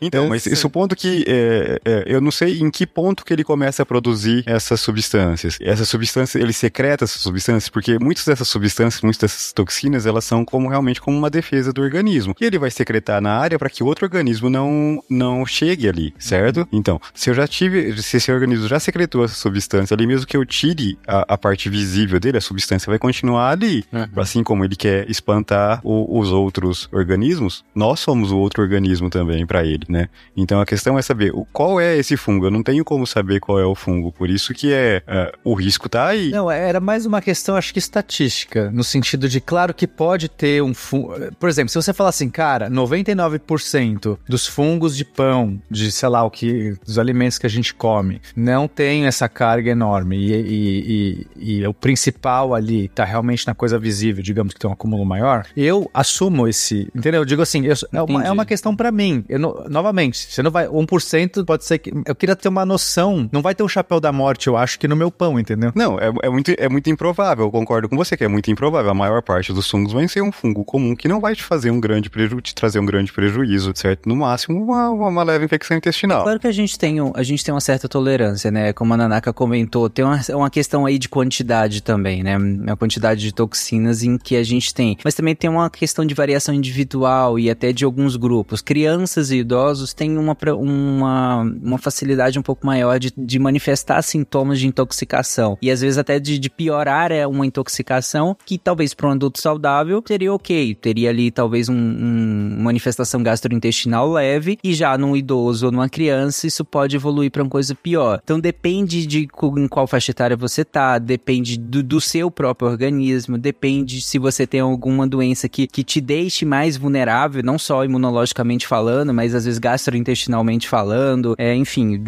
[0.00, 3.82] Então, mas supondo que é, é, eu não sei em que ponto que ele começa
[3.82, 5.58] a produzir essas substâncias.
[5.60, 10.44] Essas substâncias, ele secreta essas substâncias, porque muitas dessas substâncias, muitas dessas toxinas, elas são
[10.44, 12.34] como realmente como uma defesa do organismo.
[12.40, 16.66] E ele vai secretar na área para que outro organismo não, não chegue ali, certo?
[16.72, 20.36] Então, se eu já tive, se esse organismo já secretou essa substância ali, mesmo que
[20.36, 23.84] eu tire a, a parte visível dele, a substância vai continuar ali.
[23.92, 24.06] Uhum.
[24.16, 29.46] Assim como ele quer espantar o, os outros organismos, nós somos o outro organismo também
[29.46, 30.08] para ele, né?
[30.36, 32.46] Então a questão é saber o, qual é esse fungo.
[32.46, 35.54] Eu não tenho como saber qual é o fungo, por isso que é, é o
[35.54, 36.30] risco tá aí.
[36.30, 40.62] Não, era mais uma questão, acho que estatística, no sentido de, claro que pode ter
[40.62, 41.14] um fungo.
[41.38, 46.22] Por exemplo, se você falar assim, cara, 99% dos fungos de pão, de sei lá
[46.24, 50.63] o que, dos alimentos que a gente come, não tem essa carga enorme e, e,
[50.66, 55.04] e, e o principal ali tá realmente na coisa visível, digamos que tem um acúmulo
[55.04, 57.22] maior, eu assumo esse, entendeu?
[57.22, 59.24] Eu digo assim, eu, é, uma, é uma questão para mim.
[59.28, 63.28] Eu não, novamente, você não vai, 1% pode ser que, eu queria ter uma noção,
[63.32, 65.72] não vai ter um chapéu da morte, eu acho que no meu pão, entendeu?
[65.74, 68.90] Não, é, é, muito, é muito improvável, eu concordo com você que é muito improvável.
[68.90, 71.70] A maior parte dos fungos vai ser um fungo comum que não vai te fazer
[71.70, 74.08] um grande prejuízo, te trazer um grande prejuízo, certo?
[74.08, 76.22] No máximo, uma, uma leve infecção intestinal.
[76.22, 78.72] Claro que a gente tem, um, a gente tem uma certa tolerância, né?
[78.72, 82.36] Como a Nanaka comentou, tem uma, uma questão aí de quantidade também, né?
[82.68, 84.96] A quantidade de toxinas em que a gente tem.
[85.02, 88.62] Mas também tem uma questão de variação individual e até de alguns grupos.
[88.62, 94.60] Crianças e idosos têm uma, uma, uma facilidade um pouco maior de, de manifestar sintomas
[94.60, 95.58] de intoxicação.
[95.60, 99.40] E às vezes até de, de piorar é uma intoxicação que talvez para um adulto
[99.40, 100.76] saudável seria ok.
[100.76, 106.46] Teria ali talvez um, um manifestação gastrointestinal leve e já num idoso ou numa criança
[106.46, 108.20] isso pode evoluir para uma coisa pior.
[108.22, 109.28] Então depende de
[109.58, 114.46] em qual faixa etária você tá, depende do, do seu próprio organismo, depende se você
[114.46, 119.44] tem alguma doença que, que te deixe mais vulnerável, não só imunologicamente falando, mas às
[119.46, 122.02] vezes gastrointestinalmente falando, é, enfim,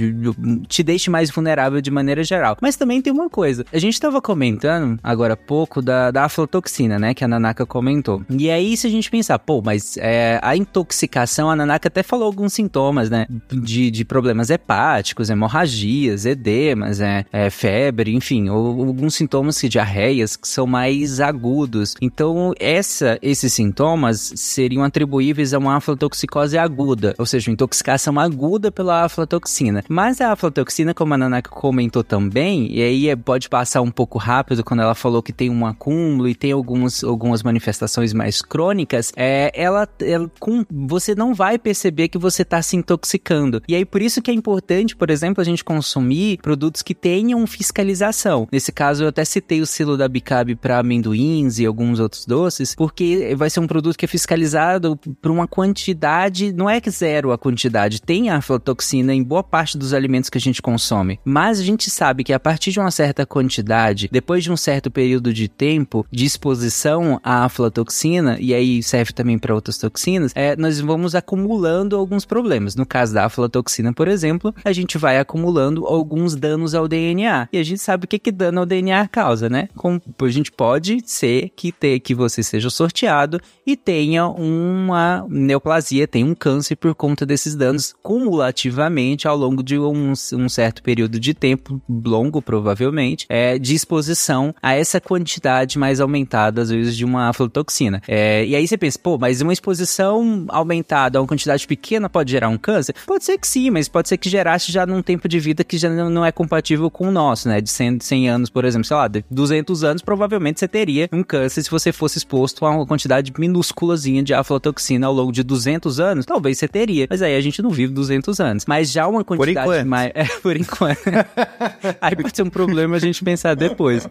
[0.68, 2.56] te deixe mais vulnerável de maneira geral.
[2.60, 6.98] Mas também tem uma coisa, a gente estava comentando agora há pouco da, da aflatoxina,
[6.98, 8.22] né, que a Nanaka comentou.
[8.28, 12.26] E aí se a gente pensar, pô, mas é, a intoxicação, a Nanaka até falou
[12.26, 19.14] alguns sintomas, né, de, de problemas hepáticos, hemorragias, edemas, é, é febre, enfim, ou, alguns
[19.14, 21.94] sintomas de diarreias que são mais agudos.
[22.00, 29.04] Então, essa, esses sintomas seriam atribuíveis a uma aflatoxicose aguda, ou seja, intoxicação aguda pela
[29.04, 29.84] aflatoxina.
[29.88, 34.18] Mas a aflatoxina, como a Nanaka comentou também, e aí é, pode passar um pouco
[34.18, 39.12] rápido quando ela falou que tem um acúmulo e tem alguns, algumas manifestações mais crônicas,
[39.16, 43.62] é, ela, ela com, você não vai perceber que você está se intoxicando.
[43.68, 47.46] E aí por isso que é importante, por exemplo, a gente consumir produtos que tenham
[47.46, 48.15] fiscalização.
[48.50, 52.74] Nesse caso, eu até citei o silo da Bicabe para amendoins e alguns outros doces,
[52.74, 57.32] porque vai ser um produto que é fiscalizado por uma quantidade, não é que zero
[57.32, 61.62] a quantidade, tem aflatoxina em boa parte dos alimentos que a gente consome, mas a
[61.62, 65.48] gente sabe que a partir de uma certa quantidade, depois de um certo período de
[65.48, 71.14] tempo de exposição à aflatoxina, e aí serve também para outras toxinas, é, nós vamos
[71.14, 72.74] acumulando alguns problemas.
[72.74, 77.48] No caso da aflatoxina, por exemplo, a gente vai acumulando alguns danos ao DNA.
[77.52, 79.68] E a gente sabe o que, que dano ao DNA causa, né?
[79.76, 86.06] Como a gente pode ser que, ter, que você seja sorteado e tenha uma neoplasia,
[86.06, 91.18] tenha um câncer por conta desses danos cumulativamente ao longo de um, um certo período
[91.18, 97.04] de tempo, longo provavelmente, é, de exposição a essa quantidade mais aumentada, às vezes, de
[97.04, 98.00] uma aflatoxina.
[98.06, 102.30] É, e aí você pensa, pô, mas uma exposição aumentada a uma quantidade pequena pode
[102.30, 102.94] gerar um câncer?
[103.06, 105.76] Pode ser que sim, mas pode ser que gerasse já num tempo de vida que
[105.76, 107.60] já não é compatível com o nosso, né?
[107.60, 111.22] De 100, 100 anos, por exemplo, sei lá, de 200 anos, provavelmente você teria um
[111.22, 115.98] câncer se você fosse exposto a uma quantidade minúsculazinha de aflatoxina ao longo de 200
[115.98, 116.26] anos.
[116.26, 118.64] Talvez você teria, mas aí a gente não vive 200 anos.
[118.66, 119.88] Mas já uma quantidade por enquanto.
[119.88, 120.12] mais...
[120.16, 121.00] É, por enquanto.
[122.00, 124.08] aí pode ser um problema a gente pensar depois.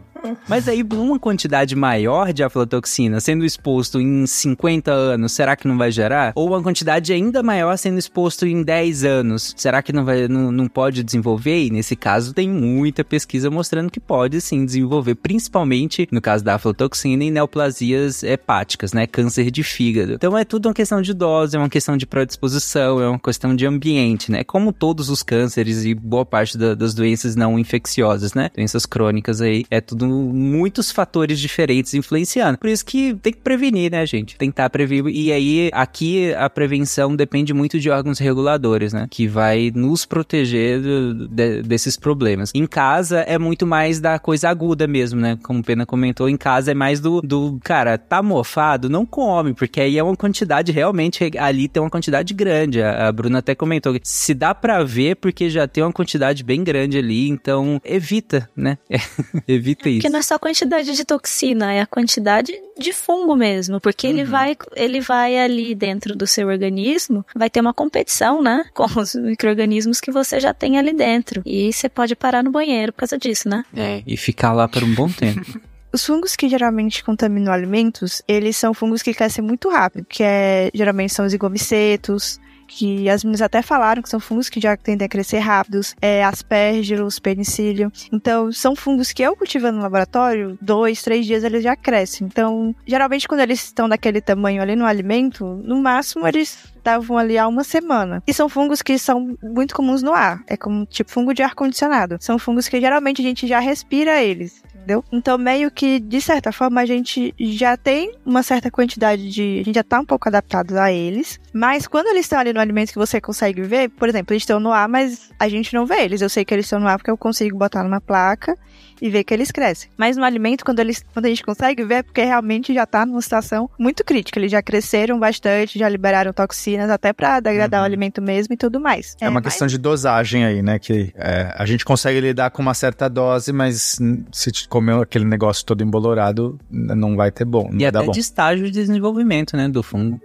[0.48, 5.78] Mas aí, uma quantidade maior de aflatoxina sendo exposto em 50 anos, será que não
[5.78, 6.34] vai gerar?
[6.36, 10.52] Ou uma quantidade ainda maior sendo exposto em 10 anos, será que não, vai, não,
[10.52, 11.66] não pode desenvolver?
[11.66, 16.56] E nesse caso, tem muita pesquisa mostrando que pode sim desenvolver, principalmente no caso da
[16.56, 19.08] aflatoxina em neoplasias hepáticas, né?
[19.08, 20.14] Câncer de fígado.
[20.14, 23.56] Então é tudo uma questão de dose, é uma questão de predisposição, é uma questão
[23.56, 24.44] de ambiente, né?
[24.44, 28.49] Como todos os cânceres e boa parte da, das doenças não infecciosas, né?
[28.56, 32.57] Doenças crônicas aí, é tudo muitos fatores diferentes influenciando.
[32.57, 34.38] Por isso que tem que prevenir, né, gente?
[34.38, 35.16] Tentar prevenir.
[35.16, 39.07] E aí, aqui a prevenção depende muito de órgãos reguladores, né?
[39.10, 42.52] Que vai nos proteger do, de, desses problemas.
[42.53, 45.38] Em casa é muito mais da coisa aguda mesmo, né?
[45.44, 49.25] Como o Pena comentou, em casa é mais do, do cara, tá mofado, não come,
[49.54, 52.82] porque aí é uma quantidade realmente ali tem uma quantidade grande.
[52.82, 56.44] A, a Bruna até comentou que se dá para ver porque já tem uma quantidade
[56.44, 58.78] bem grande ali, então evita, né?
[59.48, 60.00] evita isso.
[60.00, 64.08] Porque não é só a quantidade de toxina, é a quantidade de fungo mesmo, porque
[64.08, 64.14] uhum.
[64.14, 68.86] ele vai ele vai ali dentro do seu organismo, vai ter uma competição, né, com
[69.00, 71.42] os microrganismos que você já tem ali dentro.
[71.46, 73.64] E você pode parar no banheiro por causa disso, né?
[73.76, 75.60] É, e ficar lá por um bom tempo.
[75.96, 80.70] Os fungos que geralmente contaminam alimentos, eles são fungos que crescem muito rápido, que é,
[80.74, 85.06] geralmente são os igomicetos, que as meninas até falaram que são fungos que já tendem
[85.06, 87.90] a crescer rápidos, é, aspergillus, penicillium.
[88.12, 92.28] Então, são fungos que eu cultivando no laboratório, dois, três dias eles já crescem.
[92.28, 97.38] Então, geralmente quando eles estão daquele tamanho ali no alimento, no máximo eles estavam ali
[97.38, 98.22] há uma semana.
[98.28, 100.44] E são fungos que são muito comuns no ar.
[100.46, 102.18] É como tipo fungo de ar-condicionado.
[102.20, 105.03] São fungos que geralmente a gente já respira eles entendeu?
[105.12, 109.60] Então, meio que, de certa forma, a gente já tem uma certa quantidade de.
[109.62, 111.40] A gente já tá um pouco adaptado a eles.
[111.52, 114.60] Mas quando eles estão ali no alimento que você consegue ver, por exemplo, eles estão
[114.60, 116.22] no ar, mas a gente não vê eles.
[116.22, 118.57] Eu sei que eles estão no ar porque eu consigo botar numa placa
[119.02, 119.90] e ver que eles crescem.
[119.98, 123.06] Mas no alimento, quando, eles, quando a gente consegue ver, é porque realmente já tá
[123.06, 124.40] numa situação muito crítica.
[124.40, 127.84] Eles já cresceram bastante, já liberaram toxinas até para degradar uhum.
[127.84, 129.16] o alimento mesmo e tudo mais.
[129.20, 129.54] É, é uma mas...
[129.54, 130.80] questão de dosagem aí, né?
[130.80, 133.98] Que é, a gente consegue lidar com uma certa dose, mas
[134.32, 137.70] se comer aquele negócio todo embolorado, não vai ter bom.
[137.74, 138.12] e até bom.
[138.12, 139.68] de estágio de desenvolvimento, né?
[139.68, 140.20] Do fungo.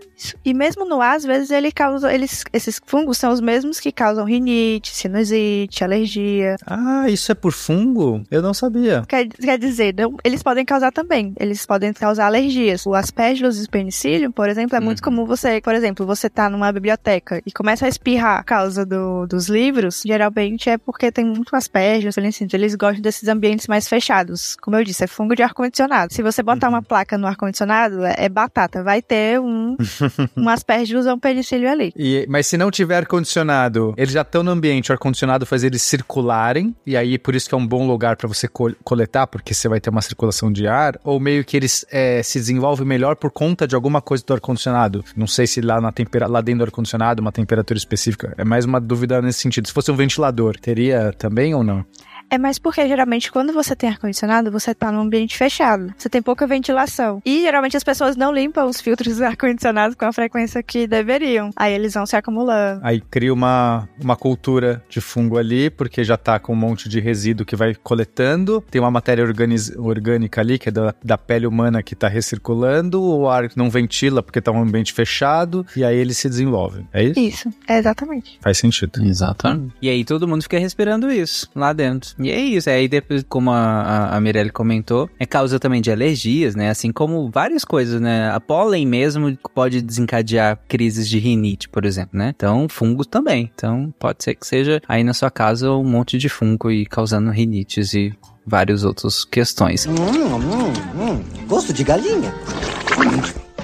[0.45, 2.13] E mesmo no ar, às vezes ele causa.
[2.13, 6.57] Eles, esses fungos são os mesmos que causam rinite, sinusite, alergia.
[6.67, 8.23] Ah, isso é por fungo?
[8.31, 9.05] Eu não sabia.
[9.09, 11.35] Quer, quer dizer, não, eles podem causar também.
[11.39, 12.87] Eles podem causar alergias.
[12.87, 15.05] O aspergillus e o penicillium, por exemplo, é muito uhum.
[15.05, 19.27] comum você, por exemplo, você tá numa biblioteca e começa a espirrar por causa do,
[19.27, 24.57] dos livros, geralmente é porque tem muito aspergillus, eles gostam desses ambientes mais fechados.
[24.61, 26.13] Como eu disse, é fungo de ar-condicionado.
[26.13, 26.75] Se você botar uhum.
[26.75, 28.83] uma placa no ar-condicionado, é, é, batata.
[28.83, 29.77] Vai ter um,
[30.37, 31.93] um aspergillus ou um penicillium ali.
[31.97, 35.83] E, mas se não tiver ar-condicionado, eles já estão no ambiente, o ar-condicionado faz eles
[35.83, 39.69] circularem, e aí por isso que é um bom lugar para você coletar, porque você
[39.69, 43.31] vai ter uma circulação de ar, ou meio que eles é, se desenvolvem melhor por
[43.31, 45.05] conta de alguma coisa do ar-condicionado.
[45.17, 48.35] Não sei se lá, na tempera lá dentro do ar-condicionado, uma temperatura específica.
[48.37, 49.67] É mais uma dúvida nesse sentido.
[49.67, 51.85] Se fosse um ventilador, teria também ou não?
[52.31, 55.93] É mais porque geralmente quando você tem ar-condicionado, você tá num ambiente fechado.
[55.99, 57.21] Você tem pouca ventilação.
[57.27, 61.51] E geralmente as pessoas não limpam os filtros do ar-condicionado com a frequência que deveriam.
[61.57, 62.81] Aí eles vão se acumulando.
[62.85, 67.01] Aí cria uma, uma cultura de fungo ali, porque já tá com um monte de
[67.01, 68.65] resíduo que vai coletando.
[68.71, 73.03] Tem uma matéria orgânica ali, que é da, da pele humana que tá recirculando.
[73.03, 75.67] O ar não ventila porque tá um ambiente fechado.
[75.75, 76.87] E aí ele se desenvolve.
[76.93, 77.19] É isso?
[77.19, 78.39] Isso, é exatamente.
[78.41, 79.03] Faz sentido.
[79.03, 79.75] Exatamente.
[79.83, 82.20] E aí todo mundo fica respirando isso lá dentro.
[82.21, 86.55] E é isso, aí depois, como a, a Mirelle comentou, é causa também de alergias,
[86.55, 86.71] né?
[86.71, 88.31] Assim como várias coisas, né?
[88.31, 92.33] A pólen mesmo pode desencadear crises de rinite, por exemplo, né?
[92.35, 93.51] Então, fungo também.
[93.55, 97.31] Então, pode ser que seja aí na sua casa um monte de fungo e causando
[97.31, 98.13] rinites e
[98.47, 99.87] várias outras questões.
[99.87, 101.47] Hum, hum, hum.
[101.47, 102.35] Gosto de galinha.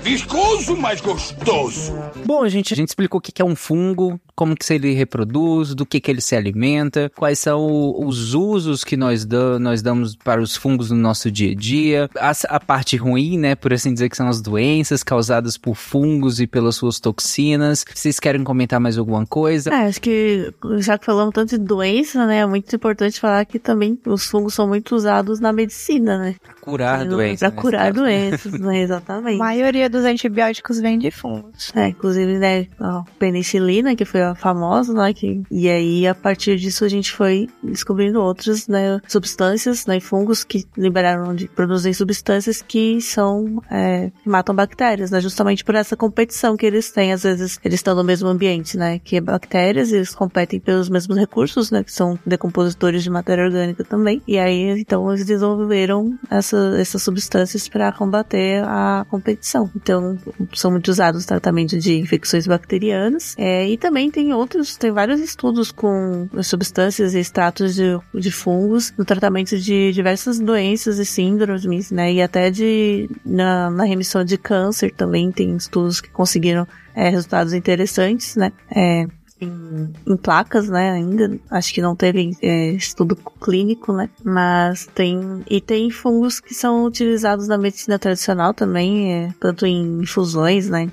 [0.03, 1.93] Viscoso, mas gostoso.
[2.25, 5.87] Bom, gente, a gente explicou o que é um fungo, como que ele reproduz, do
[5.87, 10.43] que que ele se alimenta, quais são os usos que nós, damos, nós damos para
[10.43, 14.11] os fungos no nosso dia a dia, a, a, parte ruim, né, por assim dizer,
[14.11, 17.85] que são as doenças causadas por fungos e pelas suas toxinas.
[17.95, 19.71] Vocês querem comentar mais alguma coisa?
[19.71, 23.59] É, acho que já que falamos tanto de doença, né, é muito importante falar que
[23.59, 26.35] também os fungos são muito usados na medicina, né?
[26.61, 27.49] Curar doenças.
[27.49, 29.37] Para curar doenças, né, exatamente.
[29.37, 31.73] A maioria dos antibióticos vem de fungos.
[31.75, 35.13] É, inclusive, né, a penicilina, que foi famosa, né?
[35.13, 40.45] Que, e aí, a partir disso, a gente foi descobrindo outras, né, substâncias, né, fungos
[40.45, 45.21] que liberaram de produzir substâncias que são, é, que matam bactérias, né?
[45.21, 47.13] Justamente por essa competição que eles têm.
[47.13, 48.99] Às vezes, eles estão no mesmo ambiente, né?
[48.99, 51.83] Que é bactérias, eles competem pelos mesmos recursos, né?
[51.83, 54.23] Que são decompositores de matéria orgânica também.
[54.27, 59.71] E aí, então, eles desenvolveram essa, essas substâncias para combater a competição.
[59.75, 60.19] Então,
[60.55, 63.35] são muito usados no tratamento de infecções bacterianas.
[63.39, 68.91] É, e também tem outros, tem vários estudos com substâncias e extratos de, de fungos
[68.97, 72.11] no tratamento de diversas doenças e síndromes, né?
[72.15, 77.53] E até de, na, na remissão de câncer também tem estudos que conseguiram é, resultados
[77.53, 78.55] interessantes, né?
[78.75, 79.07] É,
[79.39, 80.93] em, em, placas, né?
[80.93, 84.09] Ainda acho que não teve é, estudo clínico, né?
[84.25, 90.01] Mas tem e tem fungos que são utilizados na medicina tradicional também, é, tanto em
[90.01, 90.91] infusões, né?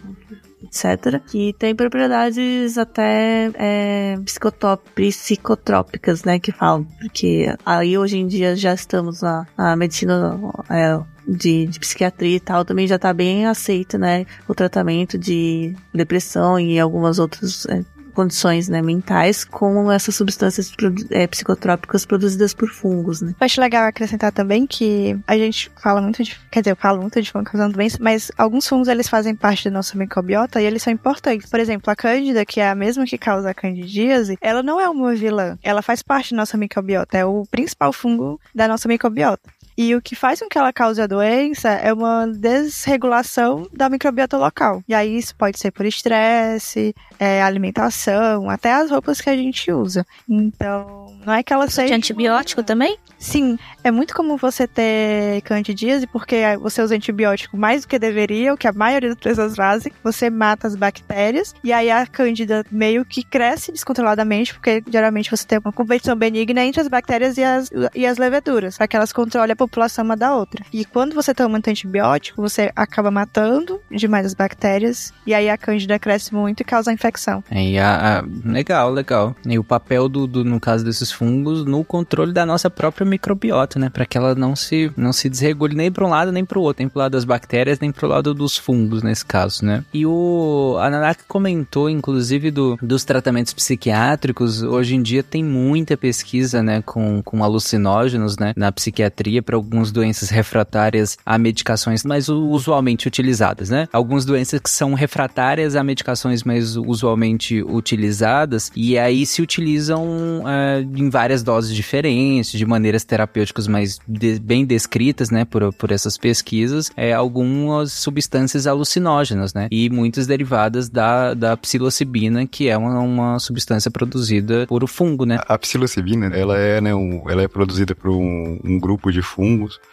[0.64, 1.20] Etc.
[1.28, 6.40] Que tem propriedades até é, psicotrópicas, né?
[6.40, 6.86] Que falam.
[7.00, 12.40] Porque aí hoje em dia já estamos na, na medicina é, de, de, psiquiatria e
[12.40, 14.26] tal, também já está bem aceito, né?
[14.48, 17.84] O tratamento de depressão e algumas outras é,
[18.14, 20.72] condições né, mentais com essas substâncias
[21.10, 23.36] é, psicotrópicas produzidas por fungos, né?
[23.40, 27.02] Eu acho legal acrescentar também que a gente fala muito de, quer dizer, eu falo
[27.02, 30.66] muito de fungos causando doenças, mas alguns fungos eles fazem parte da nossa microbiota e
[30.66, 31.50] eles são importantes.
[31.50, 34.90] Por exemplo, a cândida, que é a mesma que causa a candidíase, ela não é
[34.90, 39.50] uma vilã, ela faz parte da nossa microbiota, é o principal fungo da nossa microbiota.
[39.78, 44.38] E o que faz com que ela cause a doença é uma desregulação da microbiota
[44.38, 44.84] local.
[44.88, 49.72] E aí isso pode ser por estresse, é, alimentação, até as roupas que a gente
[49.72, 50.06] usa.
[50.30, 51.88] Então, não é que ela seja.
[51.88, 52.98] De antibiótico também?
[53.18, 58.54] Sim, é muito comum você ter candidíase porque você usa antibiótico mais do que deveria,
[58.54, 59.92] o que a maioria das pessoas fazem.
[60.04, 65.46] Você mata as bactérias e aí a cândida meio que cresce descontroladamente, porque geralmente você
[65.46, 69.14] tem uma competição benigna entre as bactérias e as, e as leveduras, para que elas
[69.14, 70.66] controlem a população uma da outra.
[70.72, 75.58] E quando você toma muito antibiótico, você acaba matando demais as bactérias e aí a
[75.58, 77.44] cândida cresce muito e causa infecção.
[77.50, 79.36] É, a, a, legal, legal.
[79.46, 83.80] E o papel do, do, no caso desses fungos, no controle da nossa própria microbiota,
[83.80, 83.90] né?
[83.90, 86.62] Para que ela não se, não se desregule nem para um lado nem para o
[86.62, 89.66] outro, nem para o lado das bactérias, nem para o lado dos fungos, nesse caso,
[89.66, 89.84] né?
[89.94, 94.62] E o Ananak comentou, inclusive, do, dos tratamentos psiquiátricos.
[94.64, 99.92] Hoje em dia tem muita pesquisa, né, com, com alucinógenos, né, na psiquiatria para algumas
[99.92, 103.88] doenças refratárias a medicações mais usualmente utilizadas, né?
[103.94, 110.82] Algumas doenças que são refratárias a medicações mais usualmente utilizadas e aí se utilizam é,
[110.82, 116.18] em várias doses diferentes, de maneiras terapêuticas mais de, bem descritas, né, por, por essas
[116.18, 123.00] pesquisas, é, algumas substâncias alucinógenas, né, e muitas derivadas da, da psilocibina, que é uma,
[123.00, 125.40] uma substância produzida por o fungo, né.
[125.48, 129.43] A, psilocibina, ela é, né, um, ela é produzida por um, um grupo de fungos.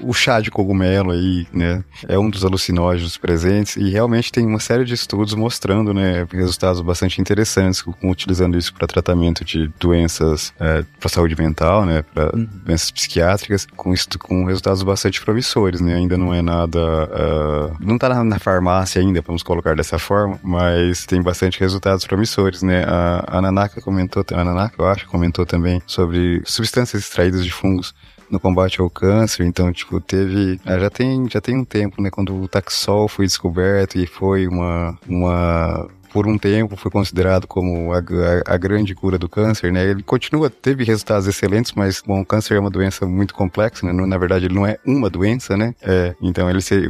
[0.01, 4.61] O chá de cogumelo aí, né, é um dos alucinógenos presentes e realmente tem uma
[4.61, 10.53] série de estudos mostrando, né, resultados bastante interessantes com, utilizando isso para tratamento de doenças
[10.61, 12.49] é, para saúde mental, né, para uhum.
[12.65, 15.95] doenças psiquiátricas, com, isso, com resultados bastante promissores, né?
[15.95, 16.79] Ainda não é nada.
[16.81, 22.07] Uh, não está na, na, farmácia ainda, vamos colocar dessa forma, mas tem bastante resultados
[22.07, 22.85] promissores, né?
[22.87, 27.95] A, a Nanaka comentou, a Nanaka, eu acho, comentou também sobre substâncias extraídas de fungos
[28.31, 32.11] no combate ao câncer, então, tipo, teve, ah, já tem, já tem um tempo, né,
[32.11, 37.93] quando o Taxol foi descoberto e foi uma, uma por um tempo foi considerado como
[37.93, 39.85] a, a, a, grande cura do câncer, né?
[39.89, 43.93] Ele continua, teve resultados excelentes, mas, bom, o câncer é uma doença muito complexa, né?
[43.93, 45.74] Na verdade, ele não é uma doença, né?
[45.82, 46.87] É, então, ele se,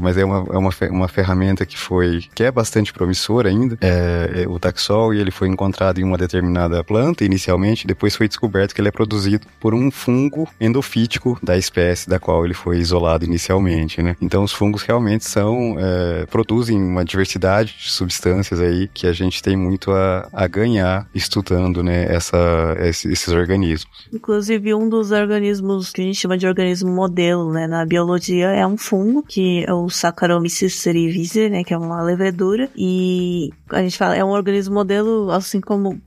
[0.00, 4.42] mas é uma, é uma, uma ferramenta que foi, que é bastante promissora ainda, é,
[4.42, 8.74] é, o taxol, e ele foi encontrado em uma determinada planta inicialmente, depois foi descoberto
[8.74, 13.24] que ele é produzido por um fungo endofítico da espécie da qual ele foi isolado
[13.24, 14.16] inicialmente, né?
[14.20, 19.42] Então, os fungos realmente são, é, produzem uma diversidade de substâncias aí que a gente
[19.42, 24.08] tem muito a, a ganhar estudando, né, essa, esses organismos.
[24.12, 28.66] Inclusive, um dos organismos que a gente chama de organismo modelo, né, na biologia é
[28.66, 33.96] um fungo, que é o Saccharomyces cerevisiae, né, que é uma levedura, e a gente
[33.96, 36.00] fala, é um organismo modelo, assim como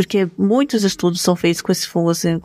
[0.00, 2.40] porque muitos estudos são feitos com esse fungo, assim,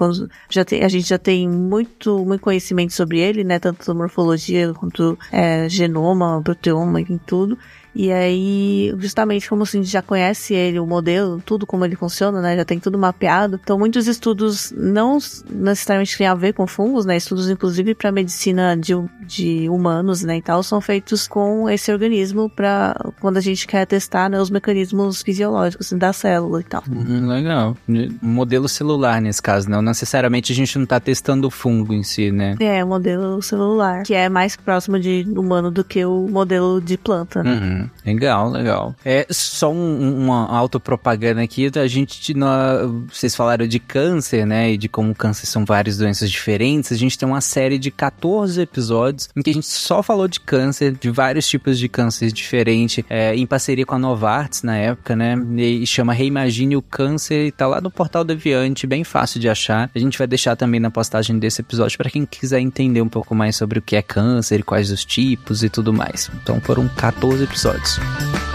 [0.50, 5.18] já tem, a gente já tem muito, muito conhecimento sobre ele, né, tanto morfologia quanto
[5.32, 7.58] é, genoma, proteoma, em tudo,
[7.96, 12.42] E aí, justamente como a gente já conhece ele, o modelo, tudo como ele funciona,
[12.42, 12.58] né?
[12.58, 13.58] Já tem tudo mapeado.
[13.64, 15.18] Então, muitos estudos não
[15.50, 17.16] necessariamente têm a ver com fungos, né?
[17.16, 18.94] Estudos, inclusive, para medicina de,
[19.26, 20.38] de humanos, né?
[20.38, 24.50] E tal, são feitos com esse organismo para quando a gente quer testar né, os
[24.50, 26.84] mecanismos fisiológicos assim, da célula e tal.
[26.90, 27.78] Hum, legal.
[28.22, 32.30] Modelo celular nesse caso, não necessariamente a gente não tá testando o fungo em si,
[32.30, 32.56] né?
[32.60, 37.42] É, modelo celular, que é mais próximo de humano do que o modelo de planta.
[37.42, 37.54] Né?
[37.54, 37.85] Uhum.
[38.06, 38.96] Legal, legal.
[39.04, 44.78] É só um, uma autopropaganda aqui, a gente, nós, vocês falaram de câncer, né, e
[44.78, 49.30] de como câncer são várias doenças diferentes, a gente tem uma série de 14 episódios
[49.36, 53.36] em que a gente só falou de câncer, de vários tipos de câncer diferentes, é,
[53.36, 57.68] em parceria com a Novartis na época, né, e chama Reimagine o Câncer e tá
[57.68, 59.90] lá no portal Deviante, bem fácil de achar.
[59.94, 63.36] A gente vai deixar também na postagem desse episódio para quem quiser entender um pouco
[63.36, 66.30] mais sobre o que é câncer, quais os tipos e tudo mais.
[66.42, 67.75] Então foram 14 episódios.
[67.84, 68.55] Chegamos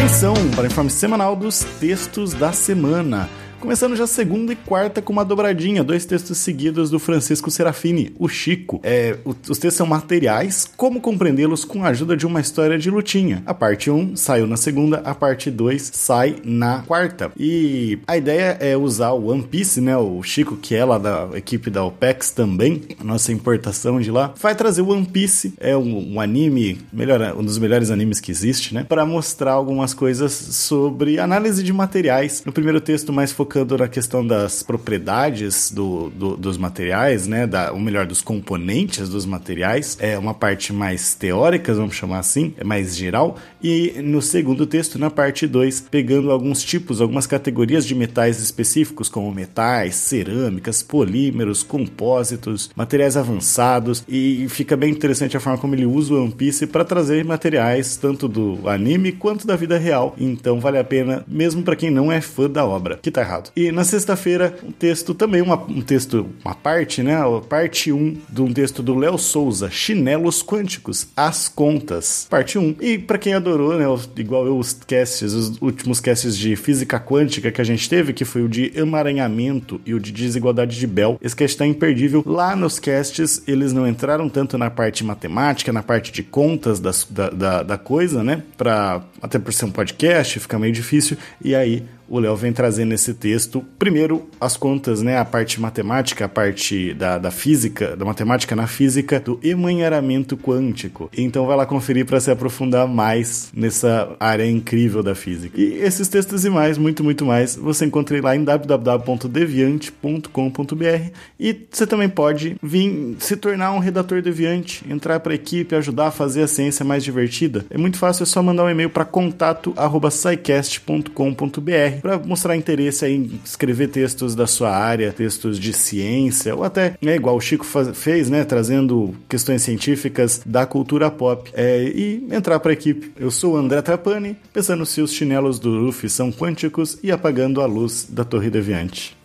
[0.00, 3.28] Atenção para o informe semanal dos textos da semana.
[3.60, 8.26] Começando já segunda e quarta com uma dobradinha, dois textos seguidos do Francisco Serafini, o
[8.26, 8.80] Chico.
[8.82, 13.42] É, os textos são materiais, como compreendê-los com a ajuda de uma história de lutinha.
[13.44, 17.30] A parte 1 saiu na segunda, a parte 2 sai na quarta.
[17.38, 19.94] E a ideia é usar o One Piece, né?
[19.94, 24.54] O Chico, que é lá da equipe da OPEX também, nossa importação de lá, vai
[24.54, 28.74] trazer o One Piece, é um, um anime, melhor, um dos melhores animes que existe,
[28.74, 28.86] né?
[28.88, 32.42] Para mostrar algumas coisas sobre análise de materiais.
[32.46, 37.48] No primeiro texto, mais focado focando na questão das propriedades do, do, dos materiais, né?
[37.48, 39.96] Da, ou melhor, dos componentes dos materiais.
[39.98, 43.36] É uma parte mais teórica, vamos chamar assim, é mais geral.
[43.60, 49.08] E no segundo texto, na parte 2, pegando alguns tipos, algumas categorias de metais específicos,
[49.08, 54.04] como metais, cerâmicas, polímeros, compósitos, materiais avançados.
[54.08, 57.96] E fica bem interessante a forma como ele usa o One Piece para trazer materiais
[57.96, 60.14] tanto do anime quanto da vida real.
[60.16, 62.96] Então vale a pena, mesmo para quem não é fã da obra.
[63.02, 63.39] Que tá errado.
[63.56, 67.16] E na sexta-feira, um texto também, uma, um texto, uma parte, né?
[67.48, 72.76] Parte 1 um, de um texto do Léo Souza, Chinelos Quânticos, As Contas, parte 1.
[72.80, 73.84] E para quem adorou, né?
[74.16, 78.24] Igual eu, os casts, os últimos casts de física quântica que a gente teve, que
[78.24, 82.22] foi o de emaranhamento e o de desigualdade de Bell, esse cast tá imperdível.
[82.26, 87.06] Lá nos casts, eles não entraram tanto na parte matemática, na parte de contas das,
[87.08, 88.42] da, da, da coisa, né?
[88.56, 91.16] Pra, até por ser um podcast, fica meio difícil.
[91.42, 95.16] E aí, o Léo vem trazendo nesse texto, primeiro, as contas, né?
[95.16, 101.08] A parte matemática, a parte da, da física, da matemática na física, do emaranhamento quântico.
[101.16, 105.60] Então vai lá conferir para se aprofundar mais nessa área incrível da física.
[105.60, 111.86] E esses textos e mais, muito, muito mais, você encontra lá em www.deviante.com.br e você
[111.86, 116.42] também pode vir se tornar um redator deviante, entrar para a equipe, ajudar a fazer
[116.42, 117.64] a ciência mais divertida.
[117.70, 123.88] É muito fácil, é só mandar um e-mail para contato@scicast.com.br para mostrar interesse em escrever
[123.88, 128.30] textos da sua área, textos de ciência, ou até, né, igual o Chico faz, fez,
[128.30, 133.12] né, trazendo questões científicas da cultura pop, é, e entrar para a equipe.
[133.18, 137.66] Eu sou André Trapani, pensando se os chinelos do Luffy são quânticos e apagando a
[137.66, 139.16] luz da Torre Deviante.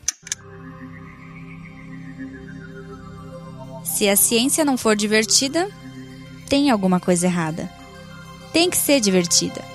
[3.83, 5.69] Se a ciência não for divertida,
[6.49, 7.69] tem alguma coisa errada.
[8.51, 9.74] Tem que ser divertida.